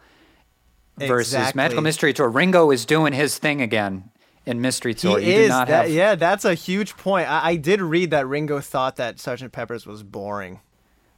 Versus 0.97 1.33
Exactly. 1.33 1.57
Magical 1.57 1.83
Mystery 1.83 2.13
Tour, 2.13 2.29
Ringo 2.29 2.69
is 2.71 2.85
doing 2.85 3.13
his 3.13 3.37
thing 3.37 3.61
again 3.61 4.11
in 4.45 4.61
Mystery 4.61 4.93
Tour. 4.93 5.19
He 5.19 5.27
you 5.27 5.33
do 5.33 5.41
is. 5.41 5.49
not 5.49 5.67
that, 5.67 5.85
have 5.85 5.91
Yeah, 5.91 6.15
that's 6.15 6.45
a 6.45 6.53
huge 6.53 6.95
point. 6.97 7.29
I, 7.29 7.49
I 7.49 7.55
did 7.55 7.81
read 7.81 8.11
that 8.11 8.27
Ringo 8.27 8.59
thought 8.59 8.97
that 8.97 9.19
Sergeant 9.19 9.51
Pepper's 9.51 9.85
was 9.85 10.03
boring. 10.03 10.59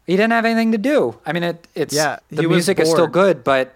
He 0.05 0.15
didn't 0.15 0.31
have 0.31 0.45
anything 0.45 0.71
to 0.71 0.77
do. 0.77 1.19
I 1.25 1.33
mean, 1.33 1.43
it, 1.43 1.67
it's 1.73 1.93
Yeah, 1.93 2.19
the 2.29 2.47
music 2.47 2.79
is 2.79 2.89
still 2.89 3.07
good, 3.07 3.43
but 3.43 3.75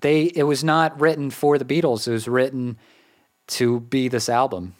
they 0.00 0.24
it 0.34 0.44
was 0.44 0.62
not 0.64 0.98
written 1.00 1.30
for 1.30 1.58
the 1.58 1.64
Beatles. 1.64 2.06
It 2.08 2.12
was 2.12 2.28
written 2.28 2.78
to 3.48 3.80
be 3.80 4.08
this 4.08 4.28
album. 4.28 4.74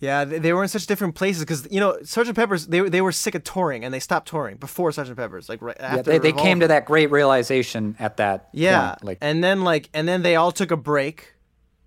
Yeah, 0.00 0.24
they, 0.24 0.38
they 0.38 0.52
were 0.54 0.62
in 0.62 0.68
such 0.68 0.86
different 0.86 1.14
places 1.14 1.42
because 1.44 1.68
you 1.70 1.78
know 1.78 1.98
Sergeant 2.02 2.34
Pepper's 2.36 2.66
they 2.66 2.80
were- 2.80 2.88
they 2.90 3.00
were 3.02 3.12
sick 3.12 3.34
of 3.34 3.44
touring 3.44 3.84
and 3.84 3.92
they 3.92 4.00
stopped 4.00 4.28
touring 4.28 4.56
before 4.56 4.90
Sergeant 4.92 5.18
Pepper's 5.18 5.48
like 5.48 5.60
right 5.60 5.76
after 5.78 5.96
Yeah, 6.12 6.18
they, 6.18 6.32
they 6.32 6.32
came 6.32 6.60
to 6.60 6.68
that 6.68 6.86
great 6.86 7.10
realization 7.10 7.96
at 7.98 8.16
that 8.16 8.48
Yeah, 8.52 8.90
point. 8.94 9.04
Like 9.04 9.18
and 9.20 9.44
then 9.44 9.62
like 9.62 9.90
and 9.92 10.08
then 10.08 10.22
they 10.22 10.36
all 10.36 10.52
took 10.52 10.70
a 10.70 10.76
break. 10.76 11.34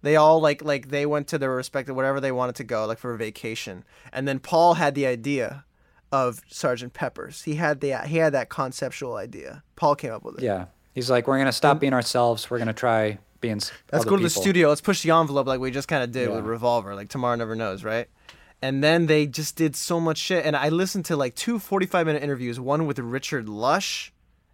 They 0.03 0.15
all 0.15 0.39
like 0.41 0.63
like 0.63 0.89
they 0.89 1.05
went 1.05 1.27
to 1.29 1.37
their 1.39 1.51
respective 1.51 1.95
whatever 1.95 2.19
they 2.19 2.31
wanted 2.31 2.55
to 2.55 2.63
go 2.63 2.85
like 2.85 2.99
for 2.99 3.13
a 3.13 3.17
vacation. 3.17 3.83
And 4.11 4.27
then 4.27 4.37
Paul 4.39 4.75
had 4.75 4.93
the 4.95 5.05
idea 5.07 5.65
of 6.11 6.41
Sergeant 6.49 6.93
Pepper's. 6.93 7.41
He 7.43 7.55
had 7.55 7.81
the 7.81 7.97
he 8.05 8.17
had 8.17 8.33
that 8.33 8.49
conceptual 8.49 9.15
idea. 9.15 9.63
Paul 9.75 9.95
came 9.95 10.11
up 10.11 10.23
with 10.23 10.37
it. 10.37 10.43
yeah, 10.43 10.65
he's 10.93 11.09
like, 11.09 11.25
we're 11.27 11.39
gonna 11.39 11.51
stop 11.51 11.79
being 11.79 11.93
ourselves. 11.93 12.51
We're 12.51 12.59
gonna 12.59 12.73
try 12.73 13.17
being. 13.43 13.61
Let's 13.91 14.05
go 14.05 14.17
to 14.17 14.23
the 14.23 14.29
studio. 14.29 14.69
Let's 14.69 14.81
push 14.81 15.03
the 15.03 15.11
envelope 15.11 15.45
like 15.45 15.59
we 15.59 15.69
just 15.69 15.87
kind 15.87 16.03
of 16.03 16.11
did 16.11 16.29
with 16.29 16.43
Revolver. 16.45 16.95
Like 16.95 17.09
tomorrow 17.09 17.35
never 17.35 17.55
knows, 17.55 17.83
right? 17.83 18.07
And 18.61 18.83
then 18.83 19.05
they 19.07 19.27
just 19.27 19.55
did 19.57 19.75
so 19.75 19.99
much 19.99 20.17
shit. 20.17 20.45
And 20.45 20.55
I 20.55 20.69
listened 20.69 21.05
to 21.05 21.15
like 21.17 21.35
two 21.35 21.59
45 21.59 22.05
minute 22.07 22.23
interviews, 22.23 22.59
one 22.59 22.87
with 22.87 22.97
Richard 22.97 23.47
Lush 23.49 24.11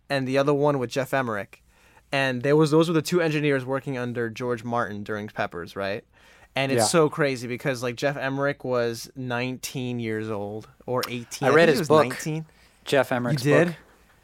and 0.10 0.28
the 0.28 0.38
other 0.40 0.54
one 0.54 0.80
with 0.80 0.90
Geoff 0.90 1.14
Emerick. 1.14 1.62
And 2.12 2.42
there 2.42 2.56
was 2.56 2.72
those 2.72 2.88
were 2.90 2.96
the 2.96 3.04
two 3.04 3.22
engineers 3.22 3.64
working 3.64 3.98
under 3.98 4.30
George 4.32 4.64
Martin 4.64 5.04
during 5.04 5.28
Peppers, 5.28 5.76
right? 5.76 6.04
And 6.56 6.72
it's 6.72 6.80
Yeah. 6.80 6.86
so 6.86 7.10
crazy 7.10 7.48
because 7.48 7.84
like 7.84 7.96
Geoff 7.96 8.18
Emerick 8.18 8.64
was 8.64 9.12
19 9.16 10.00
years 10.00 10.30
old 10.32 10.68
or 10.88 11.04
18. 11.08 11.48
I 11.48 11.52
read 11.52 11.70
his 11.70 11.88
book. 11.88 12.08
19. 12.08 12.46
Geoff 12.86 13.12
Emerick's 13.12 13.44
did? 13.44 13.68
book. 13.68 13.76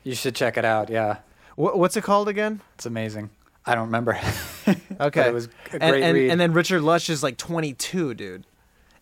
You 0.03 0.15
should 0.15 0.35
check 0.35 0.57
it 0.57 0.65
out. 0.65 0.89
Yeah, 0.89 1.17
What, 1.55 1.77
what's 1.77 1.95
it 1.95 2.03
called 2.03 2.27
again? 2.27 2.61
it's 2.73 2.87
amazing. 2.87 3.29
I 3.67 3.75
don't 3.75 3.85
remember. 3.85 4.17
Okay. 4.99 5.27
it 5.27 5.33
was 5.33 5.45
a 5.45 5.49
and, 5.73 5.91
great 5.91 6.03
and, 6.03 6.15
read. 6.15 6.31
and 6.31 6.39
then 6.39 6.53
Richard 6.53 6.81
Lush 6.81 7.09
is 7.09 7.21
like 7.23 7.37
22, 7.37 8.13
dude. 8.13 8.45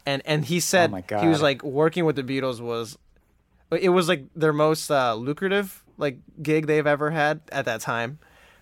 And 0.06 0.22
and 0.26 0.44
he 0.44 0.60
said 0.60 0.92
Oh 0.94 1.20
he 1.20 1.28
was 1.28 1.42
like 1.42 1.64
working 1.64 2.04
with 2.04 2.16
the 2.18 2.24
Beatles 2.24 2.60
was 2.60 2.98
it 3.72 3.90
was 3.90 4.10
like 4.10 4.26
their 4.36 4.52
most 4.54 4.92
uh, 4.92 5.16
lucrative 5.16 5.84
like 5.98 6.18
gig 6.42 6.68
they've 6.68 6.86
ever 6.86 7.12
had 7.12 7.42
at 7.52 7.66
that 7.66 7.82
time. 7.82 8.20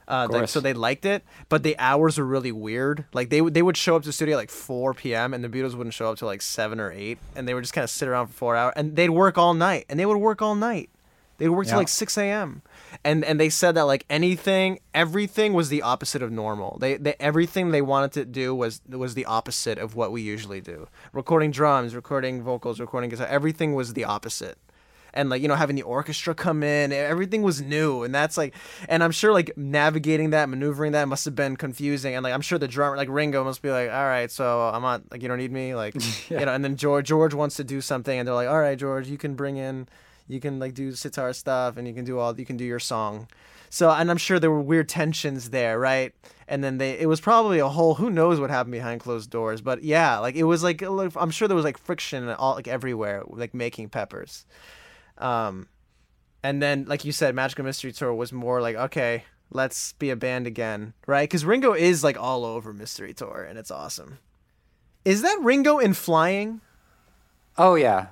Uh, 0.08 0.28
like, 0.30 0.50
so 0.50 0.60
they 0.60 0.74
liked 0.74 1.06
it, 1.06 1.24
but 1.48 1.64
the 1.64 1.78
hours 1.80 2.18
were 2.18 2.26
really 2.26 2.52
weird. 2.52 3.06
Like 3.14 3.30
they 3.30 3.40
would 3.40 3.54
they 3.54 3.62
would 3.62 3.78
show 3.78 3.96
up 3.96 4.02
to 4.04 4.10
the 4.10 4.14
studio 4.14 4.36
at 4.36 4.40
like 4.40 4.50
4 4.50 4.94
p.m. 4.94 5.34
and 5.34 5.44
the 5.44 5.48
Beatles 5.48 5.74
wouldn't 5.74 5.94
show 5.94 6.12
up 6.12 6.18
till 6.18 6.28
like 6.28 6.42
seven 6.42 6.80
or 6.80 6.92
eight, 6.92 7.18
and 7.36 7.48
they 7.48 7.54
would 7.54 7.64
just 7.64 7.74
kind 7.74 7.84
of 7.84 7.90
sit 7.90 8.08
around 8.08 8.28
for 8.28 8.34
four 8.34 8.56
hours, 8.56 8.74
and 8.76 8.96
they'd 8.96 9.10
work 9.10 9.38
all 9.38 9.54
night, 9.54 9.86
and 9.90 10.00
they 10.00 10.06
would 10.06 10.18
work 10.18 10.42
all 10.42 10.56
night. 10.56 10.90
They'd 11.38 11.50
work 11.50 11.66
till 11.66 11.78
like 11.78 11.88
6 11.88 12.18
a.m. 12.20 12.62
And 13.04 13.24
and 13.24 13.40
they 13.40 13.50
said 13.50 13.76
that 13.76 13.84
like 13.84 14.06
anything, 14.10 14.80
everything 14.94 15.54
was 15.54 15.70
the 15.70 15.82
opposite 15.82 16.22
of 16.22 16.32
normal. 16.32 16.78
They, 16.80 16.98
they 16.98 17.16
everything 17.20 17.72
they 17.72 17.82
wanted 17.82 18.12
to 18.14 18.26
do 18.26 18.54
was 18.54 18.82
was 18.90 19.14
the 19.14 19.26
opposite 19.26 19.78
of 19.78 19.96
what 19.96 20.12
we 20.12 20.22
usually 20.22 20.62
do. 20.62 20.88
Recording 21.14 21.52
drums, 21.52 21.96
recording 21.96 22.44
vocals, 22.44 22.80
recording 22.80 23.10
guitar, 23.10 23.28
everything 23.28 23.74
was 23.74 23.94
the 23.94 24.04
opposite. 24.04 24.58
And 25.14 25.30
like 25.30 25.42
you 25.42 25.50
know 25.50 25.56
having 25.56 25.76
the 25.76 25.82
orchestra 25.82 26.34
come 26.34 26.64
in, 26.64 26.94
everything 26.94 27.42
was 27.42 27.62
new, 27.62 28.04
and 28.04 28.16
that's 28.16 28.38
like, 28.38 28.56
and 28.88 29.04
I'm 29.04 29.12
sure 29.12 29.34
like 29.34 29.52
navigating 29.58 30.30
that, 30.30 30.48
maneuvering 30.48 30.94
that 30.94 31.10
must 31.10 31.26
have 31.26 31.36
been 31.36 31.58
confusing, 31.58 32.16
and 32.16 32.24
like 32.24 32.34
I'm 32.34 32.40
sure 32.40 32.58
the 32.58 32.68
drummer 32.68 32.96
like 32.96 33.10
Ringo 33.10 33.44
must 33.44 33.62
be 33.62 33.72
like, 33.72 33.92
all 33.92 34.06
right, 34.06 34.32
so 34.32 34.62
I'm 34.62 34.82
not 34.82 35.04
like 35.12 35.22
you 35.22 35.28
don't 35.28 35.38
need 35.38 35.52
me, 35.52 35.76
like 35.76 35.96
you 36.30 36.46
know, 36.46 36.54
and 36.54 36.64
then 36.64 36.78
George 36.78 37.08
George 37.08 37.34
wants 37.34 37.58
to 37.58 37.66
do 37.66 37.82
something, 37.82 38.18
and 38.18 38.26
they're 38.26 38.36
like, 38.36 38.48
all 38.48 38.60
right, 38.60 38.78
George, 38.78 39.10
you 39.10 39.18
can 39.18 39.36
bring 39.36 39.58
in 39.58 39.90
you 40.34 40.40
can 40.40 40.60
like 40.60 40.74
do 40.74 40.92
sitar 40.94 41.34
stuff 41.34 41.78
and 41.78 41.88
you 41.88 41.94
can 41.94 42.06
do 42.06 42.20
all 42.20 42.38
you 42.40 42.46
can 42.46 42.58
do 42.58 42.66
your 42.66 42.80
song. 42.80 43.28
So 43.70 43.90
and 43.90 44.12
i'm 44.12 44.18
sure 44.18 44.40
there 44.40 44.52
were 44.52 44.62
weird 44.62 44.90
tensions 44.90 45.50
there 45.52 45.80
right? 45.80 46.14
And 46.48 46.64
then 46.64 46.78
they 46.78 47.00
it 47.00 47.08
was 47.08 47.22
probably 47.22 47.60
a 47.60 47.68
whole 47.70 47.96
who 47.96 48.10
knows 48.10 48.40
what 48.40 48.50
happened 48.50 48.74
behind 48.74 49.00
closed 49.00 49.30
doors 49.30 49.62
but 49.62 49.84
yeah 49.84 50.18
like 50.20 50.36
it 50.36 50.44
was 50.44 50.64
like 50.64 50.82
i'm 50.82 51.32
sure 51.32 51.48
there 51.48 51.56
was 51.56 51.64
like 51.64 51.78
friction 51.78 52.28
all 52.30 52.56
like 52.56 52.68
everywhere 52.68 53.24
like 53.28 53.54
making 53.54 53.90
peppers. 53.90 54.46
Um 55.18 55.68
and 56.44 56.62
then 56.62 56.86
like 56.86 57.06
you 57.06 57.12
said 57.12 57.36
magical 57.36 57.64
mystery 57.64 57.92
tour 57.92 58.14
was 58.14 58.34
more 58.34 58.62
like 58.62 58.76
okay 58.76 59.24
let's 59.52 59.94
be 59.94 60.10
a 60.10 60.16
band 60.16 60.48
again 60.48 60.94
right? 61.08 61.30
Because 61.30 61.46
ringo 61.46 61.74
is 61.74 62.04
like 62.04 62.20
all 62.20 62.44
over 62.46 62.74
mystery 62.74 63.14
tour 63.14 63.46
and 63.48 63.58
it's 63.58 63.72
awesome. 63.72 64.20
Is 65.06 65.22
that 65.22 65.40
ringo 65.42 65.80
in 65.80 65.94
flying? 65.94 66.62
Oh 67.58 67.76
yeah, 67.76 68.08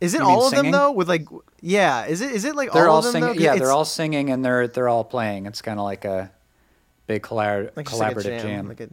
is 0.00 0.14
it 0.14 0.20
all 0.22 0.44
of 0.44 0.50
singing? 0.50 0.72
them 0.72 0.80
though? 0.80 0.92
With 0.92 1.08
like, 1.08 1.26
yeah, 1.60 2.06
is 2.06 2.20
it 2.20 2.32
is 2.32 2.44
it 2.44 2.56
like 2.56 2.72
they're 2.72 2.88
all, 2.88 2.94
all, 2.94 2.98
of 2.98 3.04
them? 3.04 3.12
singing. 3.12 3.36
though? 3.36 3.42
Yeah, 3.42 3.56
they're 3.56 3.72
all 3.72 3.84
singing 3.84 4.30
and 4.30 4.44
they're 4.44 4.66
they're 4.66 4.88
all 4.88 5.04
playing. 5.04 5.46
It's 5.46 5.62
kind 5.62 5.78
of 5.78 5.84
like 5.84 6.04
a 6.04 6.30
big 7.06 7.22
collab- 7.22 7.76
Like 7.76 7.88
just 7.88 8.00
like 8.00 8.16
collaborative 8.16 8.42
jam. 8.42 8.68
Like 8.68 8.80
a, 8.80 8.88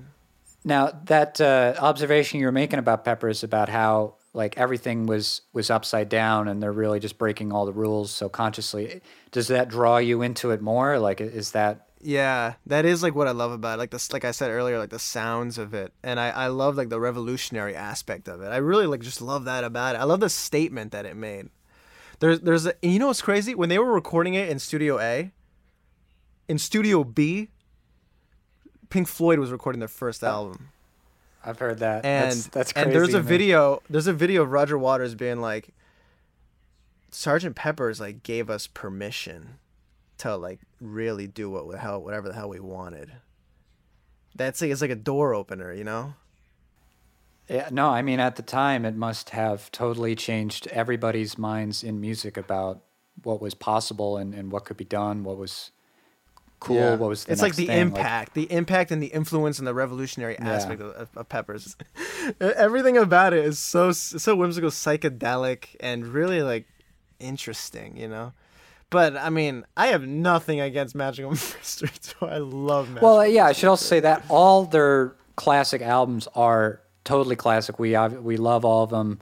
Now 0.64 0.92
that 1.06 1.40
uh, 1.40 1.76
observation 1.80 2.40
you 2.40 2.46
were 2.46 2.52
making 2.52 2.80
about 2.80 3.06
Peppers 3.06 3.44
about 3.44 3.70
how 3.70 4.16
like 4.34 4.58
everything 4.58 5.06
was 5.06 5.42
was 5.54 5.70
upside 5.70 6.10
down 6.10 6.48
and 6.48 6.62
they're 6.62 6.72
really 6.72 7.00
just 7.00 7.18
breaking 7.18 7.52
all 7.52 7.66
the 7.66 7.74
rules 7.74 8.12
so 8.12 8.30
consciously. 8.30 9.02
Does 9.32 9.48
that 9.48 9.70
draw 9.70 9.98
you 9.98 10.22
into 10.22 10.52
it 10.52 10.62
more? 10.62 11.00
Like, 11.00 11.22
is 11.22 11.52
that 11.52 11.87
Yeah, 12.00 12.54
that 12.66 12.86
is 12.86 13.02
like 13.02 13.16
what 13.16 13.28
I 13.28 13.32
love 13.32 13.52
about 13.52 13.76
it. 13.76 13.80
Like 13.80 13.92
this, 13.92 14.14
like 14.14 14.24
I 14.24 14.32
said 14.32 14.52
earlier, 14.52 14.78
like 14.78 14.92
the 14.92 15.00
sounds 15.00 15.58
of 15.58 15.74
it, 15.74 15.94
and 16.04 16.20
I 16.20 16.30
I 16.30 16.48
love 16.48 16.78
like 16.78 16.90
the 16.90 17.00
revolutionary 17.00 17.76
aspect 17.76 18.28
of 18.28 18.42
it. 18.42 18.48
I 18.48 18.58
really 18.58 18.86
like 18.86 19.02
just 19.02 19.22
love 19.22 19.46
that 19.46 19.64
about 19.64 19.96
it. 19.96 20.00
I 20.00 20.04
love 20.04 20.20
the 20.20 20.30
statement 20.30 20.92
that 20.92 21.06
it 21.06 21.16
made. 21.16 21.50
There's 22.20 22.42
there's 22.42 22.68
a, 22.68 22.74
and 22.84 22.94
you 22.94 23.00
know 23.00 23.08
what's 23.08 23.22
crazy 23.22 23.56
when 23.56 23.70
they 23.70 23.80
were 23.80 23.92
recording 23.92 24.36
it 24.36 24.50
in 24.50 24.60
Studio 24.60 25.00
A. 25.00 25.32
In 26.48 26.58
Studio 26.58 27.04
B. 27.04 27.50
Pink 28.90 29.08
Floyd 29.08 29.40
was 29.40 29.52
recording 29.52 29.80
their 29.80 29.90
first 29.90 30.24
oh. 30.24 30.28
album, 30.28 30.70
I've 31.44 31.60
heard 31.60 31.80
that? 31.80 32.06
and 32.06 32.32
that's, 32.32 32.48
that's 32.48 32.74
crazy. 32.74 32.86
and 32.86 32.96
there's 32.96 33.14
a 33.14 33.22
me. 33.22 33.28
video 33.28 33.82
there's 33.90 34.08
a 34.08 34.14
video 34.14 34.44
of 34.44 34.52
Roger 34.52 34.78
Waters 34.78 35.16
being 35.16 35.42
like, 35.42 35.70
Sergeant 37.10 37.56
Pepper's 37.56 38.00
like 38.00 38.22
gave 38.22 38.50
us 38.50 38.68
permission 38.68 39.58
to 40.20 40.36
like 40.36 40.60
really 40.82 41.28
do 41.28 41.50
what 41.50 41.70
the 41.72 41.78
hell 41.78 42.02
whatever 42.02 42.28
the 42.28 42.34
hell 42.36 42.50
we 42.50 42.60
wanted. 42.60 43.12
That's 44.36 44.62
like 44.62 44.72
it's 44.72 44.82
like 44.82 44.92
a 44.92 44.96
door 44.96 45.34
opener, 45.34 45.74
you 45.74 45.84
know. 45.84 46.14
Yeah, 47.50 47.70
no, 47.72 47.90
I 47.90 48.02
mean 48.02 48.20
at 48.20 48.36
the 48.36 48.44
time 48.44 48.84
it 48.86 48.96
must 48.96 49.30
have 49.32 49.72
totally 49.72 50.16
changed 50.16 50.68
everybody's 50.68 51.38
minds 51.38 51.84
in 51.84 52.02
music 52.02 52.36
about 52.38 52.84
what 53.24 53.42
was 53.42 53.54
possible 53.54 54.18
and, 54.18 54.34
and 54.34 54.52
what 54.52 54.66
could 54.66 54.78
be 54.78 54.86
done, 54.86 55.24
what 55.24 55.38
was 55.38 55.72
cool, 56.60 56.76
Yeah. 56.76 56.96
what 56.96 57.10
was 57.10 57.24
the 57.26 57.32
it's 57.32 57.42
like 57.42 57.56
the 57.56 57.68
thing, 57.68 57.80
impact, 57.80 58.34
the 58.34 58.52
impact 58.52 58.92
and 58.92 59.02
the 59.02 59.08
influence 59.08 59.60
and 59.60 59.68
the 59.68 59.74
revolutionary 59.74 60.36
Yeah. 60.40 60.54
aspect 60.54 60.82
of, 60.82 60.92
of, 60.92 61.10
of 61.16 61.30
Peppers. 61.30 61.76
Everything 62.42 62.98
about 62.98 63.34
it 63.34 63.46
is 63.46 63.58
so 63.60 63.92
so 63.92 64.36
whimsical, 64.36 64.70
psychedelic, 64.70 65.76
and 65.80 66.06
really 66.08 66.42
like 66.44 66.66
interesting, 67.20 67.96
you 67.98 68.08
know. 68.08 68.34
But 68.90 69.18
I 69.18 69.30
mean, 69.30 69.66
I 69.76 69.88
have 69.88 70.08
nothing 70.08 70.62
against 70.62 70.96
Magical 70.96 71.32
Mystery 71.32 71.90
Tour. 72.02 72.30
I 72.30 72.38
love 72.38 72.90
Magical. 72.90 73.18
Well, 73.18 73.28
yeah, 73.28 73.46
I 73.46 73.52
should 73.52 73.70
also 73.70 73.86
say 73.86 74.00
that 74.02 74.24
all 74.30 74.66
their 74.66 75.16
classic 75.36 75.82
albums 75.82 76.28
are 76.36 76.82
totally 77.04 77.36
classic. 77.36 77.80
We 77.80 77.98
we 77.98 78.38
love 78.38 78.66
all 78.66 78.84
of 78.84 78.90
them. 78.90 79.20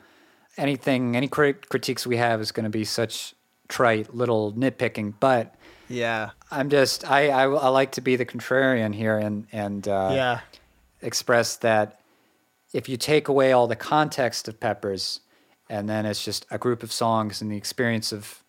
Anything, 0.58 1.17
any 1.17 1.28
crit- 1.28 1.67
critiques 1.67 2.08
we 2.08 2.17
have 2.17 2.39
is 2.39 2.51
going 2.51 2.63
to 2.63 2.69
be 2.69 2.86
such 2.86 3.34
trite 3.67 4.13
little 4.15 4.54
nitpicking, 4.54 5.15
but 5.19 5.56
yeah, 5.89 6.32
I'm 6.51 6.69
just 6.69 7.10
I, 7.10 7.30
I 7.30 7.43
I 7.43 7.67
like 7.69 7.91
to 7.93 8.01
be 8.01 8.15
the 8.15 8.25
contrarian 8.25 8.93
here 8.95 9.17
and 9.17 9.47
and 9.51 9.88
uh, 9.88 10.12
yeah, 10.13 10.39
express 11.01 11.58
that 11.58 11.99
if 12.73 12.88
you 12.88 12.97
take 12.97 13.28
away 13.28 13.51
all 13.51 13.67
the 13.67 13.75
context 13.75 14.47
of 14.47 14.60
Peppers 14.60 15.21
and 15.69 15.89
then 15.89 16.06
it's 16.06 16.23
just 16.23 16.45
a 16.51 16.58
group 16.58 16.84
of 16.84 16.91
songs 16.91 17.41
and 17.41 17.51
the 17.51 17.58
experience 17.58 18.12
of 18.12 18.43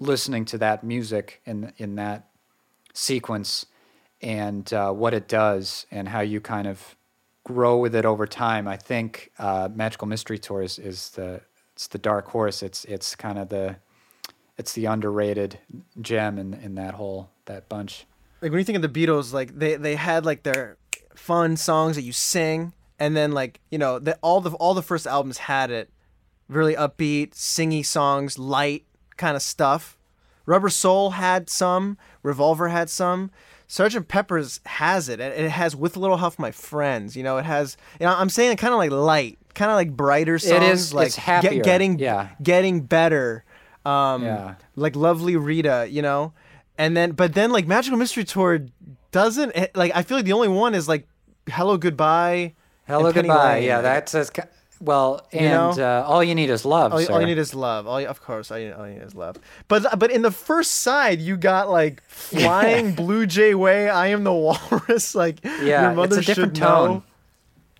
listening 0.00 0.44
to 0.46 0.58
that 0.58 0.84
music 0.84 1.40
in 1.44 1.72
in 1.78 1.96
that 1.96 2.28
sequence 2.92 3.66
and 4.20 4.72
uh, 4.72 4.90
what 4.92 5.14
it 5.14 5.28
does 5.28 5.86
and 5.90 6.08
how 6.08 6.20
you 6.20 6.40
kind 6.40 6.66
of 6.66 6.96
grow 7.44 7.78
with 7.78 7.94
it 7.94 8.04
over 8.04 8.26
time. 8.26 8.68
I 8.68 8.76
think 8.76 9.30
uh, 9.38 9.68
Magical 9.72 10.06
Mystery 10.06 10.38
Tour 10.38 10.62
is, 10.62 10.78
is 10.78 11.10
the 11.10 11.40
it's 11.72 11.86
the 11.86 11.98
dark 11.98 12.28
horse. 12.28 12.62
It's 12.62 12.84
it's 12.84 13.14
kind 13.14 13.38
of 13.38 13.48
the 13.48 13.76
it's 14.56 14.72
the 14.72 14.86
underrated 14.86 15.58
gem 16.00 16.38
in 16.38 16.54
in 16.54 16.74
that 16.74 16.94
whole 16.94 17.30
that 17.46 17.68
bunch. 17.68 18.06
like 18.40 18.50
when 18.50 18.58
you 18.58 18.64
think 18.64 18.76
of 18.76 18.92
the 18.92 19.06
Beatles, 19.06 19.32
like 19.32 19.56
they 19.56 19.76
they 19.76 19.94
had 19.94 20.26
like 20.26 20.42
their 20.42 20.76
fun 21.14 21.56
songs 21.56 21.96
that 21.96 22.02
you 22.02 22.12
sing, 22.12 22.72
and 22.98 23.16
then 23.16 23.32
like 23.32 23.60
you 23.70 23.78
know 23.78 23.98
that 24.00 24.18
all 24.22 24.40
the 24.40 24.50
all 24.52 24.74
the 24.74 24.82
first 24.82 25.06
albums 25.06 25.38
had 25.38 25.70
it, 25.70 25.90
really 26.48 26.74
upbeat, 26.74 27.30
singy 27.30 27.86
songs, 27.86 28.38
light 28.38 28.84
kind 29.18 29.36
of 29.36 29.42
stuff. 29.42 29.98
Rubber 30.46 30.70
Soul 30.70 31.10
had 31.10 31.50
some, 31.50 31.98
Revolver 32.22 32.68
had 32.68 32.88
some. 32.88 33.30
Sergeant 33.66 34.08
Pepper's 34.08 34.60
has 34.64 35.10
it, 35.10 35.20
and 35.20 35.34
it 35.34 35.50
has 35.50 35.76
"With 35.76 35.94
a 35.94 36.00
Little 36.00 36.16
Huff, 36.16 36.38
My 36.38 36.50
Friends." 36.50 37.14
You 37.14 37.22
know, 37.22 37.36
it 37.36 37.44
has. 37.44 37.76
You 38.00 38.06
know, 38.06 38.14
I'm 38.16 38.30
saying 38.30 38.56
kind 38.56 38.72
of 38.72 38.78
like 38.78 38.90
light, 38.90 39.38
kind 39.54 39.70
of 39.70 39.74
like 39.76 39.94
brighter 39.94 40.38
songs. 40.38 40.52
It 40.54 40.62
is 40.62 40.94
like 40.94 41.08
it's 41.08 41.16
happier, 41.16 41.62
getting 41.62 41.98
yeah. 41.98 42.30
getting 42.42 42.80
better. 42.80 43.44
Um, 43.84 44.22
Yeah. 44.24 44.54
like 44.74 44.96
lovely 44.96 45.36
Rita, 45.36 45.86
you 45.90 46.00
know, 46.00 46.32
and 46.78 46.96
then 46.96 47.12
but 47.12 47.34
then 47.34 47.50
like 47.50 47.66
Magical 47.66 47.98
Mystery 47.98 48.24
Tour 48.24 48.60
doesn't 49.12 49.54
like 49.74 49.92
I 49.94 50.02
feel 50.02 50.16
like 50.16 50.24
the 50.26 50.32
only 50.32 50.48
one 50.48 50.74
is 50.74 50.88
like 50.88 51.06
Hello 51.50 51.76
Goodbye. 51.76 52.54
Hello, 52.86 53.12
goodbye. 53.12 53.56
Lane. 53.56 53.64
Yeah, 53.64 53.82
that 53.82 54.08
says 54.08 54.30
ki- 54.30 54.42
well, 54.80 55.26
and 55.32 55.42
You 55.42 55.48
know? 55.48 55.70
uh, 55.70 56.04
all 56.06 56.22
you 56.22 56.34
need 56.34 56.50
is 56.50 56.64
love. 56.64 56.92
All, 56.92 57.04
all 57.12 57.20
you 57.20 57.26
need 57.26 57.38
is 57.38 57.54
love. 57.54 57.86
All 57.86 58.00
you, 58.00 58.06
of 58.06 58.20
course, 58.22 58.50
all 58.50 58.58
you, 58.58 58.72
all 58.72 58.86
you 58.86 58.94
need 58.94 59.02
is 59.02 59.14
love. 59.14 59.36
But 59.68 59.98
but 59.98 60.10
in 60.10 60.22
the 60.22 60.30
first 60.30 60.72
side, 60.76 61.20
you 61.20 61.36
got 61.36 61.68
like 61.70 62.02
flying 62.08 62.94
blue 62.94 63.26
jay 63.26 63.54
way. 63.54 63.88
I 63.90 64.08
am 64.08 64.24
the 64.24 64.32
walrus. 64.32 65.14
Like 65.14 65.44
Yeah, 65.44 65.82
your 65.82 65.90
it's 65.90 65.96
mother 65.96 66.18
a 66.18 66.22
different 66.22 66.56
should 66.56 66.62
know. 66.62 66.86
tone. 66.86 67.02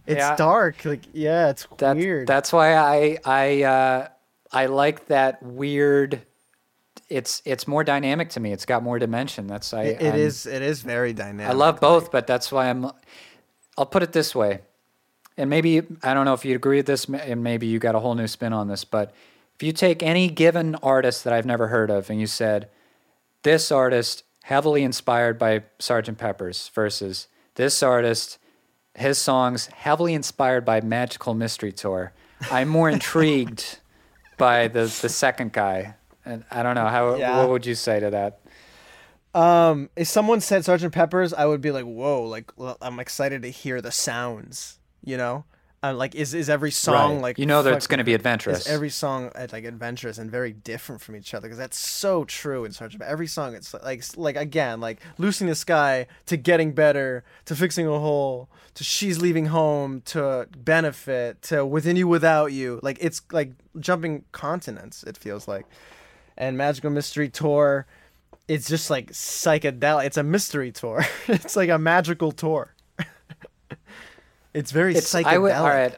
It's 0.06 0.18
Yeah. 0.18 0.36
dark. 0.36 0.84
Like 0.84 1.02
yeah, 1.12 1.50
it's 1.50 1.66
That- 1.78 1.96
weird. 1.96 2.26
That's 2.26 2.52
why 2.52 2.74
I 2.74 3.18
I 3.24 3.62
uh, 3.62 4.08
I 4.50 4.66
like 4.66 5.06
that 5.06 5.42
weird. 5.42 6.22
It's 7.08 7.40
it's 7.44 7.66
more 7.68 7.84
dynamic 7.84 8.30
to 8.30 8.40
me. 8.40 8.52
It's 8.52 8.66
got 8.66 8.82
more 8.82 8.98
dimension. 8.98 9.46
That's 9.46 9.72
I. 9.72 9.82
it, 9.84 10.02
it 10.02 10.14
is 10.14 10.46
it 10.46 10.62
is 10.62 10.82
very 10.82 11.12
dynamic. 11.12 11.46
I 11.48 11.52
love 11.52 11.80
both, 11.80 12.10
but 12.10 12.26
that's 12.26 12.50
why 12.52 12.68
I'm. 12.68 12.90
I'll 13.78 13.86
put 13.86 14.02
it 14.02 14.12
this 14.12 14.34
way, 14.34 14.60
and 15.38 15.48
maybe 15.48 15.82
I 16.02 16.12
don't 16.12 16.24
know 16.26 16.34
if 16.34 16.44
you 16.44 16.54
agree 16.54 16.76
with 16.76 16.86
this, 16.86 17.06
and 17.06 17.42
maybe 17.42 17.66
you 17.66 17.78
got 17.78 17.94
a 17.94 18.00
whole 18.00 18.14
new 18.14 18.26
spin 18.26 18.52
on 18.52 18.68
this. 18.68 18.84
But 18.84 19.14
if 19.54 19.62
you 19.62 19.72
take 19.72 20.02
any 20.02 20.28
given 20.28 20.74
artist 20.76 21.24
that 21.24 21.32
I've 21.32 21.46
never 21.46 21.68
heard 21.68 21.90
of, 21.90 22.10
and 22.10 22.20
you 22.20 22.26
said, 22.26 22.68
"This 23.44 23.72
artist 23.72 24.24
heavily 24.42 24.82
inspired 24.82 25.38
by 25.38 25.60
Sgt. 25.78 26.18
Pepper's," 26.18 26.68
versus 26.74 27.28
this 27.54 27.82
artist, 27.82 28.38
his 28.94 29.18
songs 29.18 29.66
heavily 29.68 30.12
inspired 30.12 30.64
by 30.64 30.80
Magical 30.80 31.34
Mystery 31.34 31.72
Tour, 31.72 32.12
I'm 32.50 32.68
more 32.68 32.90
intrigued 32.90 33.78
by 34.36 34.68
the 34.68 34.82
the 34.82 35.08
second 35.08 35.52
guy. 35.52 35.94
And 36.24 36.44
I 36.50 36.62
don't 36.62 36.74
know 36.74 36.88
how. 36.88 37.14
Yeah. 37.14 37.38
What 37.38 37.50
would 37.50 37.66
you 37.66 37.74
say 37.74 38.00
to 38.00 38.10
that? 38.10 38.40
Um, 39.34 39.88
if 39.94 40.08
someone 40.08 40.40
said 40.40 40.64
Sergeant 40.64 40.92
Pepper's, 40.92 41.32
I 41.32 41.46
would 41.46 41.60
be 41.60 41.70
like, 41.70 41.84
"Whoa!" 41.84 42.24
Like, 42.24 42.52
well, 42.56 42.76
I'm 42.82 42.98
excited 42.98 43.42
to 43.42 43.50
hear 43.50 43.80
the 43.80 43.92
sounds. 43.92 44.78
You 45.04 45.16
know, 45.16 45.44
uh, 45.82 45.94
like, 45.94 46.14
is 46.16 46.34
is 46.34 46.50
every 46.50 46.70
song 46.72 47.14
Right. 47.14 47.22
like 47.22 47.38
you 47.38 47.46
know 47.46 47.62
that 47.62 47.70
fuck- 47.70 47.76
it's 47.76 47.86
going 47.86 47.98
to 47.98 48.04
be 48.04 48.14
adventurous. 48.14 48.60
Is 48.62 48.66
every 48.66 48.90
song 48.90 49.30
uh, 49.34 49.46
like 49.52 49.64
adventurous 49.64 50.18
and 50.18 50.30
very 50.30 50.52
different 50.52 51.00
from 51.00 51.14
each 51.16 51.32
other? 51.34 51.46
Because 51.48 51.58
that's 51.58 51.78
so 51.78 52.24
true 52.24 52.64
in 52.64 52.72
Sergeant. 52.72 53.00
Pepper. 53.00 53.12
Every 53.12 53.26
song, 53.28 53.54
it's 53.54 53.72
like 53.74 54.02
like 54.16 54.36
again, 54.36 54.80
like 54.80 55.00
Lucy 55.18 55.44
in 55.44 55.48
the 55.48 55.54
sky 55.54 56.06
to 56.26 56.36
getting 56.36 56.72
better 56.72 57.24
to 57.46 57.54
fixing 57.54 57.86
a 57.86 57.98
hole 57.98 58.48
to 58.74 58.84
she's 58.84 59.20
leaving 59.20 59.46
home 59.46 60.02
to 60.06 60.46
benefit 60.56 61.40
to 61.42 61.64
within 61.64 61.96
you 61.96 62.08
without 62.08 62.52
you. 62.52 62.80
Like 62.82 62.98
it's 63.00 63.22
like 63.32 63.52
jumping 63.78 64.24
continents. 64.32 65.04
It 65.04 65.16
feels 65.16 65.46
like, 65.48 65.64
and 66.36 66.56
Magical 66.58 66.90
Mystery 66.90 67.28
Tour. 67.28 67.86
It's 68.48 68.66
just 68.66 68.88
like 68.90 69.12
psychedelic. 69.12 70.06
It's 70.06 70.16
a 70.16 70.22
mystery 70.22 70.72
tour. 70.72 71.04
it's 71.28 71.54
like 71.54 71.68
a 71.68 71.78
magical 71.78 72.32
tour. 72.32 72.74
it's 74.58 74.72
very 74.72 74.94
It's 74.94 75.12
psychedelic. 75.12 75.24
I 75.24 75.38
would 75.38 75.52
all 75.52 75.68
right. 75.68 75.96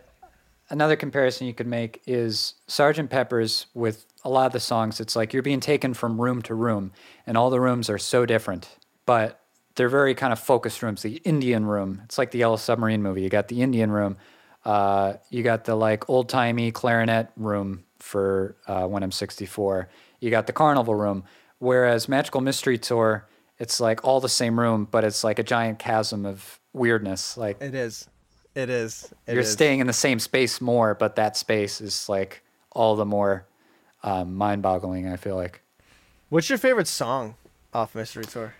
Another 0.68 0.94
comparison 0.94 1.46
you 1.46 1.54
could 1.54 1.66
make 1.66 2.02
is 2.06 2.54
Sergeant 2.66 3.10
Pepper's 3.10 3.66
with 3.74 4.04
a 4.22 4.28
lot 4.28 4.46
of 4.46 4.52
the 4.52 4.60
songs. 4.60 5.00
It's 5.00 5.16
like 5.16 5.32
you're 5.32 5.42
being 5.42 5.60
taken 5.60 5.94
from 5.94 6.20
room 6.20 6.42
to 6.42 6.54
room, 6.54 6.92
and 7.26 7.38
all 7.38 7.48
the 7.48 7.58
rooms 7.58 7.88
are 7.88 7.98
so 7.98 8.26
different, 8.26 8.68
but 9.06 9.40
they're 9.74 9.88
very 9.88 10.14
kind 10.14 10.32
of 10.32 10.38
focused 10.38 10.82
rooms. 10.82 11.00
The 11.00 11.16
Indian 11.24 11.64
room, 11.64 12.02
it's 12.04 12.18
like 12.18 12.32
the 12.32 12.38
Yellow 12.38 12.56
Submarine 12.56 13.02
movie. 13.02 13.22
You 13.22 13.30
got 13.30 13.48
the 13.48 13.62
Indian 13.62 13.90
room, 13.90 14.18
uh, 14.66 15.14
you 15.30 15.42
got 15.42 15.64
the 15.64 15.74
like 15.74 16.08
old 16.10 16.28
timey 16.28 16.70
clarinet 16.70 17.30
room 17.36 17.84
for 17.98 18.56
uh, 18.66 18.86
when 18.86 19.02
I'm 19.02 19.12
64. 19.12 19.88
You 20.20 20.30
got 20.30 20.46
the 20.46 20.52
carnival 20.52 20.94
room. 20.94 21.24
Whereas 21.60 22.08
Magical 22.08 22.42
Mystery 22.42 22.76
Tour, 22.76 23.26
it's 23.58 23.80
like 23.80 24.04
all 24.04 24.20
the 24.20 24.28
same 24.28 24.60
room, 24.60 24.86
but 24.90 25.02
it's 25.02 25.24
like 25.24 25.38
a 25.38 25.42
giant 25.42 25.78
chasm 25.78 26.26
of 26.26 26.60
weirdness. 26.74 27.36
Like 27.36 27.60
It 27.62 27.74
is. 27.74 28.06
It 28.54 28.68
is. 28.68 29.12
It 29.26 29.34
you're 29.34 29.42
is. 29.42 29.52
staying 29.52 29.80
in 29.80 29.86
the 29.86 29.92
same 29.92 30.18
space 30.18 30.60
more, 30.60 30.94
but 30.94 31.16
that 31.16 31.36
space 31.36 31.80
is 31.80 32.08
like 32.08 32.42
all 32.72 32.96
the 32.96 33.06
more 33.06 33.46
um, 34.02 34.34
mind-boggling. 34.34 35.08
I 35.08 35.16
feel 35.16 35.36
like. 35.36 35.60
What's 36.28 36.48
your 36.48 36.58
favorite 36.58 36.88
song 36.88 37.34
off 37.72 37.94
Mystery 37.94 38.24
Tour? 38.24 38.54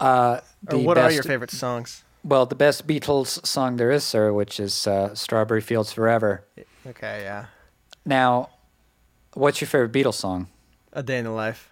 Uh, 0.00 0.40
Or 0.70 0.78
what 0.78 0.98
are 0.98 1.10
your 1.10 1.22
favorite 1.22 1.50
songs? 1.50 2.04
Well, 2.24 2.44
the 2.44 2.54
best 2.54 2.86
Beatles 2.86 3.46
song 3.46 3.76
there 3.76 3.90
is, 3.90 4.02
sir, 4.04 4.32
which 4.32 4.58
is 4.60 4.86
uh, 4.86 5.14
"Strawberry 5.14 5.60
Fields 5.60 5.92
Forever." 5.92 6.44
Okay, 6.86 7.22
yeah. 7.22 7.46
Now, 8.04 8.50
what's 9.34 9.60
your 9.60 9.68
favorite 9.68 9.92
Beatles 9.92 10.14
song? 10.14 10.48
A 10.92 11.02
Day 11.02 11.18
in 11.18 11.24
the 11.24 11.30
Life. 11.30 11.70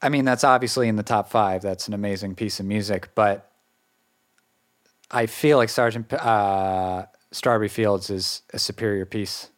I 0.00 0.08
mean, 0.08 0.24
that's 0.24 0.44
obviously 0.44 0.88
in 0.88 0.96
the 0.96 1.02
top 1.02 1.28
five. 1.28 1.62
That's 1.62 1.88
an 1.88 1.94
amazing 1.94 2.36
piece 2.36 2.60
of 2.60 2.66
music, 2.66 3.08
but 3.14 3.50
I 5.10 5.26
feel 5.26 5.56
like 5.58 5.68
Sergeant 5.68 6.12
uh, 6.12 7.06
Strawberry 7.32 7.68
Fields 7.68 8.10
is 8.10 8.42
a 8.52 8.58
superior 8.58 9.04
piece. 9.06 9.50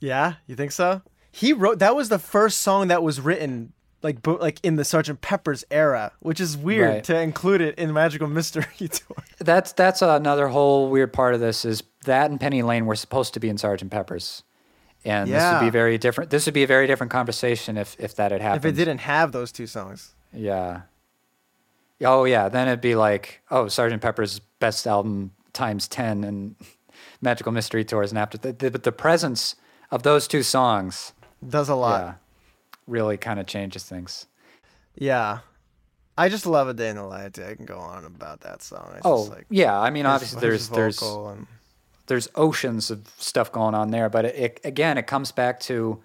Yeah, 0.00 0.34
you 0.46 0.54
think 0.56 0.72
so? 0.72 1.02
He 1.32 1.52
wrote 1.52 1.78
that 1.80 1.96
was 1.96 2.08
the 2.08 2.18
first 2.18 2.60
song 2.60 2.88
that 2.88 3.02
was 3.02 3.20
written 3.20 3.72
like 4.02 4.22
bo- 4.22 4.36
like 4.36 4.60
in 4.62 4.76
the 4.76 4.84
Sergeant 4.84 5.20
Pepper's 5.22 5.64
era, 5.70 6.12
which 6.20 6.40
is 6.40 6.56
weird 6.56 6.88
Right. 6.88 7.04
to 7.04 7.18
include 7.20 7.60
it 7.60 7.76
in 7.78 7.92
Magical 7.92 8.28
Mystery 8.28 8.66
Tour. 8.78 9.16
That's 9.38 9.72
that's 9.72 10.02
another 10.02 10.48
whole 10.48 10.90
weird 10.90 11.12
part 11.12 11.34
of 11.34 11.40
this 11.40 11.64
is 11.64 11.82
that 12.04 12.30
and 12.30 12.38
Penny 12.38 12.62
Lane 12.62 12.86
were 12.86 12.94
supposed 12.96 13.34
to 13.34 13.40
be 13.40 13.48
in 13.48 13.56
Sergeant 13.58 13.90
Pepper's, 13.90 14.42
and 15.04 15.28
this 15.30 15.42
would 15.52 15.60
be 15.66 15.70
very 15.70 15.96
different. 15.98 16.30
This 16.30 16.44
would 16.46 16.54
be 16.54 16.62
a 16.62 16.66
very 16.68 16.86
different 16.86 17.10
conversation 17.10 17.76
if 17.78 17.96
if 17.98 18.14
that 18.16 18.30
had 18.30 18.40
happened. 18.42 18.64
If 18.64 18.72
it 18.72 18.76
didn't 18.76 18.98
have 18.98 19.32
those 19.32 19.50
two 19.50 19.66
songs. 19.66 20.14
Yeah. 20.32 20.82
Oh 22.04 22.24
yeah, 22.24 22.48
then 22.48 22.68
it'd 22.68 22.80
be 22.80 22.94
like, 22.94 23.40
oh, 23.50 23.68
Sergeant 23.68 24.02
Pepper's 24.02 24.38
best 24.60 24.86
album 24.86 25.32
times 25.52 25.88
ten 25.88 26.24
and 26.24 26.56
Magical 27.20 27.52
Mystery 27.52 27.84
Tour 27.84 28.00
Tours, 28.02 28.10
and 28.12 28.18
after 28.18 28.38
the, 28.38 28.52
the, 28.52 28.70
but 28.70 28.82
the 28.82 28.92
presence 28.92 29.54
of 29.90 30.02
those 30.02 30.26
two 30.28 30.42
songs, 30.42 31.12
Does 31.46 31.68
a 31.68 31.74
lot. 31.74 32.00
yeah, 32.02 32.14
really 32.86 33.16
kind 33.16 33.38
of 33.40 33.46
changes 33.46 33.84
things. 33.84 34.26
Yeah. 34.96 35.38
I 36.16 36.28
just 36.28 36.46
love 36.46 36.68
a 36.68 36.74
day 36.74 36.90
in 36.90 36.96
the 36.96 37.02
life. 37.02 37.32
I 37.44 37.54
can 37.56 37.64
go 37.64 37.78
on 37.78 38.04
about 38.04 38.42
that 38.42 38.62
song. 38.62 38.92
It's 38.96 39.04
Oh 39.04 39.22
like 39.22 39.46
yeah, 39.50 39.76
I 39.80 39.90
mean 39.90 40.06
obviously 40.06 40.40
there's 40.40 40.68
there's 40.68 41.02
and- 41.02 41.48
there's 42.06 42.28
oceans 42.36 42.90
of 42.90 43.08
stuff 43.18 43.50
going 43.50 43.74
on 43.74 43.90
there, 43.90 44.08
but 44.08 44.24
it, 44.26 44.34
it 44.36 44.60
again 44.62 44.96
it 44.96 45.08
comes 45.08 45.32
back 45.32 45.58
to 45.60 46.00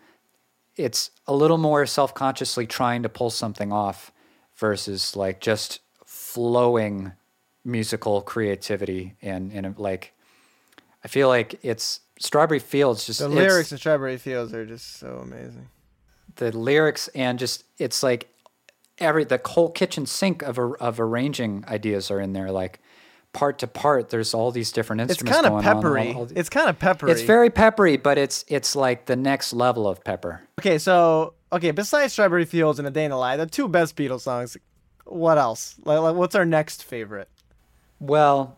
it's 0.75 1.11
a 1.27 1.33
little 1.35 1.59
more 1.59 1.85
self-consciously 1.85 2.65
trying 2.65 3.03
to 3.03 3.09
pull 3.09 3.29
something 3.29 3.71
off 3.71 4.11
versus 4.57 5.15
like 5.15 5.41
just 5.41 5.79
flowing 6.39 7.11
musical 7.65 8.21
creativity 8.21 9.15
and 9.21 9.51
and 9.51 9.77
like 9.77 10.13
I 11.03 11.07
feel 11.09 11.27
like 11.27 11.59
it's 11.63 11.99
Strawberry 12.17 12.59
Fields 12.59 13.05
just 13.05 13.19
the 13.19 13.27
lyrics 13.27 13.71
in 13.73 13.77
Strawberry 13.77 14.15
Fields 14.17 14.53
are 14.53 14.65
just 14.65 14.97
so 14.99 15.19
amazing. 15.21 15.67
the 16.37 16.55
lyrics 16.57 17.09
and 17.09 17.37
just 17.37 17.65
it's 17.77 18.01
like 18.01 18.29
every 18.99 19.25
the 19.25 19.41
whole 19.43 19.69
kitchen 19.69 20.05
sink 20.05 20.41
of 20.41 20.57
of 20.57 20.99
arranging 21.01 21.65
ideas 21.67 22.09
are 22.09 22.21
in 22.21 22.31
there 22.31 22.51
like 22.51 22.79
part 23.33 23.59
to 23.59 23.67
part 23.67 24.09
there's 24.09 24.33
all 24.33 24.51
these 24.51 24.71
different 24.71 25.01
instruments 25.01 25.21
It's 25.21 25.35
kind 25.35 25.45
of 25.45 25.53
on, 25.59 25.67
all- 25.67 25.75
peppery. 25.75 26.13
all 26.13 26.27
It's 26.33 26.49
kind 26.49 26.69
of 26.69 26.79
peppery. 26.79 27.11
it's 27.11 27.21
very 27.23 27.49
peppery 27.49 27.97
but 27.97 28.17
it's 28.17 28.45
it's 28.47 28.73
like 28.77 29.05
the 29.05 29.17
next 29.17 29.51
level 29.51 29.85
of 29.87 30.01
pepper 30.05 30.41
Okay, 30.59 30.77
so 30.77 31.33
okay, 31.51 31.71
besides 31.71 32.13
Strawberry 32.13 32.45
Fields 32.45 32.79
and 32.79 32.87
A 32.87 32.91
Day 32.91 33.05
in 33.05 33.11
the 33.11 33.17
Life, 33.17 33.37
the 33.39 33.45
two 33.45 33.67
best 33.69 33.95
Beatles 33.95 34.21
songs. 34.21 34.55
What 35.09 35.37
else? 35.37 35.75
Like, 35.83 36.15
what's 36.15 36.35
our 36.35 36.45
next 36.45 36.83
favorite? 36.83 37.27
well 38.01 38.57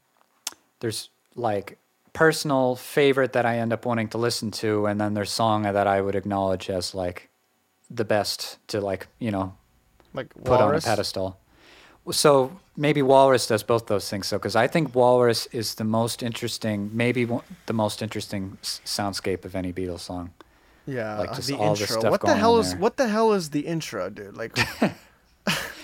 there's 0.81 1.09
like 1.35 1.77
personal 2.13 2.75
favorite 2.75 3.33
that 3.33 3.43
i 3.45 3.57
end 3.57 3.73
up 3.73 3.85
wanting 3.87 4.07
to 4.07 4.17
listen 4.19 4.51
to 4.51 4.85
and 4.85 5.01
then 5.01 5.15
there's 5.15 5.31
song 5.31 5.63
that 5.63 5.87
i 5.87 5.99
would 5.99 6.13
acknowledge 6.15 6.69
as 6.69 6.93
like 6.93 7.29
the 7.89 8.05
best 8.05 8.59
to 8.67 8.79
like 8.79 9.07
you 9.17 9.31
know 9.31 9.55
Like 10.13 10.29
put 10.43 10.59
Walrus? 10.59 10.85
on 10.85 10.91
a 10.91 10.95
pedestal. 10.95 11.37
So 12.11 12.59
maybe 12.75 13.01
Walrus 13.01 13.47
does 13.47 13.63
both 13.63 13.85
those 13.87 14.09
things. 14.09 14.27
So 14.27 14.37
because 14.37 14.55
I 14.55 14.67
think 14.67 14.95
Walrus 14.95 15.45
is 15.51 15.75
the 15.75 15.83
most 15.83 16.23
interesting, 16.23 16.89
maybe 16.93 17.25
one, 17.25 17.43
the 17.67 17.73
most 17.73 18.01
interesting 18.01 18.57
soundscape 18.61 19.45
of 19.45 19.55
any 19.55 19.71
Beatles 19.71 19.99
song. 20.01 20.31
Yeah, 20.87 21.19
Like, 21.19 21.29
uh, 21.31 21.35
just 21.35 21.47
the 21.47 21.55
all 21.55 21.71
this 21.75 21.81
intro. 21.81 21.99
stuff 21.99 22.11
what 22.11 22.21
the 22.21 22.35
hell 22.35 22.57
is 22.59 22.71
there. 22.71 22.79
what 22.81 22.97
the 22.97 23.07
hell 23.07 23.33
is 23.33 23.51
the 23.51 23.61
intro, 23.67 24.09
dude? 24.09 24.35
Like, 24.35 24.57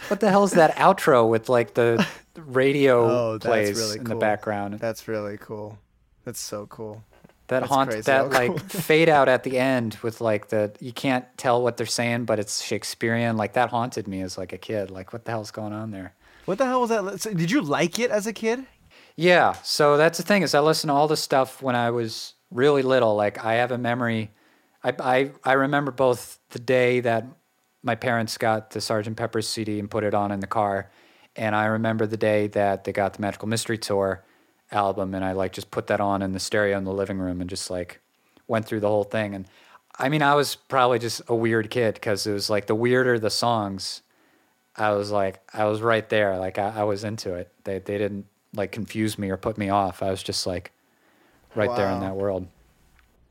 What 0.09 0.19
the 0.19 0.29
hell 0.29 0.43
is 0.43 0.51
that 0.51 0.75
outro 0.75 1.27
with 1.29 1.49
like 1.49 1.73
the 1.73 2.05
radio 2.35 3.05
Oh, 3.33 3.39
plays 3.39 3.77
really 3.77 3.97
in 3.99 4.03
the 4.05 4.15
background? 4.15 4.79
that's 4.79 5.07
really 5.07 5.37
cool. 5.37 5.77
That's 6.25 6.39
so 6.39 6.65
cool. 6.67 7.03
that 7.47 7.61
that's 7.61 7.71
haunt 7.71 8.03
that 8.05 8.29
like 8.41 8.49
cool. 8.49 8.57
fade 8.59 9.09
out 9.09 9.29
at 9.29 9.43
the 9.43 9.57
end 9.57 9.97
with 10.03 10.19
like 10.21 10.49
the 10.49 10.71
you 10.79 10.91
can't 10.93 11.25
tell 11.37 11.61
what 11.61 11.77
they're 11.77 11.85
saying, 11.85 12.25
but 12.25 12.39
it's 12.39 12.61
Shakespearean. 12.63 13.37
Like 13.37 13.53
that 13.53 13.69
haunted 13.69 14.07
me 14.07 14.21
as 14.21 14.37
like 14.37 14.53
a 14.53 14.57
kid. 14.57 14.91
Like 14.91 15.13
what 15.13 15.25
the 15.25 15.31
hell's 15.31 15.51
going 15.51 15.73
on 15.73 15.91
there? 15.91 16.13
What 16.45 16.57
the 16.57 16.65
hell 16.65 16.81
was 16.81 16.89
that? 16.89 17.21
So, 17.21 17.33
did 17.33 17.51
you 17.51 17.61
like 17.61 17.99
it 17.99 18.09
as 18.11 18.27
a 18.27 18.33
kid? 18.33 18.65
Yeah, 19.15 19.53
so 19.63 19.97
that's 19.97 20.17
the 20.17 20.23
thing 20.23 20.43
is 20.43 20.53
I 20.53 20.59
listened 20.59 20.89
to 20.89 20.93
all 20.93 21.07
this 21.07 21.21
stuff 21.21 21.61
when 21.61 21.75
I 21.75 21.89
was 21.91 22.33
really 22.51 22.83
little. 22.83 23.15
Like 23.15 23.43
I 23.43 23.55
have 23.55 23.71
a 23.71 23.77
memory. 23.77 24.31
I 24.83 24.93
I, 24.99 25.31
I 25.43 25.53
remember 25.53 25.91
both 25.91 26.39
the 26.49 26.59
day 26.59 26.99
that 27.01 27.25
my 27.83 27.95
parents 27.95 28.37
got 28.37 28.71
the 28.71 28.81
Sergeant 28.81 29.17
Pepper's 29.17 29.47
CD 29.47 29.79
and 29.79 29.89
put 29.89 30.03
it 30.03 30.13
on 30.13 30.31
in 30.31 30.39
the 30.39 30.47
car, 30.47 30.89
and 31.35 31.55
I 31.55 31.65
remember 31.65 32.05
the 32.05 32.17
day 32.17 32.47
that 32.47 32.83
they 32.83 32.91
got 32.91 33.13
the 33.13 33.21
Magical 33.21 33.47
Mystery 33.47 33.77
Tour 33.77 34.23
album, 34.71 35.13
and 35.13 35.23
I 35.23 35.33
like 35.33 35.53
just 35.53 35.71
put 35.71 35.87
that 35.87 36.01
on 36.01 36.21
in 36.21 36.31
the 36.31 36.39
stereo 36.39 36.77
in 36.77 36.83
the 36.83 36.93
living 36.93 37.19
room 37.19 37.41
and 37.41 37.49
just 37.49 37.69
like 37.69 38.01
went 38.47 38.65
through 38.65 38.79
the 38.79 38.87
whole 38.87 39.03
thing. 39.03 39.35
And 39.35 39.45
I 39.97 40.09
mean, 40.09 40.21
I 40.21 40.35
was 40.35 40.55
probably 40.55 40.99
just 40.99 41.21
a 41.27 41.35
weird 41.35 41.69
kid 41.69 41.95
because 41.95 42.25
it 42.27 42.33
was 42.33 42.49
like 42.49 42.67
the 42.67 42.75
weirder 42.75 43.19
the 43.19 43.29
songs, 43.29 44.01
I 44.75 44.91
was 44.91 45.11
like, 45.11 45.39
I 45.53 45.65
was 45.65 45.81
right 45.81 46.07
there. 46.07 46.37
Like 46.37 46.59
I, 46.59 46.69
I 46.77 46.83
was 46.83 47.03
into 47.03 47.33
it. 47.33 47.51
They 47.63 47.79
they 47.79 47.97
didn't 47.97 48.25
like 48.53 48.71
confuse 48.71 49.17
me 49.17 49.29
or 49.29 49.37
put 49.37 49.57
me 49.57 49.69
off. 49.69 50.03
I 50.03 50.11
was 50.11 50.23
just 50.23 50.45
like 50.45 50.71
right 51.55 51.75
there 51.75 51.89
in 51.91 51.99
that 52.01 52.15
world. 52.15 52.47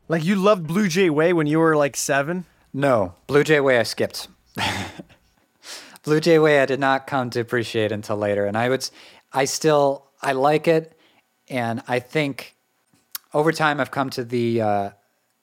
Like 0.09 0.25
you 0.25 0.37
loved 0.37 0.67
Blue 0.67 0.89
Jay 0.89 1.11
Way 1.11 1.33
when 1.33 1.47
you 1.47 1.59
were 1.59 1.77
like 1.77 1.97
seven? 1.97 2.45
No, 2.73 3.15
Blue 3.27 3.45
Jay 3.45 3.61
Way 3.61 3.79
I 3.79 3.85
skipped. 3.85 4.29
Blue 6.05 6.21
Jay 6.21 6.39
Way 6.39 6.61
I 6.61 6.67
did 6.67 6.81
not 6.81 7.07
come 7.07 7.31
to 7.31 7.41
appreciate 7.41 7.93
until 7.93 8.17
later, 8.17 8.47
and 8.47 8.57
I 8.57 8.69
would, 8.69 8.89
I 9.33 9.45
still 9.45 10.07
I 10.23 10.33
like 10.33 10.69
it, 10.69 10.99
and 11.49 11.83
I 11.89 11.99
think 11.99 12.55
over 13.35 13.53
time 13.53 13.81
I've 13.81 13.91
come 13.91 14.11
to 14.11 14.25
the 14.25 14.61
uh, 14.61 14.91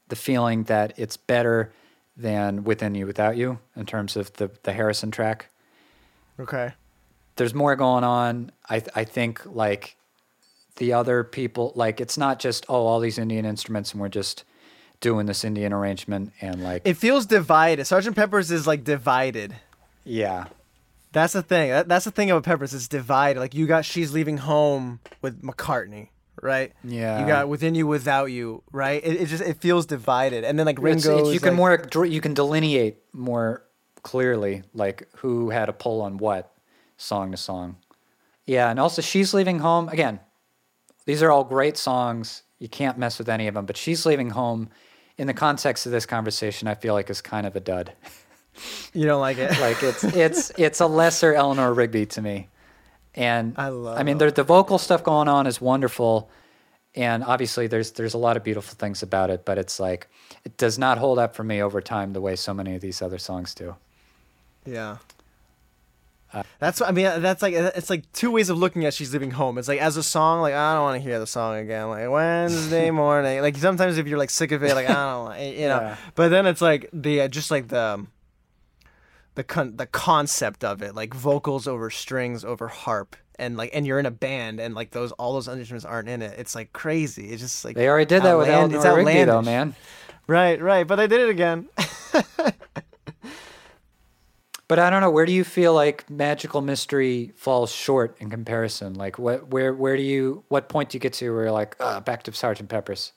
the 0.08 0.16
feeling 0.16 0.64
that 0.64 0.94
it's 0.98 1.18
better 1.18 1.72
than 2.16 2.64
Within 2.64 2.96
You 2.96 3.06
Without 3.06 3.38
You 3.38 3.60
in 3.76 3.86
terms 3.86 4.16
of 4.16 4.32
the 4.34 4.50
the 4.64 4.74
Harrison 4.74 5.12
track. 5.12 5.48
Okay. 6.40 6.74
there's 7.36 7.54
more 7.54 7.76
going 7.76 8.04
on. 8.04 8.52
I 8.70 8.82
I 8.96 9.04
think 9.04 9.46
like 9.46 9.96
the 10.78 10.94
other 10.94 11.24
people 11.24 11.72
like 11.76 12.02
it's 12.02 12.18
not 12.18 12.40
just 12.40 12.66
oh 12.70 12.86
all 12.86 13.00
these 13.00 13.18
Indian 13.20 13.46
instruments 13.46 13.92
and 13.92 14.02
we're 14.02 14.10
just 14.10 14.44
doing 15.04 15.26
this 15.28 15.44
Indian 15.44 15.72
arrangement 15.74 16.32
and 16.42 16.64
like 16.64 16.82
It 16.86 16.96
feels 16.96 17.26
divided. 17.28 17.86
Sergeant 17.86 18.16
Pepper's 18.16 18.50
is 18.50 18.66
like 18.66 18.84
divided. 18.84 19.54
yeah 20.04 20.46
That's 21.12 21.34
the 21.34 21.44
thing. 21.44 21.70
That, 21.70 21.88
that's 21.88 22.06
the 22.06 22.12
thing 22.12 22.32
about 22.32 22.44
Peppers. 22.44 22.74
It's 22.74 22.88
divided. 22.88 23.40
Like 23.40 23.54
you 23.54 23.68
got 23.68 23.86
"She's 23.86 24.12
Leaving 24.14 24.38
Home" 24.38 25.00
with 25.22 25.44
McCartney, 25.44 26.08
right? 26.42 26.74
Yeah. 26.84 27.20
You 27.22 27.28
got 27.28 27.48
"Within 27.50 27.76
You, 27.76 27.86
Without 27.86 28.32
You," 28.32 28.64
right? 28.72 29.00
It, 29.06 29.22
it 29.22 29.26
just 29.28 29.44
it 29.44 29.58
feels 29.62 29.86
divided. 29.86 30.44
And 30.44 30.58
then 30.58 30.66
like 30.66 30.80
It's- 30.80 31.06
Ringo, 31.06 31.20
it's- 31.20 31.34
you 31.36 31.40
can 31.40 31.56
like- 31.58 31.94
more 31.96 32.06
you 32.06 32.22
can 32.22 32.34
delineate 32.34 32.96
more 33.14 33.64
clearly 34.02 34.64
like 34.74 35.08
who 35.18 35.50
had 35.52 35.70
a 35.70 35.74
pull 35.74 36.02
on 36.02 36.18
what 36.18 36.52
song 36.98 37.30
to 37.32 37.38
song. 37.38 37.76
Yeah, 38.46 38.70
and 38.72 38.80
also 38.80 39.02
she's 39.02 39.34
leaving 39.34 39.60
home 39.60 39.90
again. 39.90 40.20
These 41.06 41.22
are 41.22 41.32
all 41.32 41.44
great 41.44 41.78
songs. 41.78 42.44
You 42.60 42.70
can't 42.70 42.98
mess 42.98 43.20
with 43.20 43.30
any 43.30 43.48
of 43.48 43.54
them, 43.56 43.66
but 43.66 43.78
she's 43.78 44.06
leaving 44.06 44.32
home 44.32 44.70
in 45.18 45.28
the 45.28 45.34
context 45.34 45.86
of 45.86 45.92
this 45.92 46.06
conversation 46.06 46.68
I 46.68 46.76
feel 46.76 46.94
like 46.94 47.10
is 47.10 47.22
kind 47.22 47.46
of 47.48 47.56
a 47.56 47.60
dud. 47.60 47.94
You 48.94 49.08
don't 49.08 49.20
like 49.20 49.40
it. 49.40 49.60
like 49.60 49.82
it's 49.82 50.04
it's 50.04 50.52
it's 50.58 50.80
a 50.80 50.86
lesser 50.86 51.34
Eleanor 51.34 51.74
Rigby 51.74 52.06
to 52.06 52.22
me. 52.22 52.50
And 53.16 53.56
I 53.58 53.70
love 53.70 53.98
I 53.98 54.04
mean, 54.04 54.18
there, 54.18 54.32
the 54.32 54.44
vocal 54.44 54.78
stuff 54.78 55.04
going 55.04 55.28
on 55.28 55.48
is 55.48 55.62
wonderful, 55.62 56.30
and 56.96 57.24
obviously 57.24 57.68
there's 57.68 57.92
there's 57.92 58.14
a 58.14 58.18
lot 58.18 58.38
of 58.38 58.44
beautiful 58.44 58.76
things 58.76 59.02
about 59.04 59.30
it. 59.30 59.46
But 59.46 59.58
it's 59.58 59.80
like 59.80 60.08
it 60.46 60.58
does 60.58 60.78
not 60.78 60.98
hold 60.98 61.20
up 61.20 61.36
for 61.36 61.44
me 61.44 61.62
over 61.62 61.82
time 61.82 62.14
the 62.14 62.22
way 62.22 62.36
so 62.36 62.54
many 62.54 62.76
of 62.76 62.82
these 62.82 63.02
other 63.02 63.18
songs 63.18 63.54
do. 63.56 63.76
Yeah. 64.66 64.98
Uh, 66.34 66.44
that's 66.60 66.80
what 66.80 66.90
I 66.90 66.92
mean. 66.92 67.22
That's 67.22 67.42
like 67.42 67.54
it's 67.54 67.90
like 67.90 68.12
two 68.12 68.32
ways 68.32 68.50
of 68.50 68.58
looking 68.58 68.86
at 68.86 68.94
"She's 68.94 69.14
Leaving 69.14 69.32
Home." 69.32 69.58
It's 69.58 69.68
like 69.68 69.80
as 69.80 69.98
a 69.98 70.04
song, 70.04 70.42
like 70.42 70.54
I 70.54 70.74
don't 70.74 70.84
want 70.84 71.02
to 71.02 71.08
hear 71.08 71.20
the 71.20 71.28
song 71.28 71.58
again. 71.58 71.90
Like 71.90 72.10
Wednesday 72.10 72.90
morning, 73.04 73.42
like 73.42 73.56
sometimes 73.58 73.98
if 73.98 74.08
you're 74.08 74.18
like 74.18 74.30
sick 74.30 74.52
of 74.52 74.64
it, 74.64 74.74
like 74.76 74.90
I 74.90 74.94
don't, 74.94 75.40
you 75.54 75.68
know. 75.68 75.80
Yeah. 75.82 75.98
But 76.16 76.30
then 76.30 76.46
it's 76.48 76.62
like 76.62 76.90
the 76.94 77.22
uh, 77.22 77.28
just 77.28 77.52
like 77.52 77.68
the 77.68 78.06
the 79.36 79.44
con- 79.44 79.76
the 79.78 79.86
concept 79.88 80.64
of 80.64 80.82
it, 80.82 80.96
like 80.96 81.14
vocals 81.14 81.68
over 81.68 81.90
strings 81.90 82.44
over 82.46 82.68
harp, 82.68 83.16
and 83.38 83.56
like 83.58 83.70
and 83.74 83.86
you're 83.86 84.00
in 84.00 84.06
a 84.06 84.12
band, 84.12 84.60
and 84.60 84.74
like 84.76 84.92
those 84.92 85.12
all 85.14 85.34
those 85.34 85.48
instruments 85.48 85.86
aren't 85.86 86.10
in 86.10 86.22
it. 86.22 86.38
It's 86.40 86.56
like 86.56 86.74
crazy. 86.74 87.30
It's 87.30 87.42
just 87.42 87.64
like 87.66 87.76
They 87.76 87.88
already 87.88 88.06
did 88.06 88.24
that 88.24 88.38
with 88.38 88.48
outland- 88.50 88.74
Eleanor 88.74 88.96
Rigby, 89.06 89.24
though, 89.26 89.42
man. 89.42 89.76
Right, 90.28 90.62
right. 90.62 90.88
But 90.88 90.96
they 90.96 91.08
did 91.08 91.22
it 91.22 91.30
again. 91.30 91.68
But 94.74 94.80
I 94.80 94.90
don't 94.90 95.02
know. 95.02 95.12
Where 95.12 95.28
do 95.28 95.32
you 95.32 95.44
feel 95.44 95.72
like 95.76 96.10
Magical 96.10 96.62
Mystery 96.62 97.32
falls 97.36 97.72
short 97.72 98.18
in 98.20 98.32
comparison? 98.32 98.96
Like, 98.96 99.20
what, 99.20 99.50
where, 99.50 99.72
where 99.72 99.96
do 99.96 100.02
you, 100.02 100.44
what 100.48 100.68
point 100.68 100.90
do 100.90 100.96
you 100.96 101.00
get 101.00 101.14
to 101.14 101.30
where 101.32 101.44
you're 101.44 101.52
like, 101.52 101.76
uh, 101.80 102.00
back 102.00 102.24
to 102.24 102.34
Sergeant 102.34 102.70
Pepper's? 102.70 103.12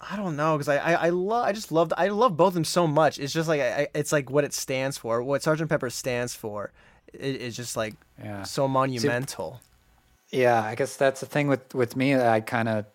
I 0.00 0.16
don't 0.16 0.34
know 0.34 0.56
because 0.56 0.70
I 0.70 0.78
I, 0.78 0.92
I 0.94 1.08
love 1.10 1.44
I 1.46 1.52
just 1.52 1.70
loved 1.70 1.92
I 1.98 2.08
love 2.08 2.38
both 2.38 2.48
of 2.48 2.54
them 2.54 2.64
so 2.64 2.86
much. 2.86 3.18
It's 3.18 3.34
just 3.34 3.48
like 3.48 3.60
I, 3.60 3.86
it's 3.94 4.12
like 4.12 4.30
what 4.30 4.44
it 4.44 4.54
stands 4.54 4.96
for, 4.96 5.22
what 5.22 5.42
Sergeant 5.42 5.68
Pepper 5.68 5.90
stands 5.90 6.34
for. 6.34 6.72
It, 7.12 7.42
it's 7.42 7.56
just 7.56 7.76
like 7.76 7.94
Yeah. 8.18 8.42
so 8.44 8.66
monumental. 8.66 9.60
Yeah, 10.30 10.62
I 10.64 10.74
guess 10.74 10.96
that's 10.96 11.20
the 11.20 11.26
thing 11.26 11.48
with 11.48 11.74
with 11.74 11.96
me. 11.96 12.16
I 12.16 12.40
kind 12.40 12.68
of 12.70 12.86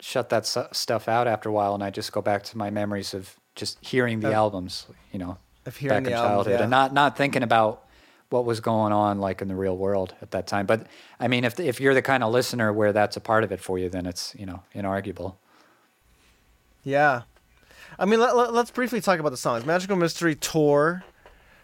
shut 0.00 0.28
that 0.28 0.44
su- 0.44 0.68
stuff 0.72 1.08
out 1.08 1.26
after 1.26 1.48
a 1.48 1.52
while, 1.52 1.74
and 1.74 1.82
I 1.82 1.88
just 1.88 2.12
go 2.12 2.20
back 2.20 2.42
to 2.44 2.58
my 2.58 2.68
memories 2.68 3.14
of 3.14 3.34
just 3.56 3.78
hearing 3.80 4.20
the 4.20 4.28
Of- 4.28 4.34
albums. 4.34 4.86
You 5.12 5.18
know, 5.18 5.38
Of 5.64 5.76
hearing 5.76 5.98
back 5.98 6.04
the 6.04 6.10
in 6.10 6.16
childhood, 6.16 6.54
yeah. 6.54 6.62
and 6.62 6.70
not 6.70 6.92
not 6.92 7.16
thinking 7.16 7.42
about 7.42 7.84
what 8.30 8.44
was 8.44 8.60
going 8.60 8.92
on 8.92 9.18
like 9.18 9.42
in 9.42 9.48
the 9.48 9.54
real 9.54 9.76
world 9.76 10.14
at 10.22 10.30
that 10.32 10.46
time. 10.46 10.66
But 10.66 10.86
I 11.20 11.28
mean, 11.28 11.44
if 11.44 11.60
if 11.60 11.80
you're 11.80 11.94
the 11.94 12.02
kind 12.02 12.24
of 12.24 12.32
listener 12.32 12.72
where 12.72 12.92
that's 12.92 13.16
a 13.16 13.20
part 13.20 13.44
of 13.44 13.52
it 13.52 13.60
for 13.60 13.78
you, 13.78 13.88
then 13.88 14.06
it's 14.06 14.34
you 14.36 14.46
know 14.46 14.62
inarguable. 14.74 15.36
Yeah. 16.82 17.22
I 17.98 18.06
mean, 18.06 18.20
let, 18.20 18.34
let, 18.34 18.54
us 18.54 18.70
briefly 18.70 19.00
talk 19.00 19.20
about 19.20 19.30
the 19.30 19.36
songs. 19.36 19.66
Magical 19.66 19.96
Mystery 19.96 20.34
Tour 20.34 21.04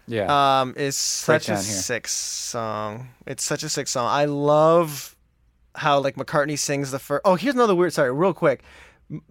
Yeah. 0.06 0.60
um, 0.60 0.74
is 0.76 0.94
such 0.94 1.48
a 1.48 1.56
sick 1.56 2.06
song. 2.06 3.08
It's 3.26 3.42
such 3.42 3.62
a 3.62 3.68
sick 3.68 3.88
song. 3.88 4.06
I 4.06 4.26
love 4.26 5.16
how 5.74 6.00
like 6.00 6.16
McCartney 6.16 6.58
sings 6.58 6.90
the 6.90 6.98
first. 6.98 7.22
Oh, 7.24 7.34
here's 7.34 7.54
another 7.54 7.74
weird. 7.74 7.92
Sorry, 7.92 8.12
real 8.12 8.34
quick. 8.34 8.62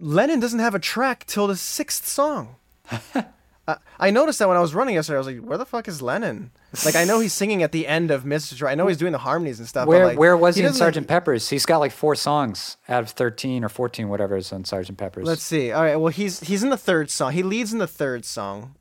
Lennon 0.00 0.40
doesn't 0.40 0.58
have 0.58 0.74
a 0.74 0.80
track 0.80 1.24
till 1.26 1.46
the 1.46 1.56
sixth 1.56 2.06
song. 2.06 2.56
I, 3.68 3.76
I 4.00 4.10
noticed 4.10 4.38
that 4.40 4.48
when 4.48 4.56
I 4.56 4.60
was 4.60 4.74
running 4.74 4.94
yesterday. 4.94 5.16
I 5.16 5.18
was 5.18 5.26
like, 5.26 5.38
"Where 5.40 5.58
the 5.58 5.66
fuck 5.66 5.86
is 5.86 6.00
Lennon?" 6.02 6.50
Like, 6.84 6.96
I 6.96 7.04
know 7.04 7.20
he's 7.20 7.32
singing 7.42 7.62
at 7.62 7.70
the 7.70 7.86
end 7.86 8.10
of 8.10 8.24
Mr. 8.24 8.66
I 8.66 8.74
know 8.74 8.86
he's 8.86 8.96
doing 8.96 9.12
the 9.12 9.18
harmonies 9.18 9.58
and 9.58 9.68
stuff. 9.68 9.84
but, 9.84 9.90
where 9.90 10.06
like, 10.06 10.18
where 10.18 10.36
was 10.36 10.56
he, 10.56 10.62
in 10.62 10.66
doesn't- 10.68 10.78
Sergeant 10.78 11.06
Pepper's? 11.06 11.50
He's 11.50 11.66
got 11.66 11.78
like 11.78 11.92
four 11.92 12.14
songs 12.14 12.78
out 12.88 13.02
of 13.02 13.10
thirteen 13.10 13.62
or 13.62 13.68
fourteen, 13.68 14.08
whatever 14.08 14.36
is 14.36 14.52
on 14.52 14.64
Sergeant 14.64 14.96
Pepper's. 14.98 15.26
Let's 15.26 15.42
see. 15.42 15.70
All 15.70 15.82
right. 15.82 15.96
Well, 15.96 16.12
he's 16.12 16.40
he's 16.40 16.62
in 16.64 16.70
the 16.70 16.76
third 16.78 17.10
song. 17.10 17.32
He 17.32 17.42
leads 17.42 17.72
in 17.72 17.78
the 17.78 17.86
third 17.86 18.24
song, 18.24 18.74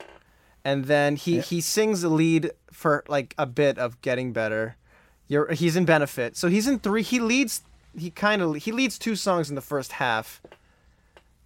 and 0.64 0.86
then 0.86 1.18
he 1.18 1.42
he 1.42 1.60
sings 1.62 2.02
the 2.02 2.10
lead 2.10 2.52
for 2.72 3.04
like 3.10 3.36
a 3.38 3.46
bit 3.46 3.78
of 3.78 4.02
"Getting 4.02 4.32
Better." 4.32 4.78
You're 5.28 5.52
he's 5.52 5.76
in 5.76 5.84
benefit, 5.84 6.38
so 6.38 6.48
he's 6.48 6.68
in 6.68 6.80
three. 6.80 7.04
He 7.04 7.20
leads. 7.20 7.62
He 7.98 8.10
kind 8.10 8.42
of 8.42 8.56
he 8.56 8.72
leads 8.72 8.98
two 8.98 9.18
songs 9.18 9.50
in 9.50 9.56
the 9.56 9.62
first 9.62 9.94
half, 9.94 10.42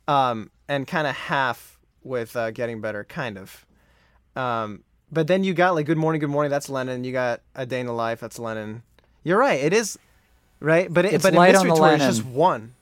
um, 0.07 0.51
and 0.67 0.85
kind 0.87 1.07
of 1.07 1.15
half 1.15 1.79
with 2.03 2.35
uh, 2.35 2.51
"Getting 2.51 2.81
Better," 2.81 3.03
kind 3.03 3.37
of. 3.37 3.65
Um, 4.35 4.83
but 5.11 5.27
then 5.27 5.43
you 5.43 5.53
got 5.53 5.75
like 5.75 5.85
"Good 5.85 5.97
Morning, 5.97 6.19
Good 6.19 6.29
Morning." 6.29 6.49
That's 6.49 6.69
Lennon. 6.69 7.03
You 7.03 7.11
got 7.11 7.41
"A 7.55 7.65
Day 7.65 7.79
in 7.79 7.85
the 7.85 7.93
Life." 7.93 8.19
That's 8.19 8.39
Lennon. 8.39 8.83
You're 9.23 9.37
right. 9.39 9.59
It 9.59 9.73
is, 9.73 9.99
right? 10.59 10.91
But 10.91 11.05
it, 11.05 11.13
It's 11.13 11.23
but 11.23 11.33
light 11.33 11.49
in 11.49 11.55
on 11.57 11.67
Mystery 11.67 11.69
the 11.71 11.75
Tour, 11.87 11.93
it's 11.95 12.05
just 12.17 12.25
one. 12.25 12.73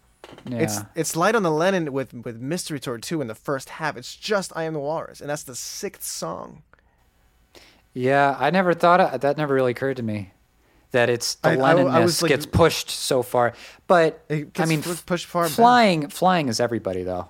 yeah. 0.47 0.57
It's 0.59 0.77
it's 0.95 1.15
light 1.15 1.35
on 1.35 1.43
the 1.43 1.51
Lennon 1.51 1.91
with 1.91 2.13
with 2.13 2.39
Mystery 2.39 2.79
Tour 2.79 2.97
2 2.97 3.19
in 3.21 3.27
the 3.27 3.35
first 3.35 3.69
half. 3.69 3.97
It's 3.97 4.15
just 4.15 4.53
I 4.55 4.63
Am 4.63 4.73
the 4.73 4.79
Walrus, 4.79 5.19
and 5.21 5.29
that's 5.29 5.43
the 5.43 5.55
sixth 5.55 6.03
song. 6.03 6.61
Yeah, 7.93 8.35
I 8.39 8.49
never 8.51 8.73
thought 8.73 8.99
of, 9.01 9.21
that. 9.21 9.37
Never 9.37 9.53
really 9.53 9.71
occurred 9.71 9.97
to 9.97 10.03
me 10.03 10.31
that 10.91 11.09
it's 11.09 11.35
the 11.35 11.49
I- 11.49 11.53
I- 11.53 11.55
Lennon 11.55 11.87
I 11.87 11.99
was, 11.99 12.21
like- 12.21 12.29
gets 12.29 12.45
pushed 12.45 12.89
so 12.89 13.23
far. 13.23 13.53
But 13.87 14.23
I 14.29 14.65
mean, 14.65 14.81
pushed 14.83 15.25
far 15.25 15.43
back. 15.45 15.51
flying, 15.51 16.07
flying 16.09 16.47
is 16.47 16.59
everybody 16.59 17.03
though. 17.03 17.29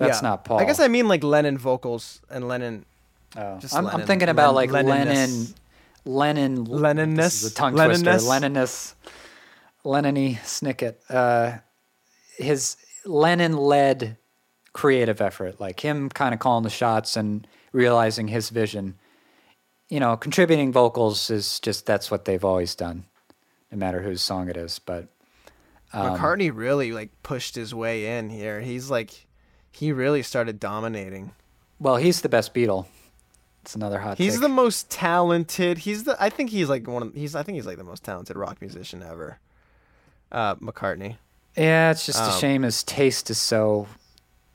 That's 0.00 0.22
Yeah. 0.22 0.28
not 0.30 0.44
Paul. 0.44 0.58
I 0.58 0.64
guess 0.64 0.80
I 0.80 0.88
mean 0.88 1.06
like 1.08 1.22
Lennon 1.22 1.58
vocals 1.58 2.20
and 2.30 2.48
Lennon. 2.48 2.84
Oh. 3.36 3.58
just 3.60 3.74
I'm, 3.74 3.86
I'm 3.86 4.06
thinking 4.06 4.28
about 4.28 4.54
like 4.54 4.70
Lennon, 4.70 5.06
Lennonness. 5.06 5.54
Lennon, 6.04 6.64
This 6.64 7.44
Lennonness? 7.44 7.50
a 7.52 7.54
tongue 7.54 7.74
twister. 7.74 8.10
Lennonness? 8.10 8.26
Lennonness, 8.26 8.94
Lennon-y 9.84 10.40
Snicket. 10.42 10.94
Uh, 11.08 11.58
his 12.36 12.76
Lennon-led 13.04 14.16
creative 14.72 15.20
effort, 15.20 15.60
like 15.60 15.80
him 15.80 16.08
kind 16.08 16.32
of 16.32 16.40
calling 16.40 16.64
the 16.64 16.70
shots 16.70 17.16
and 17.16 17.46
realizing 17.72 18.28
his 18.28 18.48
vision. 18.50 18.96
You 19.90 20.00
know, 20.00 20.16
contributing 20.16 20.72
vocals 20.72 21.28
is 21.30 21.60
just 21.60 21.84
that's 21.84 22.10
what 22.10 22.24
they've 22.24 22.44
always 22.44 22.74
done, 22.74 23.04
no 23.70 23.76
matter 23.78 24.00
whose 24.02 24.22
song 24.22 24.48
it 24.48 24.56
is. 24.56 24.78
But 24.78 25.08
um, 25.92 26.16
McCartney 26.16 26.50
really 26.54 26.92
like 26.92 27.10
pushed 27.22 27.54
his 27.54 27.74
way 27.74 28.16
in 28.18 28.30
here. 28.30 28.60
He's 28.60 28.90
like, 28.90 29.26
he 29.70 29.92
really 29.92 30.22
started 30.22 30.58
dominating. 30.60 31.32
well, 31.78 31.96
he's 31.96 32.20
the 32.22 32.28
best 32.28 32.52
Beatle. 32.54 32.86
It's 33.62 33.74
another 33.74 33.98
hot. 34.00 34.16
He's 34.18 34.34
take. 34.34 34.40
the 34.42 34.48
most 34.48 34.90
talented. 34.90 35.78
He's 35.78 36.04
the. 36.04 36.16
I 36.22 36.30
think 36.30 36.50
he's 36.50 36.68
like 36.70 36.86
one 36.88 37.02
of. 37.02 37.14
He's. 37.14 37.34
I 37.34 37.42
think 37.42 37.56
he's 37.56 37.66
like 37.66 37.76
the 37.76 37.84
most 37.84 38.02
talented 38.04 38.36
rock 38.36 38.60
musician 38.60 39.02
ever. 39.02 39.38
Uh, 40.32 40.54
McCartney. 40.56 41.16
Yeah, 41.56 41.90
it's 41.90 42.06
just 42.06 42.18
a 42.20 42.24
Um, 42.32 42.38
shame 42.40 42.62
his 42.62 42.82
taste 42.84 43.28
is 43.30 43.38
so. 43.38 43.86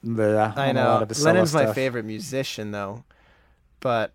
bleh 0.03 0.57
I 0.57 0.67
A 0.67 0.73
know. 0.73 1.05
Lennon's 1.21 1.53
my 1.53 1.71
favorite 1.73 2.05
musician 2.05 2.71
though, 2.71 3.03
but 3.79 4.13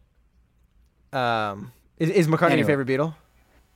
um, 1.12 1.72
is, 1.98 2.10
is 2.10 2.26
McCartney 2.28 2.52
Anyway. 2.52 2.58
your 2.58 2.66
favorite 2.66 2.88
Beatle? 2.88 3.14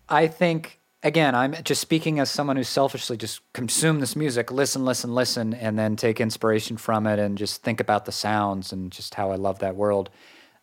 I 0.09 0.27
think 0.27 0.79
again, 1.05 1.35
I'm 1.35 1.55
just 1.63 1.81
speaking 1.81 2.19
as 2.19 2.31
someone 2.31 2.57
who 2.57 2.65
selfishly 2.65 3.17
just 3.17 3.41
consume 3.53 4.01
this 4.01 4.17
music, 4.17 4.51
listen, 4.51 4.85
listen, 4.85 5.15
listen, 5.15 5.55
and 5.55 5.79
then 5.79 5.95
take 5.95 6.21
inspiration 6.21 6.77
from 6.77 7.07
it, 7.07 7.19
and 7.21 7.39
just 7.39 7.63
think 7.63 7.79
about 7.79 8.07
the 8.07 8.13
sounds 8.13 8.73
and 8.73 8.91
just 8.91 9.15
how 9.15 9.31
I 9.31 9.37
love 9.37 9.61
that 9.61 9.77
world. 9.77 10.11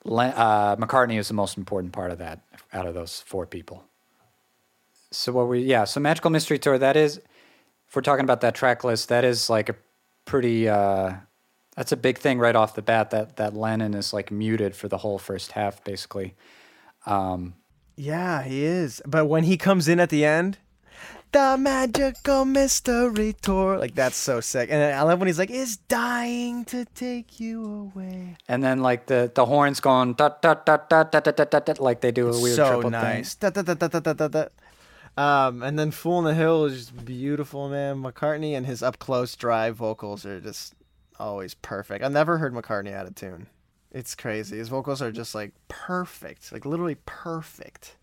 Uh, 0.04 0.76
McCartney 0.76 1.20
is 1.20 1.28
the 1.28 1.36
most 1.36 1.58
important 1.58 1.94
part 1.94 2.12
of 2.12 2.18
that 2.18 2.42
out 2.74 2.88
of 2.88 2.96
those 2.96 3.22
four 3.22 3.46
people. 3.46 3.86
So 5.12 5.32
what 5.32 5.48
we 5.48 5.60
yeah, 5.60 5.84
so 5.84 6.00
Magical 6.00 6.32
Mystery 6.32 6.58
Tour 6.58 6.78
that 6.80 6.98
is, 6.98 7.18
if 7.18 7.96
we're 7.96 8.02
talking 8.02 8.24
about 8.24 8.42
that 8.42 8.56
track 8.56 8.84
list, 8.84 9.10
that 9.10 9.24
is 9.24 9.50
like 9.50 9.70
a 9.70 9.76
pretty. 10.26 10.68
Uh, 10.68 11.14
that's 11.76 11.92
a 11.92 11.98
big 11.98 12.18
thing 12.18 12.40
right 12.40 12.56
off 12.56 12.76
the 12.76 12.82
bat. 12.82 13.12
That 13.12 13.36
that 13.36 13.54
Lennon 13.54 13.94
is 13.94 14.14
like 14.14 14.32
muted 14.32 14.76
for 14.76 14.88
the 14.88 14.98
whole 14.98 15.20
first 15.20 15.52
half, 15.52 15.84
basically. 15.84 16.34
Um, 17.06 17.54
Yeah, 17.96 18.44
he 18.44 18.64
is. 18.64 19.02
But 19.06 19.26
when 19.26 19.44
he 19.44 19.58
comes 19.58 19.88
in 19.88 20.00
at 20.00 20.10
the 20.10 20.26
end, 20.26 20.58
the 21.32 21.58
magical 21.58 22.46
mystery 22.46 23.36
tour, 23.42 23.78
like 23.78 23.96
that's 23.96 24.18
so 24.18 24.42
sick. 24.42 24.70
And 24.72 24.94
I 24.94 25.02
love 25.04 25.20
when 25.20 25.28
he's 25.28 25.40
like, 25.40 25.50
"Is 25.50 25.78
dying 25.78 26.66
to 26.66 26.86
take 26.86 27.40
you 27.40 27.92
away." 27.94 28.38
And 28.48 28.64
then 28.64 28.80
like 28.82 29.06
the 29.06 29.32
the 29.34 29.46
horns 29.46 29.80
going 29.80 30.14
dot 30.14 30.42
dot 30.42 30.66
dot 30.66 30.90
dot 30.90 31.12
dot 31.12 31.24
dot 31.24 31.52
dot, 31.52 31.66
dot 31.66 31.80
like 31.80 32.02
they 32.02 32.12
do 32.12 32.28
a 32.30 32.42
weird 32.42 32.56
so 32.56 32.68
triple 32.68 32.90
nice. 32.90 33.36
thing. 33.36 33.52
Da, 33.52 33.62
da, 33.62 33.74
da, 33.74 33.88
da, 33.88 34.00
da, 34.00 34.14
da, 34.14 34.28
da. 34.28 34.46
Um, 35.18 35.64
and 35.64 35.78
then 35.78 35.92
"Fool 35.92 36.20
in 36.20 36.26
the 36.26 36.34
Hill" 36.34 36.66
is 36.66 36.78
just 36.78 37.06
beautiful, 37.06 37.70
man. 37.70 38.02
McCartney 38.02 38.56
and 38.56 38.66
his 38.66 38.84
up 38.84 39.00
close 39.00 39.36
drive 39.36 39.76
vocals 39.76 40.26
are 40.26 40.42
just 40.42 40.74
always 41.20 41.54
perfect. 41.54 42.04
I've 42.04 42.12
never 42.12 42.38
heard 42.40 42.54
McCartney 42.54 42.94
out 42.94 43.06
of 43.06 43.16
tune. 43.16 43.48
It's 43.92 44.16
crazy. 44.16 44.58
His 44.58 44.70
vocals 44.70 45.02
are 45.02 45.12
just 45.12 45.36
like 45.36 45.52
perfect, 45.68 46.52
like 46.52 46.66
literally 46.66 46.96
perfect. 47.06 47.98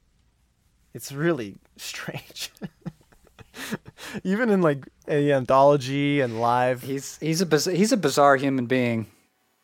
It's 0.95 1.13
really 1.13 1.57
strange. 1.77 2.51
Even 4.25 4.51
in 4.51 4.63
like 4.63 4.87
a 5.09 5.33
anthology 5.33 6.21
and 6.21 6.41
live. 6.41 6.83
He's 6.83 7.19
he's 7.19 7.41
a 7.41 7.47
biz- 7.47 7.65
he's 7.67 7.93
a 7.93 7.97
bizarre 7.97 8.37
human 8.37 8.67
being. 8.67 9.07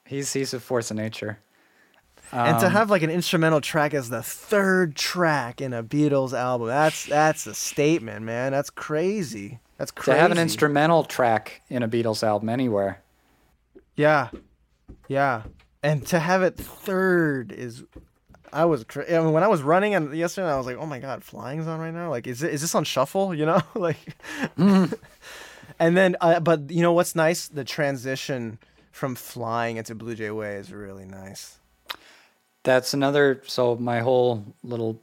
He's 0.04 0.32
he's 0.32 0.52
a 0.54 0.60
force 0.60 0.90
of 0.90 0.96
nature. 0.96 1.38
and 2.32 2.58
to 2.60 2.66
Um, 2.66 2.72
have 2.72 2.90
like 2.90 3.02
an 3.02 3.10
instrumental 3.10 3.60
track 3.60 3.94
as 3.94 4.08
the 4.10 4.22
third 4.22 4.96
track 4.96 5.60
in 5.60 5.72
a 5.72 5.82
Beatles 5.84 6.32
album, 6.36 6.66
that's 6.68 7.04
that's 7.06 7.46
a 7.46 7.54
statement, 7.54 8.24
man. 8.24 8.52
That's 8.52 8.70
crazy. 8.70 9.60
That's 9.78 9.90
crazy. 9.90 10.16
to 10.16 10.22
have 10.22 10.30
an 10.30 10.38
instrumental 10.38 11.04
track 11.04 11.62
in 11.68 11.82
a 11.82 11.88
Beatles 11.88 12.22
album 12.22 12.48
anywhere. 12.48 13.00
Yeah, 13.96 14.28
yeah, 15.08 15.42
and 15.84 16.06
to 16.06 16.18
have 16.18 16.42
it 16.42 16.56
third 16.56 17.52
is, 17.52 17.84
I 18.54 18.64
was 18.64 18.86
I 18.96 19.18
mean, 19.18 19.32
when 19.32 19.42
I 19.42 19.48
was 19.48 19.60
running 19.60 19.94
and 19.94 20.16
yesterday, 20.16 20.50
I 20.50 20.56
was 20.56 20.64
like, 20.64 20.78
oh 20.78 20.86
my 20.86 20.98
god, 20.98 21.22
flying's 21.22 21.66
on 21.66 21.78
right 21.78 21.92
now. 21.92 22.08
Like, 22.08 22.26
is 22.26 22.42
it 22.42 22.54
is 22.54 22.62
this 22.62 22.74
on 22.74 22.84
shuffle? 22.84 23.34
You 23.34 23.44
know, 23.44 23.60
like, 23.74 23.98
and 24.56 24.96
then 25.78 26.16
uh, 26.22 26.40
but 26.40 26.70
you 26.70 26.80
know 26.80 26.92
what's 26.92 27.14
nice? 27.14 27.48
The 27.48 27.64
transition 27.64 28.58
from 28.92 29.14
flying 29.14 29.76
into 29.76 29.94
Blue 29.94 30.14
Jay 30.14 30.30
Way 30.30 30.54
is 30.54 30.72
really 30.72 31.04
nice. 31.04 31.58
That's 32.62 32.94
another. 32.94 33.42
So 33.46 33.76
my 33.76 34.00
whole 34.00 34.42
little 34.62 35.02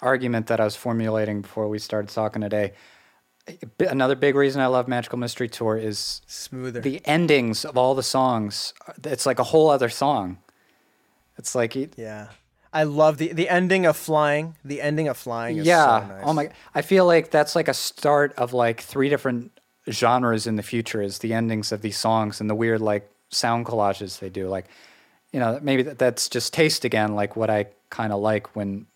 argument 0.00 0.46
that 0.46 0.60
I 0.60 0.64
was 0.64 0.76
formulating 0.76 1.42
before 1.42 1.68
we 1.68 1.78
started 1.78 2.08
talking 2.08 2.40
today. 2.40 2.72
Another 3.80 4.14
big 4.14 4.34
reason 4.34 4.60
I 4.60 4.66
love 4.66 4.86
Magical 4.86 5.18
Mystery 5.18 5.48
Tour 5.48 5.76
is 5.76 6.20
Smoother. 6.26 6.80
the 6.80 7.00
endings 7.04 7.64
of 7.64 7.76
all 7.76 7.94
the 7.94 8.02
songs. 8.02 8.74
Uh, 8.86 8.92
it's 9.04 9.26
like 9.26 9.38
a 9.38 9.44
whole 9.44 9.70
other 9.70 9.88
song. 9.88 10.38
It's 11.36 11.54
like 11.54 11.74
it- 11.74 11.94
yeah, 11.96 12.28
I 12.72 12.84
love 12.84 13.18
the 13.18 13.32
the 13.32 13.48
ending 13.48 13.86
of 13.86 13.96
flying. 13.96 14.56
The 14.64 14.80
ending 14.80 15.08
of 15.08 15.16
flying 15.16 15.58
is 15.58 15.66
yeah. 15.66 16.00
so 16.00 16.06
nice. 16.14 16.22
Oh 16.24 16.32
my! 16.32 16.50
I 16.74 16.82
feel 16.82 17.06
like 17.06 17.30
that's 17.30 17.56
like 17.56 17.68
a 17.68 17.74
start 17.74 18.32
of 18.34 18.52
like 18.52 18.80
three 18.80 19.08
different 19.08 19.52
genres 19.90 20.46
in 20.46 20.56
the 20.56 20.62
future. 20.62 21.02
Is 21.02 21.18
the 21.18 21.32
endings 21.32 21.72
of 21.72 21.82
these 21.82 21.96
songs 21.96 22.40
and 22.40 22.48
the 22.48 22.54
weird 22.54 22.80
like 22.80 23.10
sound 23.30 23.66
collages 23.66 24.18
they 24.18 24.28
do. 24.28 24.48
Like, 24.48 24.66
you 25.32 25.40
know, 25.40 25.58
maybe 25.62 25.82
that, 25.82 25.98
that's 25.98 26.28
just 26.28 26.52
taste 26.52 26.84
again, 26.84 27.14
like 27.14 27.36
what 27.36 27.50
I 27.50 27.66
kind 27.88 28.12
of 28.12 28.20
like 28.20 28.54
when 28.54 28.86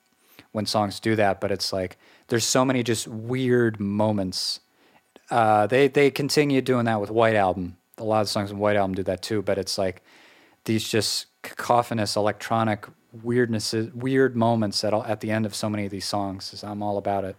when 0.53 0.67
songs 0.67 1.01
do 1.01 1.17
that. 1.17 1.41
But 1.41 1.51
it's 1.51 1.73
like 1.73 1.97
there's 2.29 2.45
so 2.45 2.65
many 2.65 2.83
just 2.83 3.07
weird 3.09 3.81
moments. 3.81 4.61
Uh, 5.31 5.67
they 5.67 5.89
they 5.89 6.11
continue 6.11 6.61
doing 6.61 6.85
that 6.87 7.01
with 7.01 7.11
White 7.11 7.37
Album. 7.37 7.77
A 7.99 8.05
lot 8.05 8.21
of 8.23 8.29
songs 8.29 8.51
in 8.51 8.59
White 8.59 8.77
Album 8.77 8.95
do 8.95 9.03
that 9.05 9.23
too. 9.23 9.43
But 9.43 9.59
it's 9.59 9.79
like 9.79 10.03
these 10.65 10.89
just 10.89 11.27
cacophonous 11.43 12.17
electronic 12.17 12.87
weirdnesses, 13.25 13.93
weird 13.95 14.37
moments 14.37 14.83
at 14.85 14.93
at 14.93 15.21
the 15.21 15.31
end 15.31 15.47
of 15.47 15.55
so 15.55 15.69
many 15.69 15.85
of 15.85 15.91
these 15.91 16.05
songs. 16.07 16.63
I'm 16.67 16.83
all 16.83 16.99
about 16.99 17.25
it. 17.25 17.37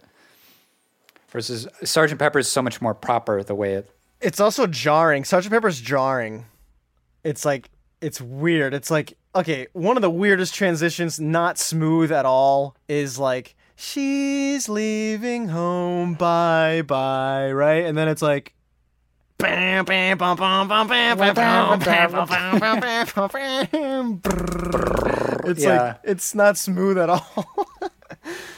versus 1.28 1.68
Sergeant 1.84 2.18
Pepper 2.18 2.38
is 2.38 2.50
so 2.50 2.62
much 2.62 2.80
more 2.80 2.94
proper 2.94 3.42
the 3.42 3.54
way 3.54 3.74
it. 3.74 3.90
It's 4.20 4.40
also 4.40 4.66
jarring. 4.66 5.24
Sergeant 5.24 5.52
Pepper's 5.52 5.80
jarring. 5.80 6.46
It's 7.24 7.44
like 7.44 7.70
it's 8.00 8.20
weird. 8.20 8.74
It's 8.74 8.90
like 8.90 9.16
okay, 9.34 9.66
one 9.74 9.96
of 9.96 10.02
the 10.02 10.10
weirdest 10.10 10.54
transitions, 10.54 11.20
not 11.20 11.58
smooth 11.58 12.10
at 12.10 12.24
all, 12.24 12.74
is 12.88 13.18
like 13.18 13.54
she's 13.76 14.68
leaving 14.68 15.48
home, 15.48 16.14
bye 16.14 16.82
bye, 16.82 17.52
right? 17.52 17.84
And 17.84 17.96
then 17.96 18.08
it's 18.08 18.22
like, 18.22 18.54
it's 25.46 25.62
yeah. 25.62 25.82
like 25.82 26.00
it's 26.04 26.34
not 26.34 26.56
smooth 26.56 26.98
at 26.98 27.10
all. 27.10 27.46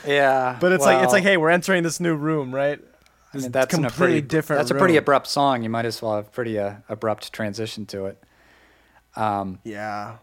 yeah, 0.07 0.57
but 0.61 0.73
it's 0.73 0.85
well, 0.85 0.95
like 0.95 1.05
it's 1.05 1.13
like 1.13 1.25
hey, 1.25 1.37
we're 1.37 1.51
entering 1.51 1.83
this 1.83 1.99
new 2.01 2.15
room, 2.15 2.55
right? 2.55 2.81
I 3.35 3.39
mean, 3.39 3.51
that's 3.53 3.75
completely 3.75 3.97
pretty, 3.97 4.21
different. 4.23 4.61
That's 4.61 4.71
room. 4.71 4.79
a 4.79 4.81
pretty 4.81 4.97
abrupt 4.97 5.27
song. 5.27 5.63
You 5.63 5.69
might 5.69 5.85
as 5.85 6.01
well 6.01 6.17
have 6.17 6.33
pretty 6.33 6.59
uh, 6.59 6.77
abrupt 6.89 7.33
transition 7.33 7.85
to 7.87 8.07
it. 8.07 8.23
Um, 9.17 9.59
yeah, 9.65 10.19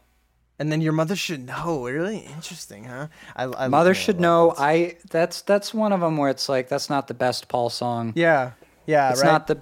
and 0.57 0.71
then 0.71 0.79
your 0.81 0.93
mother 0.93 1.15
should 1.17 1.45
know. 1.45 1.85
Really 1.85 2.19
interesting, 2.19 2.85
huh? 2.85 3.07
I, 3.35 3.43
I 3.65 3.67
Mother 3.67 3.93
should 3.93 4.19
know. 4.19 4.53
that. 4.57 4.61
I 4.61 4.95
that's 5.09 5.41
that's 5.41 5.73
one 5.73 5.91
of 5.91 5.99
them 5.99 6.15
where 6.17 6.29
it's 6.29 6.47
like 6.47 6.69
that's 6.69 6.89
not 6.89 7.07
the 7.07 7.13
best 7.13 7.47
Paul 7.49 7.69
song. 7.69 8.13
Yeah, 8.15 8.51
yeah, 8.85 9.11
it's 9.11 9.21
right. 9.21 9.31
not 9.31 9.47
the, 9.47 9.61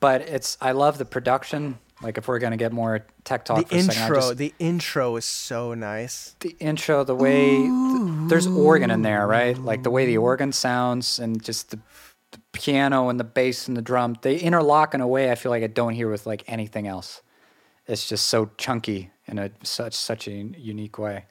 but 0.00 0.22
it's 0.22 0.58
I 0.60 0.72
love 0.72 0.98
the 0.98 1.04
production. 1.04 1.78
Like 2.02 2.18
if 2.18 2.26
we're 2.28 2.38
gonna 2.40 2.56
get 2.56 2.72
more 2.72 3.06
tech 3.24 3.44
talk 3.44 3.58
the 3.58 3.64
for 3.64 3.74
a 3.76 3.82
second, 3.82 4.02
intro. 4.02 4.16
just- 4.16 4.36
The 4.38 4.54
intro 4.58 5.16
is 5.16 5.24
so 5.24 5.74
nice. 5.74 6.34
the 6.40 6.56
intro, 6.60 7.04
the 7.04 7.14
way 7.14 7.56
th- 7.56 8.28
there's 8.28 8.46
organ 8.46 8.90
in 8.90 9.02
there, 9.02 9.26
right? 9.26 9.56
Like 9.58 9.82
the 9.84 9.90
way 9.90 10.06
the 10.06 10.18
organ 10.18 10.52
sounds 10.52 11.18
and 11.20 11.42
just 11.42 11.70
the, 11.70 11.78
the 12.32 12.38
piano 12.52 13.08
and 13.08 13.18
the 13.18 13.24
bass 13.24 13.66
and 13.68 13.76
the 13.76 13.82
drum, 13.82 14.16
they 14.22 14.36
interlock 14.38 14.94
in 14.94 15.00
a 15.00 15.08
way 15.08 15.30
I 15.32 15.34
feel 15.34 15.50
like 15.50 15.62
I 15.64 15.68
don't 15.68 15.92
hear 15.94 16.08
with 16.10 16.24
like 16.26 16.44
anything 16.46 16.86
else. 16.88 17.20
It's 17.88 18.08
just 18.08 18.26
so 18.26 18.50
chunky 18.58 19.10
in 19.26 19.38
a 19.38 19.50
such 19.64 19.94
such 19.94 20.28
a 20.28 20.30
unique 20.30 20.98
way. 20.98 21.24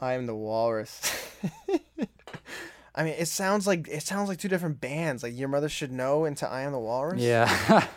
I 0.00 0.14
am 0.14 0.26
the 0.26 0.34
walrus. 0.34 1.00
I 2.94 3.04
mean, 3.04 3.14
it 3.18 3.28
sounds 3.28 3.66
like 3.66 3.86
it 3.86 4.02
sounds 4.02 4.28
like 4.28 4.38
two 4.38 4.48
different 4.48 4.80
bands. 4.80 5.22
Like 5.22 5.36
your 5.36 5.48
mother 5.48 5.68
should 5.68 5.92
know 5.92 6.24
into 6.24 6.48
I 6.48 6.62
am 6.62 6.72
the 6.72 6.78
walrus. 6.78 7.20
Yeah. 7.20 7.86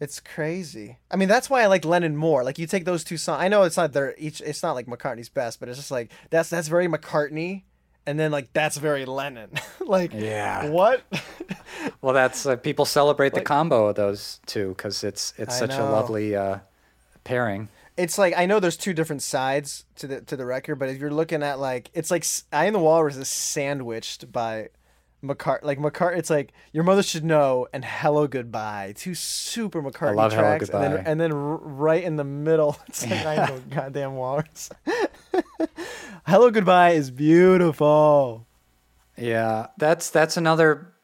It's 0.00 0.18
crazy. 0.18 0.98
I 1.10 1.16
mean, 1.16 1.28
that's 1.28 1.48
why 1.48 1.62
I 1.62 1.66
like 1.66 1.84
Lennon 1.84 2.16
more. 2.16 2.42
Like 2.42 2.58
you 2.58 2.66
take 2.66 2.84
those 2.84 3.04
two 3.04 3.16
songs. 3.16 3.40
I 3.40 3.48
know 3.48 3.62
it's 3.62 3.76
not 3.76 3.92
their 3.92 4.14
each. 4.18 4.40
It's 4.40 4.62
not 4.62 4.72
like 4.72 4.86
McCartney's 4.86 5.28
best, 5.28 5.60
but 5.60 5.68
it's 5.68 5.78
just 5.78 5.90
like 5.90 6.10
that's 6.30 6.50
that's 6.50 6.68
very 6.68 6.88
McCartney, 6.88 7.62
and 8.06 8.18
then 8.18 8.30
like 8.30 8.52
that's 8.52 8.76
very 8.76 9.04
Lennon. 9.04 9.50
like 9.80 10.12
Yeah. 10.12 10.68
what? 10.70 11.02
well, 12.02 12.14
that's 12.14 12.46
uh, 12.46 12.56
people 12.56 12.84
celebrate 12.84 13.34
the 13.34 13.40
combo 13.42 13.86
of 13.88 13.96
those 13.96 14.40
two 14.46 14.68
because 14.70 15.04
it's 15.04 15.32
it's 15.36 15.56
I 15.56 15.58
such 15.66 15.74
a 15.74 15.82
lovely 15.84 16.34
uh, 16.36 16.58
pairing. 17.24 17.68
it's 17.96 18.18
like 18.18 18.34
I 18.36 18.46
know 18.46 18.60
there's 18.60 18.76
two 18.76 18.92
different 18.92 19.22
sides 19.22 19.84
to 19.96 20.06
the 20.06 20.20
to 20.22 20.36
the 20.36 20.44
record, 20.46 20.76
but 20.78 20.88
if 20.88 20.98
you're 21.00 21.10
looking 21.10 21.42
at 21.42 21.58
like 21.58 21.90
it's 21.94 22.10
like 22.10 22.24
I 22.52 22.66
am 22.66 22.72
the 22.72 22.78
Walrus 22.80 23.16
is 23.16 23.28
sandwiched 23.28 24.30
by 24.32 24.68
McCart 25.22 25.62
like 25.62 25.78
McCart. 25.78 26.18
It's 26.18 26.28
like 26.28 26.52
your 26.72 26.84
mother 26.84 27.02
should 27.02 27.24
know 27.24 27.66
and 27.72 27.82
Hello 27.84 28.26
Goodbye, 28.26 28.92
two 28.96 29.14
super 29.14 29.82
McCartney 29.82 30.16
love 30.16 30.32
Hello 30.32 30.42
tracks, 30.58 30.68
and 30.68 30.82
then 30.82 31.06
and 31.06 31.18
then 31.20 31.32
r- 31.32 31.56
right 31.56 32.04
in 32.04 32.16
the 32.16 32.24
middle, 32.24 32.76
it's 32.88 33.06
like 33.06 33.26
I 33.38 33.46
the 33.50 33.60
goddamn 33.74 34.16
Walrus. 34.16 34.68
Hello 36.26 36.50
Goodbye 36.50 36.92
is 36.92 37.10
beautiful. 37.10 38.46
Yeah, 39.14 39.66
that's 39.76 40.08
that's 40.08 40.38
another. 40.38 40.94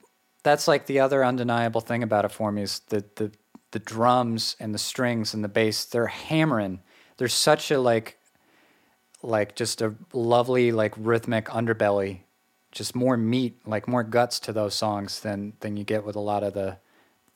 That's 0.44 0.66
like 0.66 0.86
the 0.86 1.00
other 1.00 1.22
undeniable 1.22 1.82
thing 1.82 2.02
about 2.02 2.24
it 2.24 2.32
for 2.32 2.50
me 2.50 2.62
is 2.62 2.80
the 2.88 3.04
the 3.16 3.30
the 3.72 3.80
drums 3.80 4.56
and 4.58 4.74
the 4.74 4.78
strings 4.78 5.34
and 5.34 5.44
the 5.44 5.48
bass. 5.48 5.84
They're 5.84 6.06
hammering. 6.06 6.80
There's 7.18 7.34
such 7.34 7.70
a 7.70 7.78
like, 7.78 8.16
like 9.22 9.56
just 9.56 9.82
a 9.82 9.94
lovely 10.14 10.72
like 10.72 10.94
rhythmic 10.96 11.48
underbelly, 11.48 12.20
just 12.72 12.94
more 12.94 13.18
meat, 13.18 13.60
like 13.66 13.86
more 13.86 14.02
guts 14.02 14.40
to 14.40 14.54
those 14.54 14.74
songs 14.74 15.20
than 15.20 15.52
than 15.60 15.76
you 15.76 15.84
get 15.84 16.02
with 16.02 16.16
a 16.16 16.20
lot 16.20 16.42
of 16.42 16.54
the 16.54 16.78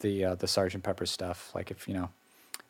the 0.01 0.25
uh, 0.25 0.35
the 0.37 0.49
Sergeant 0.49 0.85
Pepper 0.85 1.05
stuff. 1.05 1.55
Like 1.55 1.71
if 1.71 1.87
you 1.87 1.93
know, 1.93 2.09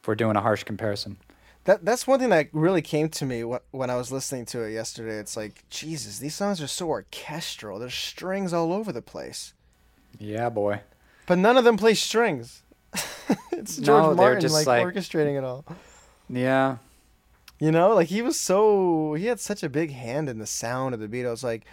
if 0.01 0.09
we're 0.09 0.17
doing 0.17 0.35
a 0.35 0.41
harsh 0.41 0.65
comparison. 0.65 1.19
That 1.65 1.85
that's 1.85 2.07
one 2.07 2.21
thing 2.21 2.29
that 2.31 2.49
really 2.53 2.83
came 2.83 3.09
to 3.11 3.25
me 3.25 3.41
wh- 3.41 3.75
when 3.75 3.89
I 3.91 3.97
was 3.97 4.13
listening 4.13 4.45
to 4.47 4.63
it 4.63 4.73
yesterday. 4.73 5.17
It's 5.17 5.37
like 5.37 5.65
Jesus, 5.71 6.19
these 6.19 6.35
songs 6.35 6.61
are 6.63 6.67
so 6.67 6.89
orchestral. 6.89 7.79
There's 7.79 7.95
strings 7.95 8.53
all 8.53 8.73
over 8.73 8.93
the 8.93 9.01
place. 9.03 9.55
Yeah, 10.19 10.51
boy. 10.51 10.81
But 11.27 11.39
none 11.39 11.57
of 11.57 11.65
them 11.65 11.77
play 11.79 11.95
strings. 11.95 12.63
it's 13.51 13.79
No, 13.79 13.85
George 13.87 14.05
they're 14.09 14.15
Martin 14.17 14.41
just 14.43 14.55
like, 14.55 14.67
like- 14.67 14.87
orchestrating 14.87 15.39
it 15.39 15.45
all. 15.45 15.65
Yeah. 16.29 16.77
You 17.59 17.71
know, 17.73 17.95
like 17.95 18.09
he 18.09 18.21
was 18.21 18.39
so 18.39 19.15
he 19.15 19.27
had 19.27 19.41
such 19.41 19.63
a 19.63 19.69
big 19.71 19.93
hand 19.93 20.29
in 20.29 20.39
the 20.39 20.47
sound 20.47 20.93
of 20.93 21.01
the 21.01 21.09
Beatles. 21.09 21.43
Like 21.43 21.65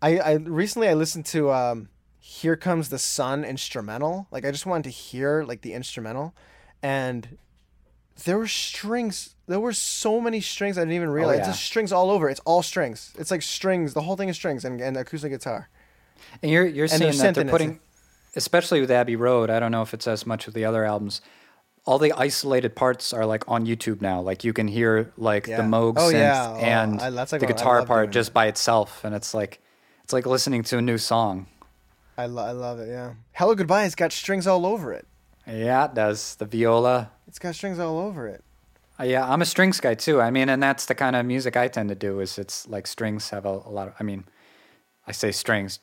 I 0.00 0.18
I 0.18 0.32
recently 0.34 0.88
I 0.88 0.94
listened 0.94 1.26
to 1.26 1.52
um 1.52 1.88
Here 2.18 2.56
Comes 2.56 2.88
the 2.88 2.98
Sun 2.98 3.44
instrumental. 3.44 4.26
Like 4.32 4.44
I 4.44 4.50
just 4.50 4.66
wanted 4.66 4.84
to 4.84 4.90
hear 4.90 5.44
like 5.44 5.60
the 5.60 5.74
instrumental 5.74 6.34
and 6.82 7.38
there 8.24 8.38
were 8.38 8.46
strings. 8.48 9.34
There 9.46 9.60
were 9.60 9.72
so 9.72 10.20
many 10.20 10.40
strings 10.40 10.78
I 10.78 10.82
didn't 10.82 10.94
even 10.94 11.08
oh, 11.08 11.12
realize. 11.12 11.38
yeah. 11.38 11.48
It's 11.48 11.58
just 11.58 11.64
strings 11.64 11.92
all 11.92 12.10
over. 12.10 12.28
It's 12.28 12.40
all 12.40 12.62
strings. 12.62 13.12
It's 13.18 13.30
like 13.30 13.42
strings. 13.42 13.94
The 13.94 14.02
whole 14.02 14.16
thing 14.16 14.28
is 14.28 14.36
strings 14.36 14.64
and, 14.64 14.80
and 14.80 14.96
acoustic 14.96 15.32
guitar. 15.32 15.68
And 16.42 16.50
you're 16.50 16.66
you're 16.66 16.84
And 16.84 16.92
seeing 16.92 17.10
that 17.18 17.18
they're 17.18 17.32
synth 17.32 17.36
in 17.42 17.48
it, 17.48 17.50
putting, 17.50 17.80
especially 18.36 18.80
with 18.80 18.90
Abbey 18.90 19.16
Road. 19.16 19.50
I 19.50 19.58
don't 19.60 19.72
know 19.72 19.82
if 19.82 19.92
it's 19.94 20.06
as 20.06 20.24
much 20.26 20.46
with 20.46 20.54
the 20.54 20.64
other 20.64 20.84
albums. 20.84 21.20
All 21.84 21.98
the 21.98 22.12
isolated 22.12 22.76
parts 22.76 23.12
are 23.12 23.26
like 23.26 23.42
on 23.48 23.66
YouTube 23.66 24.00
now. 24.00 24.20
Like 24.20 24.44
you 24.44 24.52
can 24.52 24.68
hear 24.68 25.12
like 25.16 25.48
Yeah. 25.48 25.56
the 25.56 25.62
Moog 25.64 25.94
Oh, 25.96 26.10
synth 26.10 26.12
yeah. 26.12 26.52
Oh, 26.52 26.56
and 26.56 27.00
I- 27.00 27.08
like 27.08 27.28
the 27.28 27.40
guitar 27.46 27.84
part 27.84 28.10
just 28.10 28.32
by 28.32 28.46
itself, 28.46 29.04
and 29.04 29.14
it's 29.14 29.34
like 29.34 29.60
it's 30.04 30.12
like 30.12 30.26
listening 30.26 30.62
to 30.64 30.78
a 30.78 30.82
new 30.82 30.98
song. 30.98 31.46
I, 32.16 32.26
lo- 32.26 32.44
I 32.44 32.52
love 32.52 32.78
it. 32.78 32.88
Yeah. 32.88 33.14
Hello 33.32 33.54
Goodbye 33.54 33.82
has 33.84 33.94
got 33.94 34.12
strings 34.12 34.46
all 34.46 34.64
over 34.66 34.92
it. 34.92 35.06
Yeah, 35.46 35.86
it 35.86 35.94
does. 35.94 36.36
The 36.36 36.46
viola. 36.46 37.10
It's 37.26 37.38
got 37.38 37.54
strings 37.54 37.78
all 37.78 37.98
over 37.98 38.28
it. 38.28 38.44
Uh, 38.98 39.04
yeah, 39.04 39.28
I'm 39.28 39.42
a 39.42 39.46
strings 39.46 39.80
guy 39.80 39.94
too. 39.94 40.20
I 40.20 40.30
mean, 40.30 40.48
and 40.48 40.62
that's 40.62 40.86
the 40.86 40.94
kind 40.94 41.16
of 41.16 41.26
music 41.26 41.56
I 41.56 41.68
tend 41.68 41.88
to 41.88 41.94
do. 41.94 42.20
Is 42.20 42.38
it's 42.38 42.68
like 42.68 42.86
strings 42.86 43.30
have 43.30 43.46
a, 43.46 43.48
a 43.48 43.70
lot 43.70 43.88
of. 43.88 43.94
I 43.98 44.04
mean, 44.04 44.24
I 45.06 45.12
say 45.12 45.32
strings, 45.32 45.80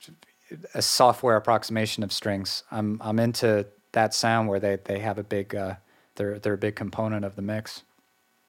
a 0.73 0.81
software 0.81 1.35
approximation 1.35 2.03
of 2.03 2.13
strings. 2.13 2.63
I'm 2.71 3.01
I'm 3.03 3.19
into 3.19 3.67
that 3.91 4.13
sound 4.13 4.47
where 4.47 4.59
they, 4.59 4.77
they 4.83 4.99
have 4.99 5.17
a 5.17 5.23
big. 5.23 5.55
Uh, 5.55 5.75
they're 6.15 6.39
they're 6.39 6.53
a 6.53 6.57
big 6.57 6.75
component 6.75 7.25
of 7.25 7.35
the 7.35 7.41
mix. 7.41 7.83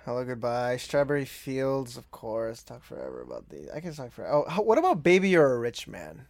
Hello 0.05 0.25
Goodbye. 0.25 0.77
Strawberry 0.79 1.27
Fields, 1.27 1.97
of 1.97 2.11
course. 2.11 2.63
Talk 2.63 2.83
forever 2.83 3.21
about 3.23 3.49
these. 3.51 3.69
I 3.75 3.81
can 3.81 3.95
talk 3.95 4.13
forever. 4.13 4.45
Oh, 4.49 4.63
what 4.63 4.79
about 4.79 5.03
Baby 5.03 5.31
You're 5.31 5.55
a 5.55 5.59
Rich 5.59 5.89
Man? 5.89 6.27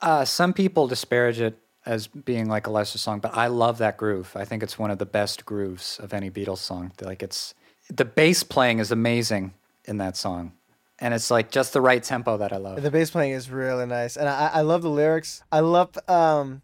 Uh, 0.00 0.24
some 0.24 0.52
people 0.52 0.86
disparage 0.86 1.40
it 1.40 1.58
as 1.88 2.06
being 2.06 2.48
like 2.48 2.66
a 2.66 2.70
lesser 2.70 2.98
song, 2.98 3.18
but 3.18 3.34
I 3.34 3.46
love 3.46 3.78
that 3.78 3.96
groove. 3.96 4.32
I 4.36 4.44
think 4.44 4.62
it's 4.62 4.78
one 4.78 4.90
of 4.90 4.98
the 4.98 5.06
best 5.06 5.46
grooves 5.46 5.98
of 5.98 6.12
any 6.12 6.30
Beatles 6.30 6.58
song. 6.58 6.92
Like 7.00 7.22
it's 7.22 7.54
the 7.88 8.04
bass 8.04 8.42
playing 8.42 8.78
is 8.78 8.92
amazing 8.92 9.54
in 9.86 9.96
that 9.96 10.14
song, 10.16 10.52
and 10.98 11.14
it's 11.14 11.30
like 11.30 11.50
just 11.50 11.72
the 11.72 11.80
right 11.80 12.02
tempo 12.02 12.36
that 12.36 12.52
I 12.52 12.58
love. 12.58 12.82
The 12.82 12.90
bass 12.90 13.10
playing 13.10 13.32
is 13.32 13.50
really 13.50 13.86
nice, 13.86 14.18
and 14.18 14.28
I, 14.28 14.50
I 14.54 14.60
love 14.60 14.82
the 14.82 14.90
lyrics. 14.90 15.42
I 15.50 15.60
love 15.60 15.98
um. 16.06 16.62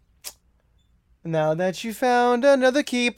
Now 1.27 1.55
that 1.55 1.83
you 1.83 1.91
found 1.91 2.45
another 2.45 2.83
key. 2.83 3.09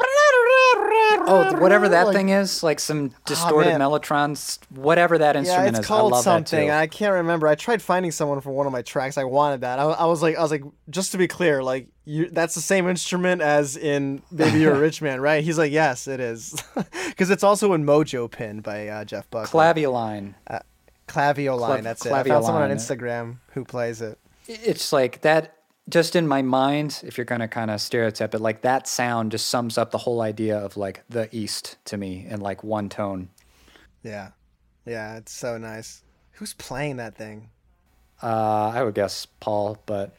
Oh, 1.30 1.58
whatever 1.60 1.90
that 1.90 2.08
Like, 2.08 2.16
thing 2.16 2.30
is, 2.30 2.64
like 2.64 2.80
some 2.80 3.12
distorted 3.26 3.70
man. 3.72 3.82
mellotrons, 3.82 4.60
whatever 4.70 5.18
that 5.18 5.36
Yeah, 5.36 5.40
instrument 5.42 5.70
it's 5.70 5.80
is, 5.80 5.86
called 5.86 6.14
I 6.14 6.16
love 6.16 6.24
something. 6.24 6.68
that 6.68 6.74
too. 6.74 6.84
I 6.84 6.88
can't 6.88 7.14
remember. 7.14 7.48
I 7.48 7.56
tried 7.56 7.82
finding 7.82 8.12
someone 8.12 8.40
for 8.42 8.52
one 8.52 8.66
of 8.66 8.72
my 8.72 8.82
tracks. 8.82 9.18
I 9.18 9.24
wanted 9.26 9.62
that. 9.62 9.80
I, 9.80 9.84
I 9.84 10.06
was 10.06 10.22
like, 10.22 10.38
I 10.38 10.42
was 10.42 10.52
like, 10.52 10.64
just 10.90 11.12
to 11.14 11.18
be 11.18 11.28
clear, 11.28 11.62
like 11.64 11.88
you, 12.06 12.30
that's 12.30 12.56
the 12.56 12.62
same 12.62 12.88
instrument 12.88 13.42
as 13.42 13.76
in 13.76 14.22
"Baby 14.34 14.60
You're 14.60 14.76
a 14.76 14.80
Rich 14.80 15.02
Man," 15.02 15.20
right? 15.20 15.44
He's 15.44 15.58
like, 15.58 15.72
yes, 15.72 16.08
it 16.08 16.20
is, 16.20 16.56
because 17.08 17.30
it's 17.30 17.44
also 17.44 17.74
in 17.74 17.86
Mojo 17.86 18.30
Pin 18.32 18.62
by 18.62 18.88
uh, 18.88 19.04
Jeff 19.06 19.30
Buckley. 19.30 19.50
Clavioline. 19.60 20.36
Clavioline. 21.08 21.80
Clav- 21.80 21.84
that's 21.84 22.06
it. 22.06 22.12
I 22.12 22.24
found 22.24 22.46
someone 22.46 22.64
on 22.64 22.72
Instagram 22.72 23.38
who 23.54 23.64
plays 23.64 24.02
it. 24.02 24.18
It's 24.48 24.94
like 24.94 25.22
that. 25.22 25.54
Just 25.90 26.16
in 26.18 26.28
my 26.28 26.42
mind, 26.42 27.02
if 27.06 27.18
you're 27.18 27.26
gonna 27.26 27.48
kind 27.48 27.72
of 27.72 27.80
stereotype 27.80 28.36
it, 28.36 28.40
like 28.42 28.62
that 28.62 28.88
sound 28.88 29.32
just 29.32 29.48
sums 29.50 29.78
up 29.78 29.92
the 29.92 29.98
whole 30.00 30.22
idea 30.22 30.58
of 30.58 30.76
like 30.76 31.04
the 31.10 31.30
East 31.36 31.78
to 31.86 31.98
me 31.98 32.26
in 32.30 32.42
like 32.42 32.64
one 32.64 32.90
tone. 32.90 33.30
Yeah, 34.04 34.32
yeah, 34.86 35.16
it's 35.18 35.32
so 35.32 35.58
nice. 35.58 36.04
Who's 36.34 36.54
playing 36.54 36.98
that 36.98 37.16
thing? 37.16 37.50
Uh, 38.22 38.72
I 38.76 38.84
would 38.84 38.96
guess 38.96 39.26
Paul, 39.40 39.78
but 39.86 40.16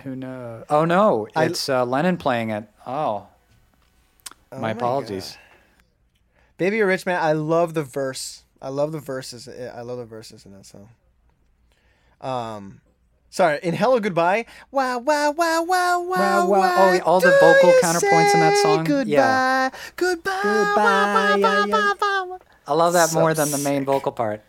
who 0.00 0.16
knows? 0.16 0.64
Oh 0.68 0.84
no, 0.84 1.28
I- 1.36 1.44
it's 1.44 1.68
uh, 1.68 1.84
Lennon 1.84 2.16
playing 2.16 2.50
it. 2.50 2.68
Oh, 2.86 3.26
Oh 4.50 4.58
my 4.58 4.72
apologies. 4.72 5.38
Baby 6.58 6.76
You're 6.78 6.86
Rich 6.86 7.06
Man. 7.06 7.18
I 7.22 7.32
love 7.32 7.72
the 7.74 7.82
verse. 7.82 8.42
I 8.60 8.68
love 8.68 8.92
the 8.92 9.00
verses. 9.00 9.48
I 9.48 9.80
love 9.80 9.98
the 9.98 10.04
verses 10.04 10.44
in 10.44 10.52
that 10.52 10.66
song. 10.66 10.88
Um, 12.20 12.80
Sorry, 13.32 13.58
in 13.62 13.72
Hello 13.72 13.98
Goodbye. 13.98 14.44
Wow, 14.70 14.98
wow, 14.98 15.30
wow, 15.30 15.62
wow, 15.62 16.00
wow, 16.02 16.06
Wow, 16.06 16.48
wow. 16.50 16.74
Oh, 16.76 17.00
all 17.06 17.18
the 17.18 17.30
vocal 17.40 17.72
counterpoints 17.80 18.34
in 18.34 18.40
that 18.40 18.58
song? 18.58 18.84
Goodbye, 18.84 19.08
Yeah. 19.10 19.70
goodbye, 19.96 20.40
Goodbye, 20.42 21.36
yeah, 21.38 21.64
wow, 21.64 22.26
yeah. 22.28 22.38
I 22.68 22.74
love 22.74 22.92
that 22.92 23.08
So 23.08 23.18
more 23.18 23.32
than 23.32 23.50
the 23.50 23.56
main 23.56 23.86
vocal 23.86 24.12
part. 24.12 24.42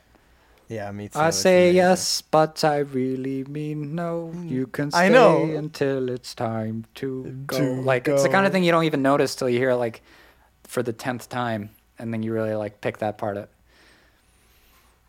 Yeah, 0.67 0.91
me 0.91 1.07
too. 1.07 1.17
I 1.17 1.29
It's 1.29 1.37
say 1.37 1.69
amazing. 1.69 1.75
yes, 1.77 2.23
but 2.23 2.61
I 2.65 2.79
really 2.79 3.45
mean 3.45 3.95
no. 3.95 4.31
Hmm. 4.31 4.49
You 4.49 4.67
can 4.67 4.91
stay 4.91 5.05
I 5.05 5.07
know. 5.07 5.45
until 5.55 6.09
it's 6.09 6.35
time 6.35 6.83
to 6.95 7.23
go. 7.47 7.57
To 7.59 7.81
like 7.83 8.09
it's 8.09 8.23
the 8.23 8.27
kind 8.27 8.45
of 8.45 8.51
thing 8.51 8.65
you 8.65 8.73
don't 8.73 8.83
even 8.83 9.01
notice 9.01 9.33
till 9.33 9.47
you 9.47 9.59
hear 9.59 9.69
it 9.69 9.77
like 9.77 10.01
for 10.65 10.83
the 10.83 10.91
tenth 10.91 11.29
time, 11.29 11.69
and 11.97 12.11
then 12.13 12.21
you 12.21 12.33
really 12.33 12.53
like 12.53 12.81
pick 12.81 12.97
that 12.97 13.17
part 13.17 13.37
up. 13.37 13.47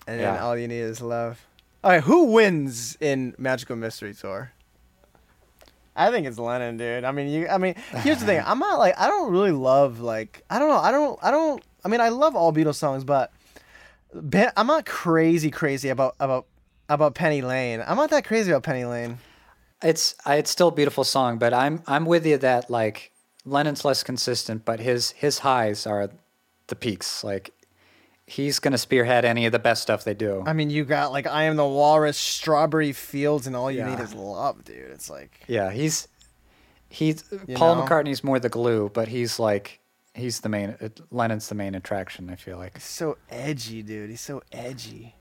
And 0.06 0.20
then 0.20 0.38
all 0.38 0.56
you 0.56 0.68
need 0.68 0.78
is 0.78 1.00
love. 1.02 1.44
All 1.84 1.90
right, 1.90 2.02
who 2.02 2.32
wins 2.32 2.96
in 2.98 3.34
Magical 3.36 3.76
Mystery 3.76 4.14
Tour? 4.14 4.50
I 5.94 6.10
think 6.10 6.26
it's 6.26 6.38
Lennon, 6.38 6.78
dude. 6.78 7.04
I 7.04 7.12
mean, 7.12 7.28
you. 7.28 7.46
I 7.46 7.58
mean, 7.58 7.74
here's 7.96 8.20
the 8.20 8.24
thing. 8.24 8.42
I'm 8.46 8.58
not 8.58 8.78
like 8.78 8.98
I 8.98 9.06
don't 9.06 9.30
really 9.30 9.52
love 9.52 10.00
like 10.00 10.42
I 10.48 10.58
don't 10.58 10.70
know. 10.70 10.78
I 10.78 10.90
don't. 10.90 11.18
I 11.22 11.30
don't. 11.30 11.62
I 11.84 11.88
mean, 11.88 12.00
I 12.00 12.08
love 12.08 12.34
all 12.36 12.54
Beatles 12.54 12.76
songs, 12.76 13.04
but 13.04 13.32
Ben, 14.14 14.50
I'm 14.56 14.66
not 14.66 14.86
crazy 14.86 15.50
crazy 15.50 15.90
about 15.90 16.16
about 16.18 16.46
about 16.88 17.14
Penny 17.14 17.42
Lane. 17.42 17.84
I'm 17.86 17.98
not 17.98 18.08
that 18.10 18.24
crazy 18.24 18.50
about 18.50 18.62
Penny 18.62 18.86
Lane. 18.86 19.18
It's 19.82 20.14
I, 20.24 20.36
it's 20.36 20.50
still 20.50 20.68
a 20.68 20.72
beautiful 20.72 21.04
song, 21.04 21.36
but 21.36 21.52
I'm 21.52 21.82
I'm 21.86 22.06
with 22.06 22.24
you 22.24 22.38
that 22.38 22.70
like 22.70 23.12
Lennon's 23.44 23.84
less 23.84 24.02
consistent, 24.02 24.64
but 24.64 24.80
his 24.80 25.10
his 25.10 25.40
highs 25.40 25.86
are 25.86 26.08
the 26.68 26.76
peaks. 26.76 27.22
Like 27.22 27.52
he's 28.26 28.58
gonna 28.58 28.78
spearhead 28.78 29.24
any 29.24 29.46
of 29.46 29.52
the 29.52 29.58
best 29.58 29.82
stuff 29.82 30.04
they 30.04 30.14
do. 30.14 30.42
I 30.46 30.52
mean, 30.52 30.70
you 30.70 30.84
got 30.84 31.12
like 31.12 31.26
I 31.26 31.44
am 31.44 31.56
the 31.56 31.66
Walrus, 31.66 32.18
Strawberry 32.18 32.92
Fields, 32.92 33.46
and 33.46 33.54
all 33.54 33.70
you 33.70 33.84
need 33.84 34.00
is 34.00 34.14
love, 34.14 34.64
dude. 34.64 34.90
It's 34.90 35.10
like 35.10 35.40
Yeah, 35.46 35.70
he's 35.70 36.08
he's 36.88 37.24
You 37.46 37.56
Paul 37.56 37.76
know? 37.76 37.82
McCartney's 37.82 38.24
more 38.24 38.38
the 38.38 38.48
glue, 38.48 38.90
but 38.92 39.08
he's 39.08 39.38
like 39.38 39.80
he's 40.14 40.40
the 40.40 40.48
main 40.48 40.76
uh, 40.80 40.88
Lennon's 41.10 41.48
the 41.48 41.54
main 41.54 41.74
attraction. 41.74 42.30
I 42.30 42.36
feel 42.36 42.56
like. 42.56 42.74
he's 42.74 42.84
so 42.84 43.18
edgy, 43.30 43.82
dude. 43.82 44.10
He's 44.10 44.20
so 44.20 44.42
edgy. 44.52 45.14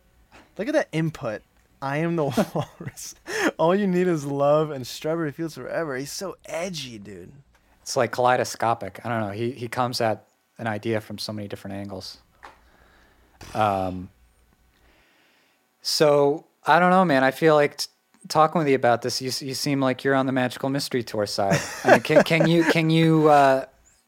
Look 0.58 0.68
at 0.68 0.74
that 0.74 0.88
input. 0.92 1.42
I 1.82 1.98
am 1.98 2.16
the 2.16 2.26
walrus. 2.80 3.16
All 3.58 3.76
you 3.76 3.88
need 3.88 4.08
is 4.08 4.24
love 4.26 4.72
and 4.72 4.88
strawberry 4.88 5.32
fields 5.34 5.56
forever. 5.56 5.98
He's 5.98 6.12
so 6.12 6.38
edgy, 6.46 6.98
dude. 6.98 7.34
It's 7.82 7.98
like 7.98 8.14
kaleidoscopic. 8.14 9.02
I 9.04 9.10
don't 9.10 9.20
know. 9.20 9.32
He 9.34 9.52
he 9.52 9.68
comes 9.68 10.00
at 10.00 10.26
an 10.58 10.68
idea 10.68 11.02
from 11.02 11.18
so 11.18 11.34
many 11.34 11.50
different 11.50 11.76
angles. 11.76 12.20
Um. 13.54 14.10
So 15.82 16.46
I 16.66 16.80
don't 16.80 16.92
know, 16.92 17.06
man. 17.06 17.24
I 17.24 17.32
feel 17.32 17.56
like 17.56 17.78
t- 17.78 17.88
talking 18.30 18.60
with 18.60 18.68
you 18.68 18.76
about 18.76 19.02
this. 19.02 19.22
You 19.22 19.32
you 19.46 19.54
seem 19.54 19.82
like 19.82 20.04
you're 20.04 20.16
on 20.16 20.26
the 20.26 20.32
magical 20.32 20.70
mystery 20.70 21.04
tour 21.04 21.26
side. 21.26 21.60
I 21.84 21.92
mean, 21.92 22.02
can 22.02 22.24
can 22.24 22.48
you 22.48 22.64
can 22.64 22.90
you 22.90 23.30
uh, 23.30 23.66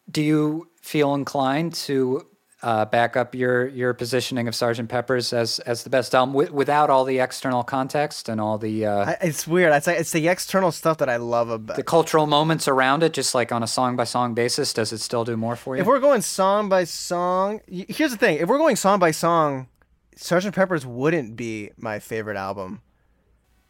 do 0.10 0.22
you 0.22 0.70
feel 0.82 1.14
inclined 1.16 1.74
to 1.74 2.26
uh, 2.66 2.84
back 2.84 3.16
up 3.16 3.36
your 3.36 3.68
your 3.68 3.93
positioning 3.93 4.47
of 4.47 4.55
Sergeant 4.55 4.89
Pepper's 4.89 5.32
as 5.32 5.59
as 5.59 5.84
the 5.84 5.89
best 5.91 6.16
album 6.16 6.34
wi- 6.34 6.51
without 6.51 6.89
all 6.89 7.05
the 7.05 7.20
external 7.20 7.63
context 7.63 8.28
and 8.28 8.41
all 8.41 8.57
the 8.57 8.86
uh, 8.88 9.05
I, 9.11 9.18
it's 9.22 9.45
weird. 9.47 9.72
It's 9.74 9.86
like 9.88 9.99
it's 9.99 10.11
the 10.11 10.28
external 10.28 10.72
stuff 10.72 10.97
that 10.97 11.07
I 11.07 11.18
love 11.18 11.49
about. 11.49 11.78
the 11.78 11.84
cultural 11.84 12.26
moments 12.26 12.68
around 12.68 13.03
it, 13.03 13.13
just 13.13 13.36
like 13.36 13.51
on 13.51 13.61
a 13.61 13.68
song 13.68 13.95
by 13.95 14.03
song 14.03 14.34
basis, 14.34 14.74
does 14.74 14.91
it 14.91 14.97
still 14.99 15.24
do 15.24 15.38
more 15.38 15.55
for 15.55 15.76
you? 15.76 15.82
If 15.82 15.88
we're 15.88 15.99
going 15.99 16.22
song 16.24 16.68
by 16.68 16.86
song, 16.86 17.61
y- 17.72 17.86
here's 17.88 18.11
the 18.11 18.18
thing: 18.18 18.38
if 18.39 18.49
we're 18.49 18.57
going 18.57 18.76
song 18.78 18.97
by 18.99 19.11
song, 19.11 19.68
Sergeant 20.16 20.55
Pepper's 20.55 20.86
wouldn't 20.88 21.36
be 21.36 21.70
my 21.78 21.99
favorite 21.99 22.38
album. 22.38 22.82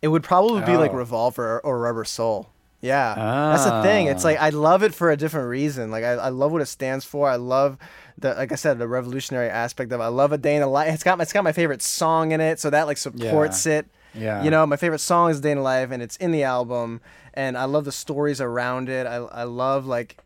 It 0.01 0.07
would 0.07 0.23
probably 0.23 0.61
be 0.61 0.77
like 0.77 0.91
Oh. 0.91 0.97
Revolver 0.97 1.59
or 1.61 1.79
Rubber 1.79 2.05
Soul. 2.05 2.49
Yeah, 2.81 3.15
that's 3.15 3.65
the 3.65 3.81
thing. 3.81 4.07
It's 4.07 4.23
Ah. 4.23 4.27
like 4.27 4.39
I 4.39 4.49
love 4.49 4.83
it 4.83 4.93
for 4.93 5.09
a 5.09 5.17
different 5.17 5.49
reason. 5.49 5.89
Like 5.89 6.03
I, 6.03 6.11
I 6.11 6.29
love 6.29 6.51
what 6.51 6.61
it 6.61 6.67
stands 6.67 7.03
for. 7.03 7.27
I 7.27 7.35
love 7.37 7.77
the 8.17 8.33
like 8.33 8.51
I 8.51 8.55
said 8.55 8.79
the 8.79 8.87
revolutionary 8.87 9.49
aspect 9.49 9.91
of. 9.91 9.99
it. 9.99 10.03
I 10.03 10.07
love 10.07 10.31
a 10.31 10.37
day 10.37 10.55
in 10.55 10.61
the 10.61 10.67
life. 10.67 10.93
It's 10.93 11.03
got 11.03 11.19
it's 11.21 11.33
got 11.33 11.43
my 11.43 11.51
favorite 11.51 11.81
song 11.81 12.31
in 12.31 12.41
it, 12.41 12.59
so 12.59 12.69
that 12.69 12.87
like 12.87 12.97
supports 12.97 13.65
it. 13.65 13.87
Yeah. 14.13 14.43
You 14.43 14.49
know, 14.49 14.65
my 14.65 14.77
favorite 14.77 14.99
song 14.99 15.29
is 15.29 15.41
Day 15.41 15.51
in 15.51 15.57
the 15.57 15.63
Life, 15.63 15.91
and 15.91 16.01
it's 16.01 16.15
in 16.17 16.31
the 16.31 16.43
album, 16.43 17.01
and 17.33 17.57
I 17.57 17.65
love 17.65 17.83
the 17.83 17.91
stories 17.91 18.39
around 18.39 18.87
it. 18.89 19.05
I 19.05 19.15
I 19.15 19.43
love 19.43 19.85
like 19.85 20.17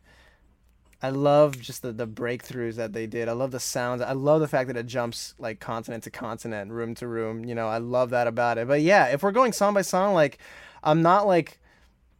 I 1.02 1.10
love 1.10 1.58
just 1.60 1.82
the, 1.82 1.92
the 1.92 2.06
breakthroughs 2.06 2.76
that 2.76 2.92
they 2.92 3.06
did. 3.06 3.28
I 3.28 3.32
love 3.32 3.52
the 3.52 3.60
sounds. 3.60 4.02
I 4.02 4.12
love 4.12 4.40
the 4.40 4.48
fact 4.48 4.68
that 4.68 4.76
it 4.76 4.86
jumps 4.86 5.34
like 5.38 5.58
continent 5.58 6.04
to 6.04 6.10
continent, 6.10 6.70
room 6.70 6.94
to 6.96 7.08
room. 7.08 7.44
You 7.44 7.54
know, 7.54 7.68
I 7.68 7.78
love 7.78 8.10
that 8.10 8.26
about 8.26 8.58
it. 8.58 8.68
But 8.68 8.82
yeah, 8.82 9.06
if 9.06 9.22
we're 9.22 9.32
going 9.32 9.52
song 9.52 9.72
by 9.74 9.82
song, 9.82 10.14
like 10.14 10.38
I'm 10.84 11.02
not 11.02 11.26
like 11.26 11.58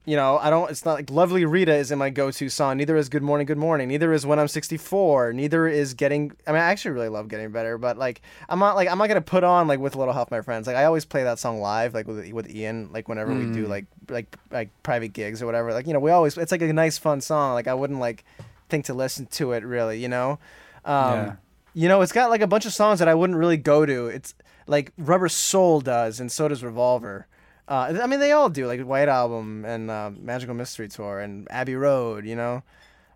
you 0.06 0.16
know, 0.16 0.38
I 0.38 0.48
don't 0.50 0.70
it's 0.70 0.84
not 0.84 0.94
like 0.94 1.10
Lovely 1.10 1.44
Rita 1.44 1.74
is 1.74 1.90
in 1.90 1.98
my 1.98 2.10
go-to 2.10 2.48
song. 2.48 2.78
Neither 2.78 2.96
is 2.96 3.08
Good 3.08 3.22
Morning 3.22 3.46
Good 3.46 3.58
Morning. 3.58 3.88
Neither 3.88 4.12
is 4.12 4.24
When 4.24 4.38
I'm 4.38 4.48
64. 4.48 5.32
Neither 5.34 5.68
is 5.68 5.94
Getting 5.94 6.32
I 6.46 6.52
mean, 6.52 6.60
I 6.60 6.64
actually 6.64 6.92
really 6.92 7.08
love 7.10 7.28
Getting 7.28 7.50
Better, 7.52 7.76
but 7.78 7.98
like 7.98 8.22
I'm 8.48 8.58
not 8.58 8.76
like 8.76 8.88
I'm 8.88 8.98
not 8.98 9.08
going 9.08 9.22
to 9.22 9.30
put 9.30 9.44
on 9.44 9.68
like 9.68 9.78
with 9.78 9.94
a 9.94 9.98
little 9.98 10.14
help 10.14 10.30
my 10.30 10.40
friends. 10.40 10.66
Like 10.66 10.76
I 10.76 10.84
always 10.84 11.04
play 11.04 11.22
that 11.24 11.38
song 11.38 11.60
live 11.60 11.92
like 11.94 12.06
with 12.06 12.32
with 12.32 12.50
Ian 12.50 12.90
like 12.92 13.08
whenever 13.08 13.34
we 13.34 13.52
do 13.52 13.66
like 13.66 13.84
like 14.08 14.34
like 14.50 14.70
private 14.82 15.12
gigs 15.12 15.42
or 15.42 15.46
whatever. 15.46 15.72
Like, 15.72 15.86
you 15.86 15.92
know, 15.92 16.00
we 16.00 16.10
always 16.10 16.36
it's 16.38 16.52
like 16.52 16.62
a 16.62 16.72
nice 16.72 16.96
fun 16.98 17.20
song. 17.20 17.54
Like 17.54 17.68
I 17.68 17.74
wouldn't 17.74 18.00
like 18.00 18.24
think 18.68 18.86
to 18.86 18.94
listen 18.94 19.26
to 19.26 19.52
it 19.52 19.64
really, 19.64 19.98
you 20.00 20.08
know. 20.08 20.38
Um 20.84 21.14
Yeah. 21.14 21.32
you 21.74 21.88
know, 21.88 22.00
it's 22.00 22.12
got 22.12 22.30
like 22.30 22.40
a 22.40 22.46
bunch 22.46 22.64
of 22.64 22.72
songs 22.72 22.98
that 23.00 23.08
I 23.08 23.14
wouldn't 23.14 23.38
really 23.38 23.58
go 23.58 23.84
to. 23.84 24.06
It's 24.06 24.34
like 24.66 24.92
Rubber 24.96 25.28
Soul 25.28 25.80
does, 25.80 26.20
and 26.20 26.32
so 26.32 26.48
does 26.48 26.64
Revolver. 26.64 27.26
Uh, 27.70 28.00
I 28.02 28.06
mean, 28.08 28.18
they 28.18 28.32
all 28.32 28.48
do, 28.50 28.66
like 28.66 28.80
White 28.80 29.08
Album 29.08 29.64
and 29.64 29.90
uh, 29.90 30.10
Magical 30.18 30.54
Mystery 30.56 30.88
Tour 30.88 31.20
and 31.20 31.46
Abbey 31.52 31.76
Road. 31.76 32.26
You 32.26 32.34
know, 32.34 32.62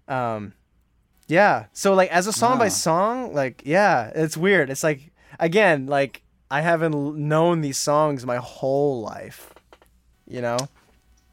um, 0.07 0.53
yeah. 1.27 1.67
So 1.73 1.93
like 1.95 2.11
as 2.11 2.29
a 2.29 2.33
song 2.33 2.59
by 2.59 2.69
song, 2.69 3.35
like 3.35 3.63
yeah, 3.67 4.13
it's 4.15 4.37
weird. 4.37 4.71
It's 4.71 4.85
like 4.85 5.11
again, 5.41 5.87
like 5.87 6.23
I 6.51 6.61
haven't 6.61 6.95
l- 6.95 7.11
known 7.13 7.63
these 7.63 7.79
songs 7.79 8.25
my 8.25 8.37
whole 8.37 9.03
life. 9.03 9.53
You 10.29 10.41
know. 10.41 10.57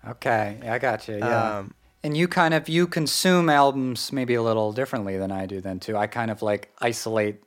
Okay, 0.07 0.57
I 0.67 0.79
got 0.79 1.07
you. 1.07 1.17
Yeah. 1.17 1.59
Um, 1.59 1.75
and 2.03 2.17
you 2.17 2.27
kind 2.27 2.55
of 2.55 2.67
you 2.67 2.87
consume 2.87 3.47
albums 3.51 4.11
maybe 4.11 4.33
a 4.33 4.41
little 4.41 4.73
differently 4.73 5.19
than 5.19 5.31
I 5.31 5.45
do 5.45 5.61
then 5.61 5.79
too. 5.79 5.95
I 5.95 6.07
kind 6.07 6.31
of 6.31 6.41
like 6.41 6.71
isolate 6.81 7.43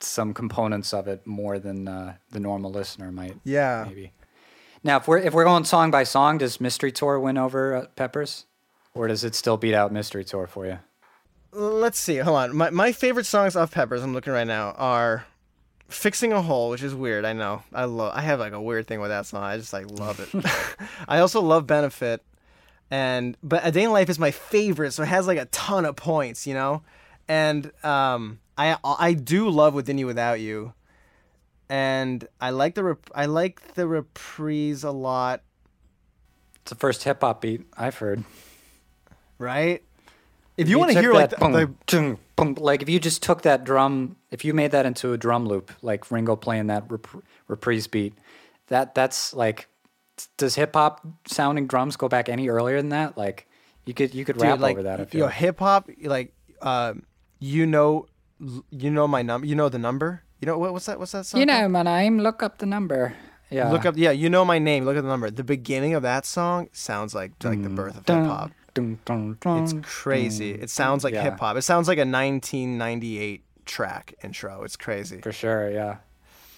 some 0.00 0.34
components 0.34 0.92
of 0.92 1.06
it 1.06 1.24
more 1.24 1.60
than 1.60 1.86
uh, 1.86 2.16
the 2.32 2.40
normal 2.40 2.72
listener 2.72 3.12
might. 3.12 3.36
yeah. 3.44 3.84
Maybe. 3.86 4.12
Now, 4.86 4.98
if 4.98 5.08
we're 5.08 5.18
if 5.18 5.34
we're 5.34 5.42
going 5.42 5.64
song 5.64 5.90
by 5.90 6.04
song, 6.04 6.38
does 6.38 6.60
Mystery 6.60 6.92
Tour 6.92 7.18
win 7.18 7.36
over 7.36 7.74
uh, 7.74 7.86
Peppers, 7.96 8.46
or 8.94 9.08
does 9.08 9.24
it 9.24 9.34
still 9.34 9.56
beat 9.56 9.74
out 9.74 9.92
Mystery 9.92 10.24
Tour 10.24 10.46
for 10.46 10.64
you? 10.64 10.78
let's 11.50 11.98
see. 11.98 12.18
Hold 12.18 12.36
on. 12.36 12.56
My 12.56 12.70
my 12.70 12.92
favorite 12.92 13.26
songs 13.26 13.56
off 13.56 13.72
Peppers. 13.72 14.04
I'm 14.04 14.14
looking 14.14 14.32
right 14.32 14.46
now 14.46 14.76
are 14.78 15.26
"Fixing 15.88 16.32
a 16.32 16.40
Hole," 16.40 16.70
which 16.70 16.84
is 16.84 16.94
weird. 16.94 17.24
I 17.24 17.32
know. 17.32 17.64
I 17.72 17.86
love. 17.86 18.12
I 18.14 18.20
have 18.20 18.38
like 18.38 18.52
a 18.52 18.62
weird 18.62 18.86
thing 18.86 19.00
with 19.00 19.10
that 19.10 19.26
song. 19.26 19.42
I 19.42 19.56
just 19.56 19.72
like 19.72 19.90
love 19.90 20.20
it. 20.20 20.44
I 21.08 21.18
also 21.18 21.40
love 21.40 21.66
"Benefit," 21.66 22.22
and 22.88 23.36
but 23.42 23.66
"A 23.66 23.72
Day 23.72 23.82
in 23.82 23.90
Life" 23.90 24.08
is 24.08 24.20
my 24.20 24.30
favorite. 24.30 24.92
So 24.92 25.02
it 25.02 25.06
has 25.06 25.26
like 25.26 25.38
a 25.38 25.46
ton 25.46 25.84
of 25.84 25.96
points, 25.96 26.46
you 26.46 26.54
know. 26.54 26.82
And 27.26 27.72
um, 27.82 28.38
I 28.56 28.76
I 28.84 29.14
do 29.14 29.48
love 29.48 29.74
"Within 29.74 29.98
You 29.98 30.06
Without 30.06 30.38
You," 30.38 30.74
and 31.68 32.26
I 32.40 32.50
like 32.50 32.74
the 32.74 32.84
rep- 32.84 33.10
I 33.14 33.26
like 33.26 33.74
the 33.74 33.86
reprise 33.86 34.84
a 34.84 34.90
lot. 34.90 35.42
It's 36.62 36.70
the 36.70 36.76
first 36.76 37.04
hip 37.04 37.20
hop 37.20 37.42
beat 37.42 37.66
I've 37.76 37.98
heard. 37.98 38.24
Right. 39.38 39.82
If 40.56 40.70
you, 40.70 40.78
want 40.78 40.92
to 40.92 41.00
hear 41.00 41.12
like 41.12 41.30
the, 41.30 41.36
boom, 41.36 41.52
the 41.52 42.18
boom, 42.34 42.54
like 42.54 42.80
if 42.80 42.88
you 42.88 42.98
just 42.98 43.22
took 43.22 43.42
that 43.42 43.64
drum, 43.64 44.16
if 44.30 44.42
you 44.42 44.54
made 44.54 44.70
that 44.70 44.86
into 44.86 45.12
a 45.12 45.18
drum 45.18 45.46
loop, 45.46 45.70
like 45.82 46.10
Ringo 46.10 46.34
playing 46.34 46.68
that 46.68 46.90
rep- 46.90 47.06
reprise 47.46 47.86
beat, 47.86 48.14
that 48.68 48.94
that's 48.94 49.34
like, 49.34 49.68
does 50.38 50.54
hip 50.54 50.74
hop 50.74 51.06
sounding 51.26 51.66
drums 51.66 51.96
go 51.96 52.08
back 52.08 52.30
any 52.30 52.48
earlier 52.48 52.78
than 52.78 52.88
that? 52.88 53.18
Like 53.18 53.46
you 53.84 53.92
could 53.92 54.14
you 54.14 54.24
could 54.24 54.40
rap 54.40 54.60
over 54.60 54.82
that. 54.84 55.00
I 55.00 55.04
feel 55.04 55.20
yo, 55.20 55.28
hip 55.28 55.58
hop, 55.58 55.90
like, 56.02 56.32
um, 56.62 57.02
you 57.38 57.66
know, 57.66 58.06
you 58.70 58.90
know 58.90 59.06
my 59.06 59.20
number. 59.20 59.46
You 59.46 59.56
know 59.56 59.68
the 59.68 59.78
number. 59.78 60.22
You 60.40 60.46
know 60.46 60.58
what, 60.58 60.72
what's 60.72 60.86
that? 60.86 60.98
What's 60.98 61.12
that 61.12 61.26
song? 61.26 61.40
You 61.40 61.46
called? 61.46 61.62
know 61.62 61.68
my 61.68 61.82
name. 61.82 62.18
Look 62.18 62.42
up 62.42 62.58
the 62.58 62.66
number. 62.66 63.14
Yeah. 63.50 63.70
Look 63.70 63.86
up. 63.86 63.96
Yeah, 63.96 64.10
you 64.10 64.28
know 64.28 64.44
my 64.44 64.58
name. 64.58 64.84
Look 64.84 64.96
at 64.96 65.02
the 65.02 65.08
number. 65.08 65.30
The 65.30 65.44
beginning 65.44 65.94
of 65.94 66.02
that 66.02 66.26
song 66.26 66.68
sounds 66.72 67.14
like 67.14 67.32
like 67.44 67.62
the 67.62 67.68
birth 67.68 67.96
of 67.96 68.06
hip 68.06 68.26
hop. 68.26 68.50
It's 68.76 69.74
crazy. 69.82 70.50
It 70.52 70.68
sounds 70.70 71.04
like 71.04 71.14
Yeah. 71.14 71.22
hip 71.22 71.38
hop. 71.40 71.56
It 71.56 71.62
sounds 71.62 71.88
like 71.88 71.98
a 71.98 72.04
1998 72.04 73.42
track 73.64 74.14
intro. 74.22 74.62
It's 74.64 74.76
crazy. 74.76 75.20
for 75.20 75.32
sure. 75.32 75.70
Yeah. 75.70 75.96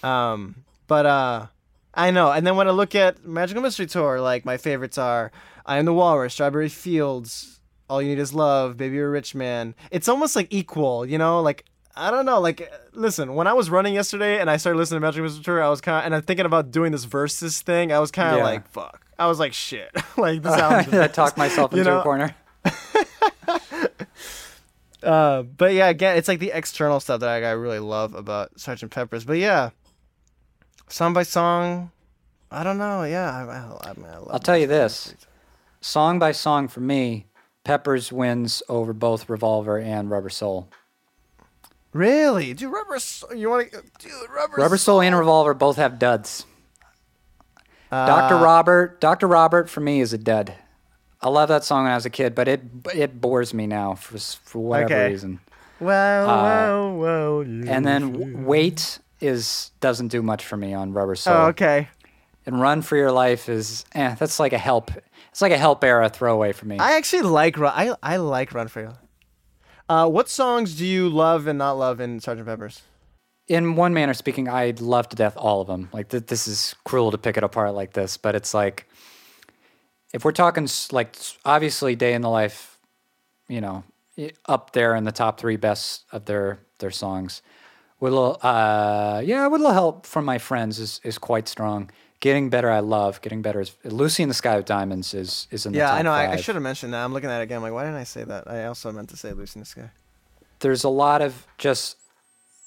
Um, 0.03 0.63
but 0.87 1.05
uh, 1.05 1.45
I 1.93 2.11
know. 2.11 2.31
And 2.31 2.45
then 2.45 2.55
when 2.55 2.67
I 2.67 2.71
look 2.71 2.95
at 2.95 3.25
Magical 3.25 3.61
Mystery 3.61 3.85
Tour, 3.85 4.19
like 4.19 4.43
my 4.45 4.57
favorites 4.57 4.97
are 4.97 5.31
I 5.65 5.77
Am 5.77 5.85
the 5.85 5.93
Walrus, 5.93 6.33
Strawberry 6.33 6.69
Fields, 6.69 7.59
All 7.89 8.01
You 8.01 8.09
Need 8.09 8.19
Is 8.19 8.33
Love, 8.33 8.77
Baby 8.77 8.95
You're 8.95 9.07
a 9.07 9.11
Rich 9.11 9.35
Man. 9.35 9.75
It's 9.91 10.09
almost 10.09 10.35
like 10.35 10.47
equal, 10.49 11.05
you 11.05 11.17
know? 11.17 11.41
Like 11.41 11.65
I 11.99 12.11
don't 12.11 12.25
know. 12.25 12.39
Like, 12.39 12.71
listen, 12.93 13.35
when 13.35 13.45
I 13.47 13.53
was 13.53 13.69
running 13.69 13.93
yesterday 13.93 14.39
and 14.39 14.49
I 14.49 14.57
started 14.57 14.77
listening 14.79 15.01
to 15.01 15.05
Magic 15.07 15.21
Mystery 15.21 15.43
Tour, 15.43 15.61
I 15.63 15.69
was 15.69 15.81
kind 15.81 15.97
of, 15.99 16.05
and 16.05 16.15
I'm 16.15 16.21
thinking 16.21 16.45
about 16.45 16.71
doing 16.71 16.91
this 16.91 17.03
versus 17.03 17.61
thing. 17.61 17.91
I 17.91 17.99
was 17.99 18.09
kind 18.11 18.31
of 18.31 18.37
Yeah. 18.37 18.43
like, 18.45 18.67
fuck. 18.69 19.05
I 19.19 19.27
was 19.27 19.37
like, 19.39 19.53
shit. 19.53 19.91
like 20.17 20.41
this 20.41 20.53
album. 20.55 20.99
I 21.01 21.07
talked 21.07 21.37
myself 21.37 21.73
into 21.73 21.83
know? 21.83 21.99
a 21.99 22.03
corner. 22.03 22.33
Uh, 25.01 25.43
but 25.43 25.73
yeah, 25.73 25.87
again, 25.87 26.17
it's 26.17 26.27
like 26.27 26.39
the 26.39 26.51
external 26.53 26.99
stuff 26.99 27.21
that 27.21 27.25
like, 27.27 27.43
I 27.43 27.51
really 27.51 27.79
love 27.79 28.13
about 28.13 28.59
Sergeant 28.59 28.91
Pepper's. 28.91 29.23
But 29.23 29.37
yeah, 29.37 29.69
song 30.89 31.13
by 31.13 31.23
song, 31.23 31.91
I 32.51 32.63
don't 32.63 32.77
know. 32.77 33.03
Yeah, 33.03 33.29
I, 33.33 33.43
I, 33.43 33.91
I, 33.91 33.93
mean, 33.93 34.05
I 34.07 34.17
love 34.17 34.27
I'll 34.31 34.39
tell 34.39 34.57
you 34.57 34.67
this. 34.67 35.15
Song 35.79 36.19
by 36.19 36.33
song 36.33 36.67
for 36.67 36.81
me, 36.81 37.27
Peppers 37.63 38.11
wins 38.11 38.61
over 38.67 38.91
both 38.91 39.29
Revolver 39.29 39.77
and 39.79 40.09
Rubber 40.09 40.29
Soul. 40.29 40.69
Really, 41.93 42.53
dude, 42.53 42.71
Rubber. 42.71 42.97
You 43.35 43.49
want 43.49 43.71
to, 43.71 43.81
dude, 43.99 44.11
Rubber. 44.33 44.57
Rubber 44.57 44.77
Soul 44.77 45.01
and 45.01 45.15
Revolver 45.17 45.53
both 45.53 45.77
have 45.77 45.97
duds. 45.99 46.45
Dr. 47.91 48.35
Uh, 48.35 48.43
Robert, 48.43 49.01
Dr. 49.01 49.27
Robert 49.27 49.69
for 49.69 49.79
me 49.81 49.99
is 49.99 50.13
a 50.13 50.17
dud. 50.19 50.53
I 51.21 51.29
love 51.29 51.49
that 51.49 51.63
song 51.63 51.83
when 51.83 51.91
I 51.91 51.95
was 51.95 52.05
a 52.05 52.09
kid, 52.11 52.35
but 52.35 52.47
it 52.47 52.61
it 52.93 53.19
bores 53.19 53.53
me 53.53 53.65
now 53.67 53.95
for 53.95 54.15
s- 54.17 54.35
for 54.43 54.59
whatever 54.59 54.93
Okay. 54.93 55.09
reason. 55.09 55.39
Whoa, 55.79 55.89
Uh, 56.27 56.43
whoa, 56.43 56.93
whoa. 56.93 57.41
And 57.41 57.85
then 57.85 58.11
feel- 58.13 58.19
w- 58.27 58.37
Wait 58.45 58.99
is 59.19 59.71
doesn't 59.81 60.09
do 60.09 60.21
much 60.21 60.45
for 60.45 60.55
me 60.55 60.73
on 60.73 60.93
Rubber 60.93 61.15
Soul. 61.15 61.33
Oh, 61.35 61.45
okay. 61.47 61.89
And 62.45 62.61
Run 62.61 62.81
for 62.83 62.95
Your 62.95 63.11
Life 63.11 63.49
is 63.49 63.83
eh, 63.93 64.15
that's 64.19 64.39
like 64.39 64.53
a 64.53 64.57
help. 64.57 64.91
It's 65.31 65.41
like 65.41 65.51
a 65.51 65.57
help 65.57 65.83
era 65.83 66.09
throwaway 66.09 66.51
for 66.53 66.65
me. 66.67 66.77
I 66.77 66.95
actually 66.95 67.23
like 67.23 67.57
Run. 67.57 67.73
I 67.75 67.95
I 68.03 68.17
like 68.17 68.53
Run 68.53 68.67
for 68.67 68.81
You. 68.81 68.91
Uh, 69.89 70.07
what 70.07 70.29
songs 70.29 70.75
do 70.75 70.85
you 70.85 71.09
love 71.09 71.47
and 71.47 71.57
not 71.57 71.73
love 71.73 71.99
in 71.99 72.19
Sergeant 72.19 72.47
Pepper's? 72.47 72.83
in 73.49 73.75
one 73.75 73.93
manner 73.93 74.13
speaking, 74.13 74.47
I 74.47 74.75
love 74.79 75.09
to 75.09 75.15
death 75.15 75.35
all 75.35 75.59
of 75.59 75.67
them. 75.67 75.89
Like 75.91 76.09
th- 76.09 76.27
this 76.27 76.47
is 76.47 76.75
cruel 76.85 77.11
to 77.11 77.17
pick 77.17 77.35
it 77.35 77.43
apart 77.43 77.73
like 77.73 77.93
this, 77.93 78.15
but 78.15 78.35
it's 78.35 78.53
like 78.53 78.87
if 80.13 80.23
we're 80.23 80.31
talking 80.31 80.67
like 80.91 81.17
obviously 81.43 81.95
Day 81.95 82.13
in 82.13 82.21
the 82.21 82.29
Life, 82.29 82.77
you 83.47 83.59
know, 83.59 83.83
up 84.45 84.71
there 84.73 84.95
in 84.95 85.03
the 85.03 85.11
top 85.11 85.39
three 85.39 85.57
best 85.57 86.05
of 86.11 86.25
their 86.25 86.59
their 86.77 86.91
songs. 86.91 87.41
With 87.99 88.13
a 88.13 88.15
little, 88.15 88.37
uh, 88.41 89.21
yeah, 89.25 89.45
with 89.47 89.59
a 89.59 89.63
little 89.63 89.73
help 89.73 90.05
from 90.05 90.23
my 90.23 90.37
friends 90.37 90.79
is 90.79 91.01
is 91.03 91.17
quite 91.17 91.47
strong. 91.47 91.89
Getting 92.21 92.49
better, 92.49 92.69
I 92.69 92.79
love. 92.81 93.21
Getting 93.21 93.41
better 93.41 93.61
is 93.61 93.75
Lucy 93.85 94.23
in 94.23 94.29
the 94.29 94.35
Sky 94.35 94.57
with 94.57 94.65
Diamonds 94.65 95.13
is 95.13 95.47
is 95.51 95.65
in 95.65 95.71
the 95.71 95.79
Yeah, 95.79 95.93
I 95.93 96.01
know. 96.01 96.11
I, 96.11 96.31
I 96.31 96.35
should 96.35 96.55
have 96.55 96.63
mentioned 96.63 96.93
that. 96.93 97.03
I'm 97.03 97.13
looking 97.13 97.29
at 97.29 97.39
it 97.39 97.43
again. 97.43 97.57
I'm 97.57 97.63
like, 97.63 97.71
why 97.73 97.83
didn't 97.83 97.97
I 97.97 98.03
say 98.03 98.23
that? 98.25 98.49
I 98.49 98.65
also 98.65 98.91
meant 98.91 99.09
to 99.09 99.17
say 99.17 99.31
Lucy 99.31 99.57
in 99.57 99.61
the 99.61 99.65
Sky. 99.65 99.89
there's 100.59 100.83
a 100.83 100.89
lot 100.89 101.21
of 101.21 101.47
just 101.57 101.95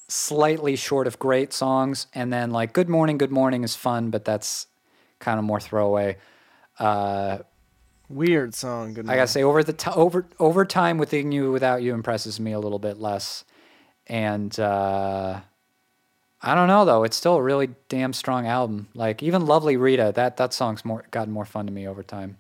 slightly 0.09 0.77
short 0.77 1.07
of 1.07 1.19
great 1.19 1.53
songs 1.53 2.07
and 2.15 2.31
then 2.33 2.51
like 2.51 2.73
good 2.75 2.89
morning 2.89 3.17
good 3.17 3.31
morning 3.31 3.65
is 3.65 3.75
fun 3.75 4.11
but 4.11 4.25
that's 4.27 4.67
kind 5.21 5.39
of 5.39 5.45
more 5.45 5.59
throwaway 5.61 6.17
uh 6.79 7.39
Weird 8.11 8.55
song. 8.55 8.93
Good. 8.93 9.07
morning. 9.07 9.11
i 9.11 9.17
gotta 9.23 9.29
say 9.33 9.43
over 9.43 9.63
the 9.63 9.73
t- 9.73 9.91
over 9.95 10.27
over 10.39 10.67
time 10.67 10.99
within 10.99 11.33
you 11.33 11.51
without 11.51 11.83
you 11.83 11.95
impresses 11.95 12.39
me 12.39 12.53
a 12.53 12.59
little 12.61 12.79
bit 12.79 12.99
less 12.99 13.45
and 14.07 14.59
uh 14.61 15.41
i 16.43 16.55
don't 16.55 16.69
know 16.69 16.85
though 16.85 17.05
it's 17.05 17.17
still 17.17 17.37
a 17.37 17.43
really 17.43 17.71
damn 17.89 18.13
strong 18.13 18.47
album 18.47 18.89
like 18.95 19.23
even 19.23 19.47
lovely 19.47 19.77
rita 19.77 20.13
that 20.15 20.37
that 20.37 20.53
song's 20.53 20.85
more 20.85 21.05
gotten 21.11 21.33
more 21.33 21.45
fun 21.45 21.67
to 21.67 21.73
me 21.73 21.87
over 21.87 22.03
time 22.03 22.37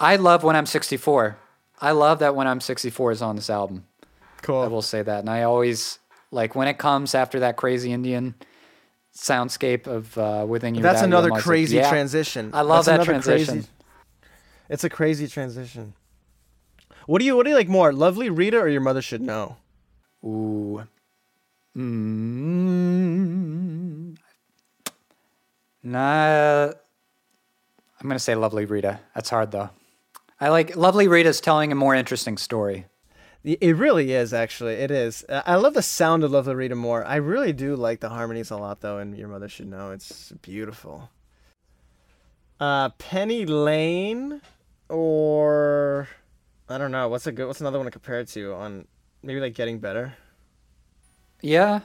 i 0.00 0.16
love 0.16 0.42
when 0.42 0.56
i'm 0.56 0.66
64 0.66 1.36
i 1.80 1.90
love 1.90 2.18
that 2.20 2.34
when 2.34 2.46
i'm 2.46 2.60
64 2.60 3.12
is 3.12 3.22
on 3.22 3.36
this 3.36 3.50
album 3.50 3.84
cool. 4.44 4.60
I 4.60 4.68
will 4.68 4.82
say 4.82 5.02
that. 5.02 5.20
And 5.20 5.30
I 5.30 5.42
always 5.42 5.98
like 6.30 6.54
when 6.54 6.68
it 6.68 6.78
comes 6.78 7.14
after 7.14 7.40
that 7.40 7.56
crazy 7.56 7.92
Indian 7.92 8.34
soundscape 9.16 9.86
of 9.86 10.16
uh, 10.18 10.44
within 10.48 10.74
you. 10.74 10.82
That's 10.82 10.96
Without 10.96 11.06
You, 11.06 11.06
another 11.06 11.30
like, 11.30 11.42
crazy 11.42 11.76
yeah. 11.76 11.88
transition. 11.88 12.50
I 12.52 12.62
love 12.62 12.84
That's 12.84 12.98
that 12.98 13.04
transition. 13.04 13.54
Crazy, 13.54 13.68
it's 14.68 14.84
a 14.84 14.90
crazy 14.90 15.26
transition. 15.26 15.94
What 17.06 17.18
do 17.18 17.24
you 17.24 17.36
What 17.36 17.44
do 17.44 17.50
you 17.50 17.56
like 17.56 17.68
more, 17.68 17.92
Lovely 17.92 18.30
Rita 18.30 18.58
or 18.58 18.68
Your 18.68 18.80
Mother 18.80 19.02
Should 19.02 19.22
Know? 19.22 19.56
Ooh. 20.24 20.86
Mm. 21.76 23.24
Nah. 25.82 26.64
I'm 26.66 28.08
gonna 28.08 28.18
say 28.18 28.34
Lovely 28.34 28.64
Rita. 28.64 29.00
That's 29.14 29.30
hard 29.30 29.50
though. 29.50 29.70
I 30.40 30.48
like 30.48 30.76
Lovely 30.76 31.08
Rita's 31.08 31.40
telling 31.40 31.72
a 31.72 31.74
more 31.74 31.94
interesting 31.94 32.36
story. 32.36 32.86
It 33.44 33.76
really 33.76 34.12
is, 34.12 34.32
actually. 34.32 34.74
It 34.74 34.90
is. 34.90 35.22
I 35.28 35.56
love 35.56 35.74
the 35.74 35.82
sound 35.82 36.24
of 36.24 36.32
Lovely 36.32 36.54
Rita 36.54 36.74
more. 36.74 37.04
I 37.04 37.16
really 37.16 37.52
do 37.52 37.76
like 37.76 38.00
the 38.00 38.08
harmonies 38.08 38.50
a 38.50 38.56
lot, 38.56 38.80
though, 38.80 38.96
and 38.96 39.14
Your 39.18 39.28
Mother 39.28 39.50
Should 39.50 39.68
Know. 39.68 39.90
It's 39.90 40.32
beautiful. 40.40 41.10
Uh, 42.58 42.88
Penny 42.90 43.44
Lane, 43.44 44.40
or 44.88 46.08
I 46.70 46.78
don't 46.78 46.90
know. 46.90 47.08
What's 47.08 47.26
a 47.26 47.32
good? 47.32 47.46
What's 47.46 47.60
another 47.60 47.78
one 47.78 47.84
to 47.84 47.90
compare 47.90 48.20
it 48.20 48.28
to? 48.28 48.54
On 48.54 48.86
maybe 49.22 49.40
like 49.40 49.52
Getting 49.52 49.78
Better. 49.78 50.14
Yeah. 51.44 51.80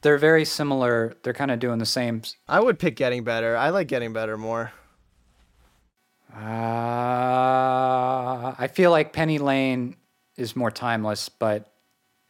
They're 0.00 0.16
very 0.16 0.46
similar. 0.46 1.14
They're 1.22 1.34
kind 1.34 1.50
of 1.50 1.58
doing 1.58 1.78
the 1.78 1.84
same. 1.84 2.22
I 2.48 2.58
would 2.60 2.78
pick 2.78 2.96
Getting 2.96 3.22
Better. 3.22 3.54
I 3.54 3.68
like 3.68 3.86
Getting 3.86 4.14
Better 4.14 4.38
more. 4.38 4.72
Uh, 6.34 6.38
I 8.58 8.70
feel 8.72 8.90
like 8.90 9.12
Penny 9.12 9.38
Lane 9.38 9.96
is 10.38 10.56
more 10.56 10.70
timeless, 10.70 11.28
but 11.28 11.70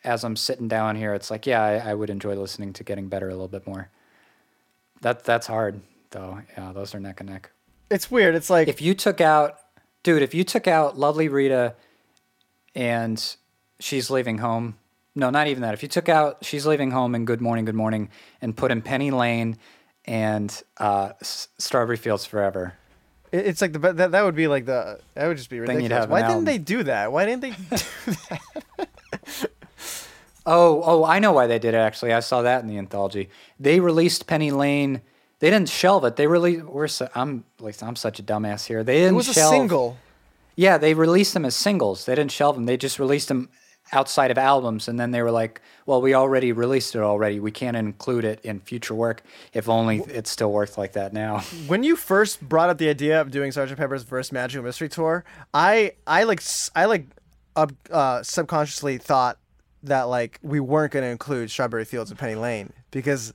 as 0.02 0.24
I'm 0.24 0.34
sitting 0.34 0.66
down 0.66 0.96
here, 0.96 1.14
it's 1.14 1.30
like, 1.30 1.46
yeah, 1.46 1.62
I, 1.62 1.90
I 1.90 1.94
would 1.94 2.10
enjoy 2.10 2.34
listening 2.34 2.72
to 2.72 2.82
Getting 2.82 3.08
Better 3.08 3.28
a 3.28 3.32
little 3.32 3.46
bit 3.46 3.64
more. 3.64 3.90
That 5.02 5.22
that's 5.22 5.46
hard 5.46 5.80
though. 6.10 6.40
Yeah, 6.56 6.72
those 6.72 6.92
are 6.92 6.98
neck 6.98 7.20
and 7.20 7.28
neck. 7.28 7.52
It's 7.88 8.10
weird. 8.10 8.34
It's 8.34 8.50
like 8.50 8.66
If 8.66 8.82
you 8.82 8.94
took 8.94 9.20
out, 9.20 9.60
dude, 10.02 10.22
if 10.22 10.34
you 10.34 10.42
took 10.42 10.66
out 10.66 10.98
Lovely 10.98 11.28
Rita 11.28 11.76
and 12.74 13.36
She's 13.78 14.10
Leaving 14.10 14.38
Home, 14.38 14.76
no, 15.18 15.30
not 15.30 15.46
even 15.48 15.62
that. 15.62 15.74
If 15.74 15.82
you 15.82 15.88
took 15.88 16.08
out 16.08 16.44
She's 16.44 16.64
Leaving 16.66 16.90
Home 16.92 17.14
and 17.14 17.26
Good 17.26 17.40
Morning, 17.40 17.64
Good 17.64 17.74
Morning, 17.74 18.08
and 18.40 18.56
put 18.56 18.70
in 18.70 18.80
Penny 18.82 19.10
Lane 19.10 19.58
and 20.06 20.50
uh, 20.78 21.10
S- 21.20 21.48
Strawberry 21.58 21.96
Fields 21.96 22.24
Forever, 22.24 22.74
it- 23.32 23.46
it's 23.46 23.60
like 23.60 23.72
the 23.72 23.78
be- 23.78 23.92
that 23.92 24.12
that 24.12 24.24
would 24.24 24.34
be 24.36 24.46
like 24.48 24.64
the 24.64 25.00
that 25.14 25.26
would 25.26 25.36
just 25.36 25.50
be 25.50 25.56
you'd 25.56 25.62
ridiculous. 25.68 25.92
have 25.92 26.10
Why 26.10 26.20
an 26.20 26.24
didn't 26.24 26.30
album. 26.32 26.44
they 26.46 26.58
do 26.58 26.82
that? 26.84 27.12
Why 27.12 27.26
didn't 27.26 27.42
they? 27.42 27.50
do 27.50 27.56
that? 28.30 28.40
Oh, 30.50 30.82
oh, 30.82 31.04
I 31.04 31.18
know 31.18 31.32
why 31.32 31.46
they 31.46 31.58
did 31.58 31.74
it. 31.74 31.78
Actually, 31.78 32.14
I 32.14 32.20
saw 32.20 32.40
that 32.42 32.62
in 32.62 32.68
the 32.68 32.78
anthology. 32.78 33.28
They 33.60 33.80
released 33.80 34.26
Penny 34.26 34.50
Lane. 34.50 35.02
They 35.40 35.50
didn't 35.50 35.68
shelve 35.68 36.04
it. 36.06 36.16
They 36.16 36.26
really 36.26 36.62
We're 36.62 36.88
so, 36.88 37.08
I'm 37.14 37.44
like 37.60 37.82
I'm 37.82 37.96
such 37.96 38.18
a 38.18 38.22
dumbass 38.22 38.66
here. 38.66 38.82
They 38.82 38.96
didn't 38.98 39.14
it 39.14 39.16
was 39.16 39.28
a 39.28 39.34
shelve. 39.34 39.50
single. 39.52 39.98
Yeah, 40.56 40.78
they 40.78 40.94
released 40.94 41.34
them 41.34 41.44
as 41.44 41.54
singles. 41.54 42.06
They 42.06 42.14
didn't 42.14 42.32
shelve 42.32 42.56
them. 42.56 42.64
They 42.64 42.76
just 42.78 42.98
released 42.98 43.28
them 43.28 43.50
outside 43.92 44.30
of 44.30 44.38
albums, 44.38 44.88
and 44.88 44.98
then 44.98 45.10
they 45.10 45.22
were 45.22 45.30
like, 45.30 45.60
"Well, 45.86 46.00
we 46.00 46.14
already 46.14 46.52
released 46.52 46.94
it 46.94 47.02
already. 47.02 47.40
We 47.40 47.50
can't 47.50 47.76
include 47.76 48.24
it 48.24 48.40
in 48.44 48.60
future 48.60 48.94
work. 48.94 49.22
If 49.52 49.68
only 49.68 49.98
it 50.00 50.26
still 50.26 50.52
worked 50.52 50.78
like 50.78 50.92
that 50.92 51.12
now." 51.12 51.40
when 51.66 51.82
you 51.82 51.96
first 51.96 52.40
brought 52.40 52.70
up 52.70 52.78
the 52.78 52.88
idea 52.88 53.20
of 53.20 53.30
doing 53.30 53.52
sergeant 53.52 53.78
Pepper's 53.78 54.04
first 54.04 54.32
Magical 54.32 54.64
Mystery 54.64 54.88
Tour, 54.88 55.24
I 55.52 55.92
I 56.06 56.24
like 56.24 56.42
I 56.74 56.84
like 56.86 57.06
uh, 57.90 58.22
subconsciously 58.22 58.98
thought 58.98 59.38
that 59.82 60.04
like 60.04 60.38
we 60.42 60.60
weren't 60.60 60.92
going 60.92 61.04
to 61.04 61.10
include 61.10 61.50
Strawberry 61.50 61.84
Fields 61.84 62.10
and 62.10 62.18
Penny 62.18 62.34
Lane 62.34 62.72
because 62.90 63.34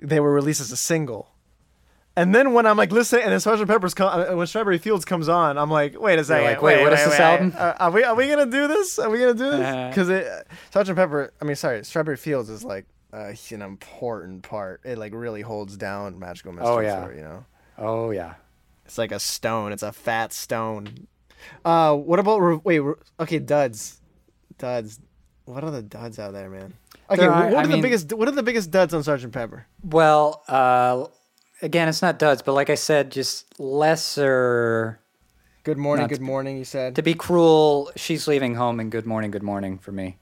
they 0.00 0.20
were 0.20 0.32
released 0.32 0.60
as 0.60 0.72
a 0.72 0.76
single. 0.76 1.31
And 2.14 2.34
then 2.34 2.52
when 2.52 2.66
I'm 2.66 2.76
like 2.76 2.92
listening, 2.92 3.22
and 3.24 3.32
then 3.32 3.40
Sergeant 3.40 3.68
Pepper's 3.70 3.94
come, 3.94 4.08
uh, 4.20 4.36
when 4.36 4.46
Strawberry 4.46 4.76
Fields 4.78 5.04
comes 5.04 5.28
on, 5.30 5.56
I'm 5.56 5.70
like, 5.70 5.98
wait 5.98 6.18
a 6.18 6.24
second, 6.24 6.44
like, 6.44 6.60
wait, 6.62 6.82
what 6.82 6.92
is 6.92 7.02
this 7.04 7.18
album? 7.18 7.54
Uh, 7.56 7.72
are 7.80 7.90
we 7.90 8.04
are 8.04 8.14
we 8.14 8.28
gonna 8.28 8.44
do 8.46 8.68
this? 8.68 8.98
Are 8.98 9.08
we 9.08 9.18
gonna 9.18 9.32
do 9.34 9.50
this? 9.50 9.60
Uh-huh. 9.66 9.88
Because 9.88 10.08
it 10.10 10.46
Sergeant 10.70 10.98
Pepper, 10.98 11.32
I 11.40 11.44
mean, 11.46 11.56
sorry, 11.56 11.82
Strawberry 11.84 12.18
Fields 12.18 12.50
is 12.50 12.64
like 12.64 12.84
uh, 13.14 13.32
an 13.50 13.62
important 13.62 14.42
part. 14.42 14.82
It 14.84 14.98
like 14.98 15.14
really 15.14 15.40
holds 15.40 15.76
down 15.78 16.18
Magical 16.18 16.52
Mystery 16.52 16.70
Oh, 16.70 16.80
yeah. 16.80 17.00
Tour, 17.04 17.14
you 17.14 17.22
know. 17.22 17.44
Oh 17.78 18.10
yeah. 18.10 18.34
It's 18.84 18.98
like 18.98 19.12
a 19.12 19.18
stone. 19.20 19.72
It's 19.72 19.82
a 19.82 19.92
fat 19.92 20.34
stone. 20.34 21.06
Uh, 21.64 21.94
what 21.96 22.18
about 22.18 22.38
re- 22.40 22.60
wait? 22.62 22.80
Re- 22.80 22.94
okay, 23.20 23.38
duds, 23.38 24.00
duds. 24.58 25.00
What 25.46 25.64
are 25.64 25.70
the 25.70 25.82
duds 25.82 26.18
out 26.18 26.34
there, 26.34 26.50
man? 26.50 26.74
Okay, 27.10 27.20
There 27.22 27.32
are- 27.32 27.44
what 27.46 27.54
are 27.54 27.58
I 27.60 27.62
the 27.62 27.68
mean- 27.74 27.82
biggest? 27.82 28.12
What 28.12 28.28
are 28.28 28.32
the 28.32 28.42
biggest 28.42 28.70
duds 28.70 28.92
on 28.94 29.02
Sergeant 29.02 29.32
Pepper? 29.32 29.66
Well, 29.82 30.42
uh, 30.46 31.06
again, 31.62 31.88
it's 31.88 32.02
not 32.02 32.18
duds, 32.18 32.42
but 32.42 32.52
like 32.52 32.68
I 32.68 32.74
said, 32.74 33.10
just 33.10 33.58
lesser. 33.58 35.00
Good 35.64 35.78
morning, 35.78 36.08
good 36.08 36.20
morning. 36.20 36.58
You 36.58 36.64
said. 36.64 36.96
To 36.96 37.02
be 37.02 37.14
cruel, 37.14 37.90
she's 37.96 38.26
leaving 38.26 38.56
home, 38.56 38.80
and 38.80 38.90
good 38.90 39.06
morning, 39.06 39.30
good 39.30 39.44
morning 39.44 39.78
for 39.78 39.92
me. 39.92 40.18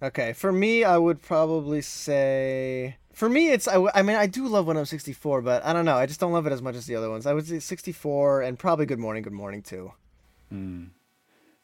Okay, 0.00 0.32
for 0.32 0.52
me, 0.52 0.84
I 0.84 0.96
would 0.96 1.20
probably 1.20 1.80
say. 1.80 2.96
For 3.12 3.28
me, 3.28 3.50
it's 3.50 3.68
I 3.68 4.02
mean 4.02 4.16
I 4.16 4.26
do 4.26 4.46
love 4.46 4.66
when 4.66 4.76
oh 4.76 4.80
I'm 4.80 4.86
64, 4.86 5.42
but 5.42 5.64
I 5.64 5.72
don't 5.72 5.84
know. 5.84 5.96
I 5.96 6.06
just 6.06 6.20
don't 6.20 6.32
love 6.32 6.46
it 6.46 6.52
as 6.52 6.62
much 6.62 6.74
as 6.76 6.86
the 6.86 6.96
other 6.96 7.10
ones. 7.10 7.26
I 7.26 7.32
would 7.32 7.46
say 7.46 7.58
64 7.58 8.42
and 8.42 8.58
probably 8.58 8.86
Good 8.86 8.98
Morning, 8.98 9.22
Good 9.22 9.32
Morning 9.32 9.62
too. 9.62 9.92
Hmm. 10.50 10.84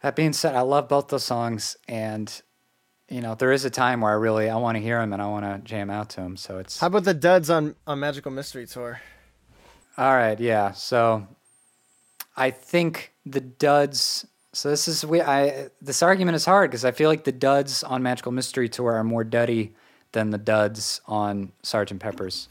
That 0.03 0.17
being 0.17 0.33
said, 0.33 0.55
I 0.55 0.63
love 0.63 0.89
both 0.89 1.09
those 1.09 1.25
songs, 1.25 1.77
and 1.87 2.41
you 3.11 3.21
know, 3.21 3.35
there 3.35 3.53
is 3.53 3.65
a 3.65 3.71
time 3.71 4.01
where 4.01 4.13
I 4.13 4.15
really 4.15 4.49
I 4.49 4.57
want 4.57 4.77
to 4.77 4.83
hear 4.83 5.01
him 5.01 5.13
and 5.13 5.21
I 5.21 5.27
want 5.27 5.45
to 5.45 5.61
jam 5.69 5.91
out 5.91 6.09
to 6.11 6.21
him. 6.23 6.37
So 6.37 6.59
it's 6.59 6.79
How 6.81 6.87
about 6.87 7.05
the 7.05 7.15
duds 7.15 7.51
on 7.51 7.75
on 7.87 8.01
Magical 8.01 8.31
Mystery 8.31 8.67
Tour? 8.67 9.01
all 9.99 10.15
right. 10.15 10.39
Yeah. 10.41 10.73
So 10.73 11.27
I 12.37 12.51
think 12.51 13.13
the 13.27 13.41
duds. 13.41 14.27
So 14.53 14.71
this 14.71 14.89
is 14.89 15.05
we. 15.05 15.21
I 15.21 15.69
this 15.83 16.03
argument 16.03 16.37
is 16.37 16.45
hard 16.45 16.71
because 16.71 16.85
I 16.85 16.91
feel 16.93 17.09
like 17.09 17.25
the 17.25 17.33
duds 17.33 17.85
on 17.85 18.03
Magical 18.03 18.33
Mystery 18.33 18.69
Tour 18.69 18.93
are 18.95 19.05
more 19.05 19.25
duddy 19.25 19.75
than 20.13 20.31
the 20.31 20.39
duds 20.39 21.01
on 21.07 21.53
Sergeant 21.63 22.01
Pepper's. 22.01 22.49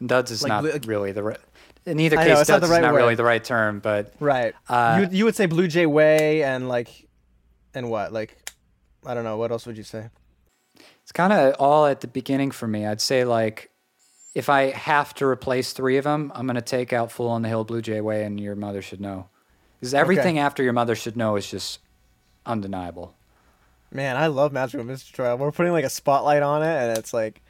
And 0.00 0.08
duds 0.08 0.30
is 0.30 0.42
Like 0.42 0.48
not 0.48 0.62
blue- 0.62 0.78
really 0.86 1.12
the 1.12 1.22
right. 1.22 1.38
In 1.86 1.98
either 1.98 2.16
know, 2.16 2.22
case, 2.24 2.36
not 2.36 2.46
duds 2.46 2.66
the 2.66 2.72
right 2.72 2.80
is 2.80 2.82
not 2.82 2.94
really 2.94 3.14
the 3.14 3.24
right 3.24 3.42
term, 3.42 3.80
but 3.80 4.12
Right. 4.20 4.54
Uh, 4.68 5.06
you 5.10 5.18
you 5.18 5.24
would 5.24 5.34
say 5.36 5.46
Blue 5.46 5.66
Jay 5.66 5.86
Way 5.86 6.42
and 6.42 6.68
like, 6.68 7.08
and 7.74 7.88
what 7.88 8.12
like, 8.12 8.36
I 9.04 9.14
don't 9.14 9.24
know. 9.24 9.36
What 9.36 9.50
else 9.50 9.66
would 9.66 9.76
you 9.76 9.82
say? 9.82 10.10
It's 11.02 11.12
kind 11.12 11.32
of 11.32 11.54
all 11.58 11.86
at 11.86 12.00
the 12.00 12.08
beginning 12.08 12.50
for 12.50 12.68
me. 12.68 12.86
I'd 12.86 13.00
say 13.00 13.24
like 13.24 13.70
if 14.34 14.48
I 14.48 14.70
have 14.70 15.14
to 15.14 15.26
replace 15.26 15.72
three 15.72 15.96
of 15.96 16.04
them, 16.04 16.30
I'm 16.34 16.46
gonna 16.46 16.62
take 16.62 16.92
out 16.92 17.10
"Fool 17.10 17.28
on 17.28 17.42
the 17.42 17.48
Hill," 17.48 17.64
"Blue 17.64 17.82
Jay 17.82 18.00
Way," 18.00 18.24
and 18.24 18.38
"Your 18.38 18.54
Mother 18.54 18.82
Should 18.82 19.00
Know," 19.00 19.28
because 19.80 19.94
everything 19.94 20.38
after 20.38 20.62
"Your 20.62 20.72
Mother 20.72 20.94
Should 20.94 21.16
Know" 21.16 21.36
is 21.36 21.50
just 21.50 21.80
undeniable. 22.46 23.14
Man, 23.90 24.16
I 24.16 24.28
love 24.28 24.52
Magical 24.52 24.84
Mystery 24.84 25.16
Tour. 25.16 25.36
We're 25.36 25.50
putting 25.50 25.72
like 25.72 25.84
a 25.84 25.90
spotlight 25.90 26.42
on 26.42 26.62
it, 26.62 26.66
and 26.66 26.96
it's 26.96 27.12
like 27.12 27.42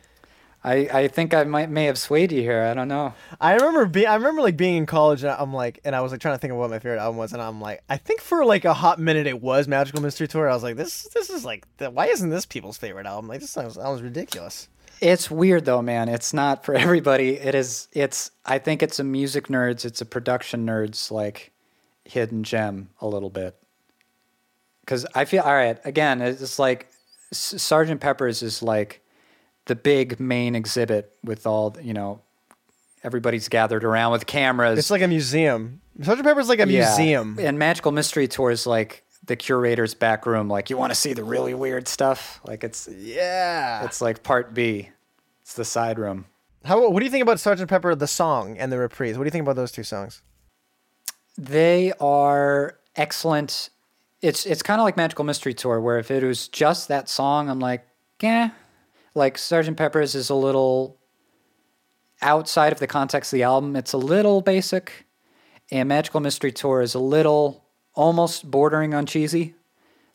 I, 0.62 0.74
I 0.92 1.08
think 1.08 1.32
I 1.32 1.44
might 1.44 1.70
may 1.70 1.86
have 1.86 1.96
swayed 1.98 2.32
you 2.32 2.42
here. 2.42 2.62
I 2.62 2.74
don't 2.74 2.88
know. 2.88 3.14
I 3.40 3.54
remember 3.54 3.86
being 3.86 4.06
I 4.06 4.14
remember 4.16 4.42
like 4.42 4.58
being 4.58 4.76
in 4.76 4.86
college 4.86 5.22
and 5.22 5.32
I'm 5.32 5.54
like 5.54 5.80
and 5.84 5.96
I 5.96 6.02
was 6.02 6.12
like 6.12 6.20
trying 6.20 6.34
to 6.34 6.38
think 6.38 6.52
of 6.52 6.58
what 6.58 6.68
my 6.68 6.78
favorite 6.78 6.98
album 7.00 7.16
was 7.16 7.32
and 7.32 7.40
I'm 7.40 7.60
like 7.60 7.82
I 7.88 7.96
think 7.96 8.20
for 8.20 8.44
like 8.44 8.66
a 8.66 8.74
hot 8.74 8.98
minute 8.98 9.26
it 9.26 9.40
was 9.40 9.66
Magical 9.66 10.02
Mystery 10.02 10.28
Tour. 10.28 10.50
I 10.50 10.54
was 10.54 10.62
like 10.62 10.76
this 10.76 11.04
this 11.14 11.30
is 11.30 11.44
like 11.46 11.66
why 11.78 12.06
isn't 12.08 12.28
this 12.28 12.44
people's 12.44 12.76
favorite 12.76 13.06
album? 13.06 13.28
Like 13.28 13.40
this 13.40 13.50
sounds 13.50 13.74
sounds 13.74 14.02
ridiculous. 14.02 14.68
It's 15.00 15.30
weird 15.30 15.64
though, 15.64 15.82
man. 15.82 16.08
It's 16.08 16.34
not 16.34 16.64
for 16.64 16.74
everybody. 16.86 17.36
It 17.36 17.54
is. 17.54 17.88
It's. 17.92 18.30
I 18.44 18.58
think 18.58 18.82
it's 18.82 18.98
a 18.98 19.04
music 19.04 19.48
nerds. 19.48 19.84
It's 19.84 20.00
a 20.00 20.06
production 20.06 20.66
nerds 20.66 21.10
like 21.10 21.52
hidden 22.04 22.42
gem 22.42 22.90
a 23.00 23.06
little 23.06 23.30
bit. 23.30 23.56
Because 24.80 25.06
I 25.14 25.24
feel 25.24 25.42
all 25.42 25.54
right. 25.54 25.78
Again, 25.84 26.20
it's 26.20 26.58
like 26.58 26.88
S- 27.32 27.62
Sergeant 27.62 28.00
Pepper's 28.00 28.42
is 28.42 28.62
like 28.62 29.00
the 29.70 29.76
big 29.76 30.18
main 30.18 30.54
exhibit 30.56 31.12
with 31.22 31.46
all 31.46 31.76
you 31.80 31.94
know. 31.94 32.20
Everybody's 33.04 33.48
gathered 33.48 33.82
around 33.84 34.12
with 34.12 34.26
cameras. 34.26 34.78
It's 34.78 34.90
like 34.90 35.00
a 35.00 35.08
museum. 35.08 35.80
Sgt. 36.00 36.22
Pepper's 36.22 36.48
like 36.50 36.58
a 36.60 36.68
Yeah. 36.68 36.84
museum. 36.96 37.38
And 37.40 37.58
Magical 37.58 37.92
Mystery 37.92 38.28
Tour 38.28 38.50
is 38.50 38.66
like 38.66 39.04
the 39.24 39.36
curator's 39.36 39.94
back 39.94 40.26
room. 40.26 40.48
Like 40.50 40.68
you 40.70 40.76
want 40.76 40.90
to 40.90 40.94
see 40.94 41.12
the 41.14 41.24
really 41.24 41.54
weird 41.54 41.88
stuff. 41.88 42.40
Like 42.44 42.62
it's 42.64 42.88
Yeah. 42.92 43.84
it's 43.84 44.00
like 44.02 44.22
part 44.22 44.52
B. 44.52 44.90
It's 45.42 45.54
the 45.54 45.64
side 45.64 45.98
room. 45.98 46.26
How 46.64 46.90
what 46.90 46.98
do 47.00 47.04
you 47.06 47.10
think 47.10 47.22
about 47.22 47.38
Sgt. 47.38 47.66
Pepper 47.68 47.94
the 47.94 48.06
song 48.06 48.58
and 48.58 48.70
the 48.70 48.76
reprise? 48.78 49.16
What 49.16 49.24
do 49.24 49.28
you 49.28 49.32
think 49.32 49.42
about 49.46 49.56
those 49.56 49.72
two 49.72 49.82
songs? 49.84 50.20
They 51.38 51.92
are 52.00 52.76
excellent. 52.96 53.70
It's 54.20 54.44
it's 54.44 54.62
kind 54.62 54.78
of 54.80 54.84
like 54.84 54.96
Magical 54.98 55.24
Mystery 55.24 55.54
Tour, 55.54 55.80
where 55.80 55.98
if 55.98 56.10
it 56.10 56.22
was 56.22 56.48
just 56.48 56.88
that 56.88 57.08
song, 57.08 57.48
I'm 57.48 57.60
like, 57.60 57.86
yeah. 58.20 58.50
Like 59.14 59.38
Sergeant 59.38 59.76
Pepper's 59.76 60.14
is 60.14 60.30
a 60.30 60.34
little 60.34 60.98
outside 62.22 62.72
of 62.72 62.78
the 62.78 62.86
context 62.86 63.32
of 63.32 63.36
the 63.38 63.42
album. 63.42 63.76
It's 63.76 63.92
a 63.92 63.98
little 63.98 64.40
basic, 64.40 65.06
and 65.70 65.88
Magical 65.88 66.20
Mystery 66.20 66.52
Tour 66.52 66.80
is 66.80 66.94
a 66.94 66.98
little 67.00 67.64
almost 67.94 68.50
bordering 68.50 68.94
on 68.94 69.06
cheesy. 69.06 69.54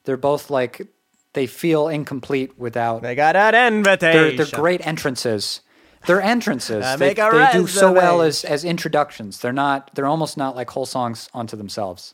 They're 0.06 0.18
both 0.18 0.50
like 0.50 0.88
they 1.34 1.48
feel 1.48 1.88
incomplete 1.88 2.58
without. 2.58 3.02
They 3.02 3.16
got 3.16 3.36
an 3.36 3.52
They're, 3.54 3.68
invitation. 3.68 4.38
they're 4.38 4.60
great 4.60 4.86
entrances. 4.86 5.62
They're 6.06 6.22
entrances. 6.22 6.86
They 7.00 7.14
they 7.14 7.50
do 7.52 7.68
so 7.68 7.92
well 7.92 8.22
as 8.22 8.46
as 8.46 8.64
introductions. 8.64 9.40
They're 9.40 9.52
not. 9.52 9.92
They're 9.96 10.06
almost 10.06 10.38
not 10.38 10.56
like 10.56 10.70
whole 10.70 10.86
songs 10.86 11.30
onto 11.34 11.58
themselves. 11.58 12.14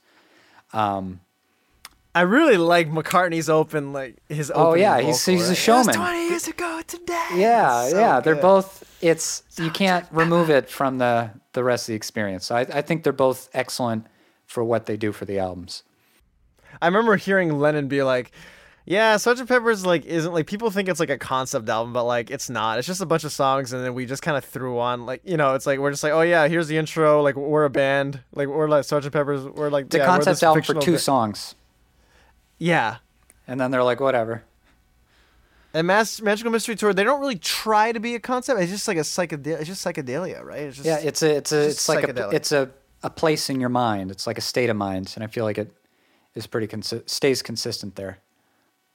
Um, 0.73 1.19
I 2.13 2.21
really 2.21 2.57
like 2.57 2.89
McCartney's 2.91 3.49
open 3.49 3.93
like 3.93 4.17
his 4.27 4.51
Oh, 4.53 4.67
opening 4.69 4.83
yeah, 4.83 4.99
he's- 4.99 5.25
vocal, 5.25 5.33
he's 5.39 5.45
a 5.47 5.49
right? 5.51 5.57
showman. 5.57 5.83
It 5.83 5.87
was 5.87 5.95
Twenty 5.95 6.27
years 6.29 6.47
ago 6.47 6.81
today. 6.85 7.27
Yeah, 7.35 7.87
So 7.89 7.99
yeah. 7.99 8.19
They're 8.19 8.35
both. 8.35 8.83
It's 9.01 9.43
you 9.57 9.69
can't 9.71 10.05
remove 10.11 10.49
it 10.49 10.69
from 10.69 10.97
the 10.97 11.31
the 11.53 11.63
rest 11.63 11.83
of 11.83 11.93
the 11.93 11.95
experience. 11.95 12.45
So 12.45 12.55
I, 12.55 12.61
I 12.61 12.81
think 12.81 13.03
they're 13.03 13.13
both 13.13 13.49
excellent 13.53 14.07
for 14.45 14.63
what 14.63 14.85
they 14.85 14.97
do 14.97 15.11
for 15.11 15.25
the 15.25 15.39
albums. 15.39 15.83
I 16.81 16.87
remember 16.87 17.15
hearing 17.15 17.57
Lennon 17.59 17.87
be 17.87 18.03
like, 18.03 18.31
"Yeah, 18.85 19.15
Sgt. 19.15 19.47
Pepper's 19.47 19.85
like 19.85 20.05
isn't 20.05 20.33
like 20.33 20.47
people 20.47 20.69
think 20.69 20.87
it's 20.89 20.99
like 20.99 21.09
a 21.09 21.17
concept 21.17 21.67
album, 21.69 21.93
but 21.93 22.03
like 22.03 22.29
it's 22.29 22.49
not. 22.49 22.77
It's 22.77 22.87
just 22.87 23.01
a 23.01 23.05
bunch 23.05 23.23
of 23.23 23.31
songs, 23.31 23.71
and 23.73 23.83
then 23.83 23.93
we 23.93 24.05
just 24.05 24.21
kind 24.21 24.37
of 24.37 24.43
threw 24.45 24.79
on 24.79 25.05
like 25.05 25.21
you 25.23 25.37
know, 25.37 25.55
it's 25.55 25.65
like 25.65 25.79
we're 25.79 25.91
just 25.91 26.03
like, 26.03 26.13
oh 26.13 26.21
yeah, 26.21 26.47
here's 26.49 26.67
the 26.67 26.77
intro. 26.77 27.21
Like 27.21 27.35
we're 27.35 27.63
a 27.65 27.69
band. 27.69 28.19
Like 28.35 28.49
we're 28.49 28.67
like 28.67 28.83
Sgt. 28.83 29.11
Pepper's. 29.11 29.45
We're 29.45 29.69
like 29.69 29.89
the 29.89 29.97
a 29.97 29.99
yeah, 30.01 30.05
we're 30.07 30.15
concept 30.23 30.43
album 30.43 30.63
for 30.63 30.73
two 30.75 30.93
ba- 30.93 30.99
songs, 30.99 31.55
Yeah, 32.63 32.97
and 33.47 33.59
then 33.59 33.71
they're 33.71 33.83
like, 33.83 33.99
whatever. 33.99 34.43
and 35.73 35.87
Mas- 35.87 36.21
Magical 36.21 36.51
Mystery 36.51 36.75
Tour, 36.75 36.93
they 36.93 37.03
don't 37.03 37.19
really 37.19 37.37
try 37.39 37.91
to 37.91 37.99
be 37.99 38.13
a 38.13 38.19
concept. 38.19 38.59
It's 38.61 38.71
just 38.71 38.87
like 38.87 38.97
a 38.97 39.01
psychedel. 39.01 39.57
It's 39.59 39.65
just 39.67 39.83
psychedelia, 39.83 40.43
right? 40.43 40.61
It's 40.61 40.77
just 40.77 40.85
Yeah, 40.85 40.99
it's 40.99 41.23
a 41.23 41.35
it's 41.37 41.51
a 41.51 41.63
just 41.65 41.77
it's 41.77 41.89
like 41.89 42.07
a 42.07 42.29
it's 42.29 42.51
a 42.51 42.69
a 43.01 43.09
place 43.09 43.49
in 43.49 43.59
your 43.59 43.69
mind. 43.69 44.11
It's 44.11 44.27
like 44.27 44.37
a 44.37 44.41
state 44.41 44.69
of 44.69 44.75
mind, 44.75 45.11
and 45.15 45.23
I 45.23 45.27
feel 45.27 45.43
like 45.43 45.57
it 45.57 45.73
is 46.35 46.45
pretty 46.45 46.67
consi- 46.67 47.09
stays 47.09 47.41
consistent 47.41 47.95
there. 47.95 48.19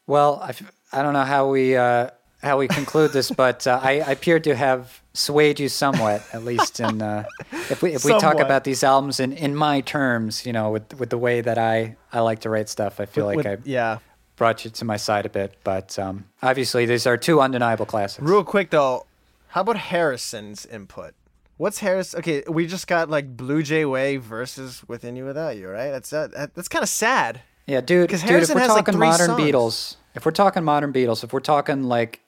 Well, 0.07 0.39
I, 0.41 0.51
f- 0.51 0.73
I 0.93 1.03
don't 1.03 1.13
know 1.15 1.25
how 1.25 1.51
we 1.51 1.75
uh, 1.77 2.11
how 2.47 2.57
we 2.59 2.69
conclude 2.69 3.13
this, 3.13 3.31
but 3.31 3.67
uh, 3.67 3.79
I, 3.83 4.01
I 4.01 4.13
appear 4.13 4.41
to 4.41 4.55
have 4.57 5.03
swayed 5.13 5.61
you 5.61 5.69
somewhat, 5.69 6.23
at 6.33 6.45
least 6.45 6.81
in 6.81 7.03
uh, 7.03 7.25
if 7.71 7.83
we 7.83 7.93
if 7.95 8.05
we 8.05 8.13
talk 8.19 8.39
about 8.41 8.65
these 8.65 8.83
albums 8.83 9.21
in, 9.21 9.33
in 9.33 9.55
my 9.55 9.81
terms, 9.83 10.47
you 10.47 10.53
know, 10.53 10.71
with 10.71 10.99
with 10.99 11.11
the 11.11 11.19
way 11.19 11.41
that 11.43 11.59
I, 11.59 11.97
I 12.13 12.21
like 12.21 12.41
to 12.41 12.51
write 12.51 12.69
stuff, 12.69 13.01
I 13.01 13.07
feel 13.07 13.27
like 13.27 13.37
with- 13.37 13.47
I 13.47 13.59
yeah. 13.65 13.99
brought 14.37 14.65
you 14.65 14.71
to 14.71 14.85
my 14.85 14.97
side 14.97 15.27
a 15.27 15.29
bit. 15.29 15.55
But 15.65 15.99
um, 15.99 16.25
obviously, 16.43 16.87
these 16.87 17.07
are 17.07 17.17
two 17.17 17.41
undeniable 17.41 17.87
classics. 17.87 18.23
Real 18.27 18.45
quick 18.45 18.71
though, 18.71 19.07
how 19.49 19.61
about 19.61 19.77
Harrison's 19.77 20.65
input? 20.67 21.15
What's 21.59 21.79
Harris? 21.79 22.15
Okay, 22.15 22.43
we 22.49 22.67
just 22.67 22.87
got 22.87 23.09
like 23.11 23.37
Blue 23.37 23.63
Jay 23.63 23.85
Way 23.87 24.19
versus 24.19 24.83
Within 24.89 25.17
You 25.17 25.25
Without 25.25 25.57
You, 25.57 25.69
right? 25.69 25.91
That's 25.91 26.11
that, 26.11 26.33
that- 26.33 26.55
that's 26.55 26.69
kind 26.69 26.83
of 26.83 26.89
sad. 26.89 27.41
Yeah, 27.67 27.81
dude. 27.81 28.09
'Cause 28.11 28.21
Dude, 28.21 28.27
if 28.29 28.31
Harrison 28.31 28.55
we're 28.55 28.61
has, 28.61 28.69
like, 28.71 28.79
talking 28.85 28.95
three 29.01 29.09
modern 29.09 29.27
songs. 29.27 29.41
Beatles, 29.43 29.97
if 30.15 30.25
we're 30.25 30.31
talking 30.33 30.63
modern 30.63 30.93
Beatles, 30.93 31.25
if 31.25 31.33
we're 31.33 31.41
talking 31.41 31.83
like 31.83 32.21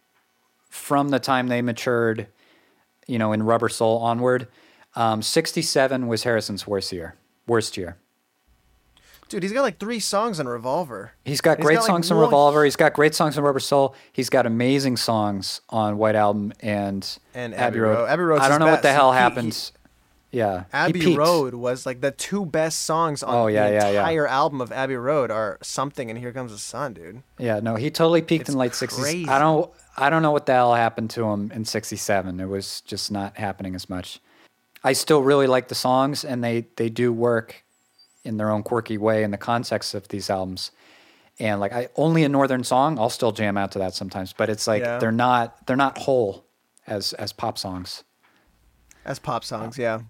from 0.69 1.09
the 1.11 1.19
time 1.19 1.49
they 1.49 1.63
matured, 1.63 2.27
you 3.07 3.19
know, 3.19 3.33
in 3.33 3.43
Rubber 3.43 3.69
Soul 3.69 3.99
onward, 3.99 4.49
um, 4.95 5.23
'67 5.23 6.07
was 6.09 6.23
Harrison's 6.25 6.67
worst 6.67 6.93
year. 6.93 7.15
Worst 7.47 7.77
year. 7.77 7.97
Dude, 9.29 9.43
he's 9.43 9.53
got 9.53 9.61
like 9.61 9.79
three 9.79 10.01
songs 10.01 10.41
on 10.41 10.49
Revolver. 10.49 11.13
He's 11.25 11.43
got 11.43 11.59
He's 11.59 11.67
great 11.67 11.75
got, 11.75 11.81
like, 11.83 11.87
songs 11.89 12.11
on 12.11 12.17
one- 12.17 12.27
Revolver. 12.27 12.65
He's 12.65 12.77
got 12.77 12.95
great 12.95 13.15
songs 13.15 13.37
on 13.37 13.45
Rubber 13.45 13.61
Soul. 13.61 13.95
He's 14.13 14.31
got 14.31 14.47
amazing 14.47 14.97
songs 14.97 15.61
on 15.69 15.99
White 15.99 16.15
Album 16.15 16.55
and, 16.61 17.07
And 17.35 17.55
Abbey 17.55 17.79
Road. 17.81 18.09
Abbey 18.09 18.23
Road's 18.23 18.43
I 18.43 18.49
don't 18.49 18.59
know 18.59 18.67
what 18.67 18.81
the 18.83 18.93
hell 18.93 19.13
He- 19.13 19.19
he- 19.51 19.53
yeah, 20.31 20.65
Abbey. 20.75 21.15
Road 21.17 21.55
was 21.55 21.85
like 21.87 22.01
the 22.03 22.11
two 22.11 22.45
best 22.47 22.83
songs 22.87 23.23
on 23.23 23.35
Oh, 23.35 23.47
yeah, 23.49 23.69
the 23.69 23.75
yeah, 23.75 23.83
yeah. 23.91 24.01
entire 24.01 24.27
album 24.27 24.61
of 24.63 24.73
Abbey 24.73 24.97
Road 24.97 25.31
are 25.31 25.59
something 25.63 26.09
and 26.11 26.19
Here 26.19 26.33
Comes 26.33 26.53
the 26.53 26.59
Sun, 26.59 26.95
dude. 26.95 27.23
Yeah, 27.39 27.61
no, 27.61 27.77
he 27.77 27.91
totally 27.91 28.21
peaked 28.23 28.43
It's 28.43 28.51
in 28.51 28.57
late 28.59 28.73
'60s. 28.73 29.27
I 29.29 29.39
don't, 29.39 29.71
I 30.01 30.11
don't 30.11 30.23
know 30.23 30.31
what 30.31 30.47
the 30.47 30.53
hell 30.53 30.75
happened 30.75 31.11
to 31.11 31.25
him 31.25 31.51
in 31.53 31.65
'67. 31.65 32.41
It 32.41 32.47
was 32.47 32.81
just 32.83 33.11
not 33.11 33.37
happening 33.37 33.75
as 33.75 33.91
much. 33.91 34.21
I 34.85 34.93
still 34.93 35.23
really 35.23 35.47
like 35.47 35.69
the 35.69 35.75
songs, 35.75 36.25
and 36.25 36.43
they 36.43 36.67
they 36.77 36.89
do 36.89 37.13
work 37.13 37.65
in 38.25 38.37
their 38.37 38.51
own 38.51 38.63
quirky 38.63 38.99
way 38.99 39.23
in 39.25 39.31
the 39.31 39.39
context 39.39 39.95
of 39.95 40.09
these 40.09 40.31
albums. 40.31 40.71
And 41.41 41.61
like, 41.61 41.73
I 41.73 41.89
only 41.97 42.25
a 42.25 42.29
northern 42.29 42.65
song, 42.65 42.99
I'll 42.99 43.11
still 43.11 43.31
jam 43.33 43.57
out 43.57 43.71
to 43.73 43.79
that 43.79 43.95
sometimes. 43.95 44.33
But 44.33 44.51
it's 44.51 44.67
like 44.67 44.83
Yeah. 44.83 44.99
they're 44.99 45.13
not 45.13 45.67
they're 45.67 45.77
not 45.77 45.99
whole 45.99 46.45
as 46.87 47.13
as 47.15 47.33
pop 47.33 47.59
songs. 47.59 48.05
As 49.05 49.19
pop 49.19 49.45
songs, 49.45 49.79
yeah. 49.79 50.01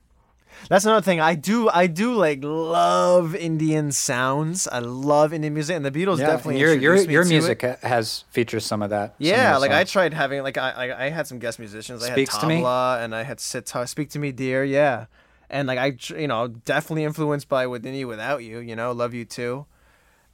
That's 0.68 0.84
another 0.84 1.02
thing. 1.02 1.20
I 1.20 1.34
do 1.34 1.68
I 1.68 1.86
do 1.86 2.14
like 2.14 2.40
love 2.42 3.34
Indian 3.34 3.92
sounds. 3.92 4.66
I 4.68 4.80
love 4.80 5.32
Indian 5.32 5.54
music 5.54 5.76
and 5.76 5.84
the 5.84 5.90
Beatles 5.90 6.18
Yeah, 6.18 6.26
definitely 6.26 6.60
your 6.60 6.74
your 6.74 6.96
your 6.96 7.24
music 7.24 7.62
it. 7.64 7.78
has 7.80 8.24
features 8.30 8.66
some 8.66 8.82
of 8.82 8.90
that. 8.90 9.10
of 9.10 9.14
Yeah, 9.18 9.52
those 9.52 9.60
like 9.62 9.70
I 9.70 9.84
tried 9.84 10.14
having 10.14 10.42
like 10.42 10.58
I 10.58 10.70
I, 10.70 11.06
I 11.06 11.08
had 11.10 11.26
some 11.26 11.38
guest 11.38 11.58
musicians. 11.58 12.02
Speaks 12.04 12.36
I 12.36 12.40
to 12.40 12.46
had 12.46 12.48
Me? 12.48 12.60
Tabla 12.60 13.04
and 13.04 13.14
I 13.14 13.22
had 13.22 13.40
Sitar. 13.40 13.86
Speak 13.86 14.10
to 14.10 14.18
me, 14.18 14.32
dear. 14.32 14.64
Yeah, 14.64 15.06
and 15.48 15.66
like 15.68 15.78
I 15.78 15.96
you 16.18 16.28
know 16.28 16.48
definitely 16.48 17.04
influenced 17.04 17.48
by 17.48 17.66
Within 17.66 17.94
You 17.94 18.08
Without 18.08 18.42
You. 18.44 18.58
You 18.58 18.76
know, 18.76 18.92
love 18.92 19.14
you 19.14 19.24
too. 19.24 19.66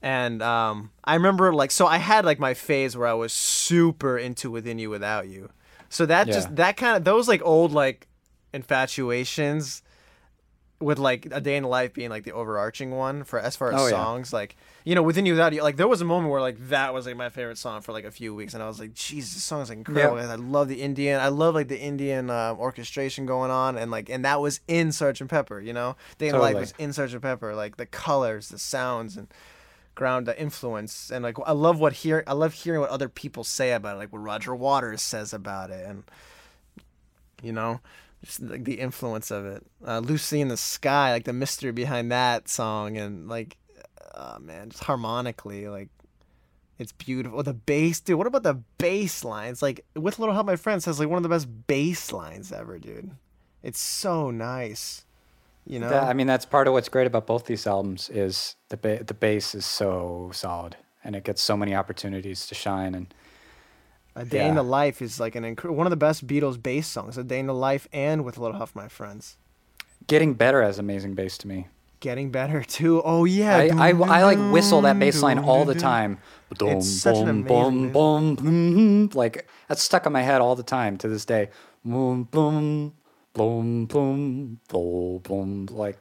And 0.02 0.42
um, 0.42 0.90
I 1.04 1.14
remember 1.14 1.54
like 1.54 1.70
so 1.70 1.86
I 1.86 1.96
had 1.98 2.24
like 2.24 2.38
my 2.38 2.52
phase 2.54 2.96
where 2.96 3.06
I 3.08 3.14
was 3.14 3.32
super 3.32 4.18
into 4.18 4.50
Within 4.50 4.78
You 4.78 4.90
Without 4.90 5.28
You. 5.28 5.50
So 5.88 6.04
that 6.06 6.26
Yeah. 6.26 6.34
just 6.34 6.56
that 6.56 6.76
kind 6.76 6.96
of 6.96 7.04
those 7.04 7.28
like 7.28 7.40
old 7.44 7.72
like 7.72 8.06
infatuations 8.52 9.82
with 10.84 10.98
like 10.98 11.26
a 11.32 11.40
day 11.40 11.56
in 11.56 11.62
the 11.64 11.68
life 11.68 11.92
being 11.92 12.10
like 12.10 12.24
the 12.24 12.32
overarching 12.32 12.90
one 12.90 13.24
for 13.24 13.40
as 13.40 13.56
far 13.56 13.72
as 13.72 13.80
Oh, 13.80 13.84
yeah. 13.86 13.90
songs 13.92 14.32
like 14.32 14.56
you 14.84 14.94
know 14.94 15.02
within 15.02 15.26
you 15.26 15.32
without 15.32 15.52
you 15.52 15.62
like 15.62 15.76
there 15.76 15.88
was 15.88 16.00
a 16.00 16.04
moment 16.04 16.30
where 16.30 16.40
like 16.40 16.58
that 16.68 16.92
was 16.94 17.06
like 17.06 17.16
my 17.16 17.28
favorite 17.30 17.58
song 17.58 17.80
for 17.80 17.92
like 17.92 18.04
a 18.04 18.10
few 18.10 18.34
weeks 18.34 18.54
and 18.54 18.62
i 18.62 18.66
was 18.68 18.78
like 18.78 18.92
jesus 18.94 19.34
this 19.34 19.44
song 19.44 19.62
is 19.62 19.70
incredible 19.70 20.18
Yeah. 20.18 20.30
i 20.32 20.34
love 20.36 20.68
the 20.68 20.82
indian 20.82 21.20
i 21.20 21.28
love 21.28 21.54
like 21.54 21.68
the 21.68 21.80
indian 21.80 22.30
uh, 22.30 22.54
orchestration 22.58 23.26
going 23.26 23.50
on 23.50 23.76
and 23.78 23.90
like 23.90 24.08
and 24.10 24.24
that 24.24 24.40
was 24.40 24.60
in 24.68 24.88
Sgt. 24.88 25.28
pepper 25.28 25.58
you 25.60 25.72
know 25.72 25.96
day 26.18 26.28
in 26.28 26.32
the 26.34 26.38
life 26.38 26.54
Totally. 26.54 26.60
was 26.60 26.74
in 26.78 26.90
Sgt. 26.90 27.20
pepper 27.22 27.54
like 27.54 27.76
the 27.78 27.86
colors 27.86 28.50
the 28.50 28.58
sounds 28.58 29.16
and 29.16 29.28
ground 29.94 30.26
the 30.26 30.38
influence 30.40 31.10
and 31.10 31.22
like 31.22 31.36
i 31.46 31.52
love 31.52 31.78
what 31.78 31.92
hear 31.92 32.24
i 32.26 32.32
love 32.32 32.52
hearing 32.52 32.80
what 32.80 32.90
other 32.90 33.08
people 33.08 33.44
say 33.44 33.72
about 33.72 33.94
it 33.94 33.98
like 33.98 34.12
what 34.12 34.18
roger 34.22 34.54
waters 34.54 35.00
says 35.00 35.32
about 35.32 35.70
it 35.70 35.86
and 35.86 36.02
you 37.42 37.52
know 37.52 37.80
just 38.24 38.40
like 38.40 38.64
the 38.64 38.80
influence 38.80 39.30
of 39.30 39.46
it. 39.46 39.64
Uh, 39.86 39.98
lucy 40.00 40.40
in 40.40 40.48
the 40.48 40.56
sky 40.56 41.12
like 41.12 41.24
the 41.24 41.32
mystery 41.32 41.72
behind 41.72 42.10
that 42.10 42.48
song 42.48 42.96
and 42.96 43.28
like 43.28 43.56
oh 44.14 44.38
man 44.40 44.70
just 44.70 44.84
harmonically 44.84 45.68
like 45.68 45.88
it's 46.78 46.92
beautiful. 46.92 47.42
The 47.42 47.54
bass 47.54 48.00
dude 48.00 48.18
what 48.18 48.26
about 48.26 48.42
the 48.42 48.60
bass 48.78 49.24
lines? 49.24 49.62
Like 49.62 49.84
with 49.94 50.18
little 50.18 50.34
help 50.34 50.46
my 50.46 50.56
friends 50.56 50.84
has 50.86 50.98
like 50.98 51.08
one 51.08 51.18
of 51.18 51.22
the 51.22 51.28
best 51.28 51.48
bass 51.66 52.12
lines 52.12 52.50
ever 52.52 52.78
dude. 52.78 53.10
It's 53.62 53.80
so 53.80 54.30
nice 54.30 55.04
you 55.66 55.78
know? 55.78 55.88
That- 55.88 56.04
I 56.04 56.12
mean, 56.12 56.26
that's 56.26 56.44
part 56.44 56.66
of 56.66 56.74
what's 56.74 56.88
great 56.88 57.06
about 57.06 57.26
both 57.26 57.46
these 57.46 57.66
albums 57.66 58.10
is 58.10 58.56
the 58.68 58.76
ba- 58.76 59.04
the 59.04 59.14
bass 59.14 59.54
is 59.54 59.64
so 59.64 60.30
solid 60.34 60.76
and 61.02 61.16
it 61.16 61.24
gets 61.24 61.42
so 61.42 61.56
many 61.56 61.74
opportunities 61.74 62.46
to 62.46 62.54
shine. 62.54 62.94
And 62.94 63.12
a 64.16 64.24
day 64.24 64.48
in 64.48 64.54
the 64.54 64.62
life 64.62 65.02
is 65.02 65.18
like 65.18 65.34
an 65.34 65.44
inc- 65.44 65.68
one 65.68 65.86
of 65.86 65.90
the 65.90 65.96
best 65.96 66.26
beatles 66.26 66.60
bass 66.62 66.86
songs 66.86 67.18
a 67.18 67.24
day 67.24 67.38
in 67.38 67.46
the 67.46 67.54
life 67.54 67.88
and 67.92 68.24
with 68.24 68.38
little 68.38 68.56
help 68.56 68.74
my 68.74 68.88
friends 68.88 69.36
getting 70.06 70.34
better 70.34 70.62
as 70.62 70.78
amazing 70.78 71.14
bass 71.14 71.38
to 71.38 71.48
me. 71.48 71.66
getting 72.00 72.30
better 72.30 72.62
too 72.62 73.02
oh 73.04 73.24
yeah 73.24 73.56
I, 73.56 73.68
I, 73.68 73.90
I 73.90 74.24
like 74.24 74.38
whistle 74.52 74.82
that 74.82 74.98
bass 74.98 75.22
line 75.22 75.38
all 75.38 75.64
the 75.64 75.74
time. 75.74 76.18
It's 76.60 76.88
such 76.88 77.16
an 77.16 77.42
boom, 77.42 77.74
amazing 77.74 77.92
boom, 77.92 78.34
boom, 78.36 78.36
mm-hmm. 78.36 79.18
like 79.18 79.48
that's 79.68 79.82
stuck 79.82 80.06
in 80.06 80.12
my 80.12 80.22
head 80.22 80.40
all 80.40 80.54
the 80.54 80.62
time 80.62 80.96
to 80.98 81.08
this 81.08 81.24
day. 81.24 81.50
Boom, 81.84 82.24
boom, 82.24 82.94
boom, 83.32 83.86
boom, 83.86 84.60
boom, 84.68 85.18
boom. 85.18 85.66
Like 85.70 85.98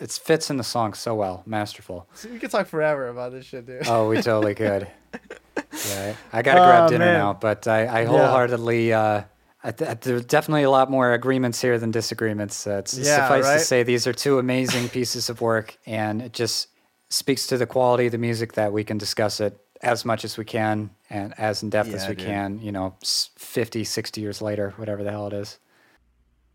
it 0.00 0.12
fits 0.12 0.50
in 0.50 0.58
the 0.58 0.64
song 0.64 0.94
so 0.94 1.14
well, 1.14 1.42
masterful. 1.46 2.08
So 2.14 2.28
we 2.28 2.38
could 2.38 2.50
talk 2.50 2.66
forever 2.66 3.08
about 3.08 3.32
this 3.32 3.46
shit, 3.46 3.66
dude. 3.66 3.88
Oh, 3.88 4.08
we 4.08 4.20
totally 4.20 4.54
could. 4.54 4.88
Yeah, 5.88 6.14
I 6.32 6.42
gotta 6.42 6.60
grab 6.60 6.84
Oh, 6.84 6.88
dinner 6.88 7.04
man. 7.06 7.14
now, 7.14 7.32
but 7.34 7.66
I, 7.66 8.02
I 8.02 8.04
wholeheartedly. 8.04 8.92
Uh, 8.92 9.22
I 9.64 9.72
th- 9.72 10.00
there's 10.00 10.24
definitely 10.24 10.62
a 10.62 10.70
lot 10.70 10.90
more 10.90 11.12
agreements 11.14 11.60
here 11.60 11.78
than 11.78 11.90
disagreements. 11.90 12.66
Uh, 12.66 12.78
it's 12.78 12.96
Yeah, 12.96 13.16
suffice 13.16 13.44
right? 13.44 13.58
to 13.58 13.64
say, 13.64 13.82
these 13.82 14.06
are 14.06 14.12
two 14.12 14.38
amazing 14.38 14.88
pieces 14.96 15.28
of 15.28 15.40
work, 15.40 15.76
and 15.86 16.22
it 16.22 16.32
just 16.32 16.68
speaks 17.10 17.46
to 17.48 17.56
the 17.58 17.66
quality 17.66 18.06
of 18.06 18.12
the 18.12 18.18
music 18.18 18.52
that 18.52 18.72
we 18.72 18.84
can 18.84 18.98
discuss 18.98 19.40
it 19.40 19.58
as 19.82 20.04
much 20.04 20.24
as 20.24 20.36
we 20.36 20.44
can 20.44 20.90
and 21.10 21.32
as 21.38 21.62
in 21.62 21.70
depth 21.70 21.92
as 21.94 22.08
we 22.08 22.14
dude. 22.14 22.26
can. 22.26 22.60
You 22.60 22.70
know, 22.72 22.94
s- 23.02 23.30
50, 23.36 23.82
60 23.84 24.20
years 24.20 24.40
later, 24.42 24.74
whatever 24.76 25.02
the 25.02 25.10
hell 25.10 25.26
it 25.28 25.32
is. 25.32 25.58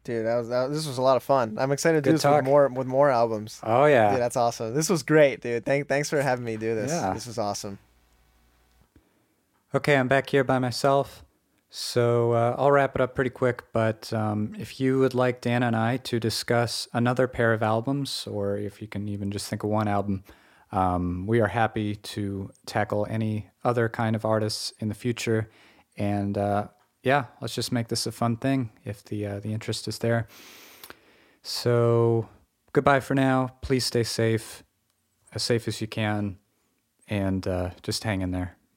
Dude, 0.06 0.26
that 0.26 0.36
was 0.36 0.50
that, 0.50 0.70
this 0.70 0.86
was 0.86 0.98
a 0.98 1.02
lot 1.02 1.16
of 1.18 1.24
fun. 1.24 1.56
I'm 1.58 1.72
excited 1.72 2.04
to 2.04 2.10
do 2.10 2.14
this 2.14 2.22
talk. 2.24 2.36
with 2.38 2.46
more 2.46 2.68
with 2.68 2.88
more 2.88 3.10
albums. 3.10 3.60
Oh 3.64 3.86
yeah. 3.86 4.12
Dude, 4.12 4.20
that's 4.22 4.36
awesome. 4.36 4.74
This 4.74 4.90
was 4.90 5.02
great, 5.04 5.40
dude. 5.42 5.64
Thank 5.66 5.88
thanks 5.88 6.10
for 6.10 6.22
having 6.22 6.44
me 6.44 6.58
do 6.58 6.76
this. 6.76 6.92
Yeah. 6.92 7.14
This 7.14 7.26
was 7.26 7.38
awesome. 7.38 7.80
Okay, 9.76 9.96
I'm 9.96 10.08
back 10.08 10.30
here 10.30 10.44
by 10.44 10.60
myself. 10.60 11.26
So 11.72 12.34
uh, 12.34 12.56
I'll 12.60 12.72
wrap 12.72 12.94
it 12.94 13.02
up 13.02 13.16
pretty 13.16 13.32
quick. 13.32 13.64
But 13.74 14.14
um, 14.14 14.54
if 14.60 14.80
you 14.80 15.00
would 15.00 15.16
like 15.16 15.42
Dan 15.42 15.64
and 15.64 15.76
I 15.76 15.98
to 15.98 16.20
discuss 16.20 16.88
another 16.94 17.28
pair 17.28 17.54
of 17.54 17.64
albums, 17.64 18.28
or 18.30 18.56
if 18.56 18.84
you 18.84 18.88
can 18.88 19.08
even 19.08 19.32
just 19.32 19.48
think 19.48 19.64
of 19.64 19.72
one 19.72 19.88
album, 19.88 20.26
um, 20.72 21.26
we 21.26 21.42
are 21.42 21.48
happy 21.48 21.96
to 21.96 22.52
tackle 22.68 23.08
any 23.10 23.50
other 23.64 23.90
kind 23.90 24.16
of 24.16 24.26
artists 24.26 24.74
in 24.78 24.90
the 24.90 24.94
future. 24.94 25.50
And 25.98 26.38
uh, 26.38 26.68
yeah, 27.02 27.26
let's 27.42 27.56
just 27.56 27.72
make 27.72 27.88
this 27.88 28.06
a 28.06 28.12
fun 28.12 28.38
thing 28.38 28.70
if 28.86 29.04
the 29.04 29.26
uh, 29.26 29.40
the 29.40 29.54
interest 29.54 29.88
is 29.88 29.98
there. 29.98 30.28
So 31.42 32.30
goodbye 32.74 33.00
for 33.00 33.16
now. 33.16 33.56
Please 33.62 33.86
stay 33.86 34.04
safe, 34.04 34.62
as 35.34 35.42
safe 35.42 35.68
as 35.68 35.82
you 35.82 35.88
can, 35.88 36.38
and 37.08 37.48
uh, 37.48 37.72
just 37.82 38.04
hang 38.04 38.22
in 38.22 38.30
there. 38.30 38.56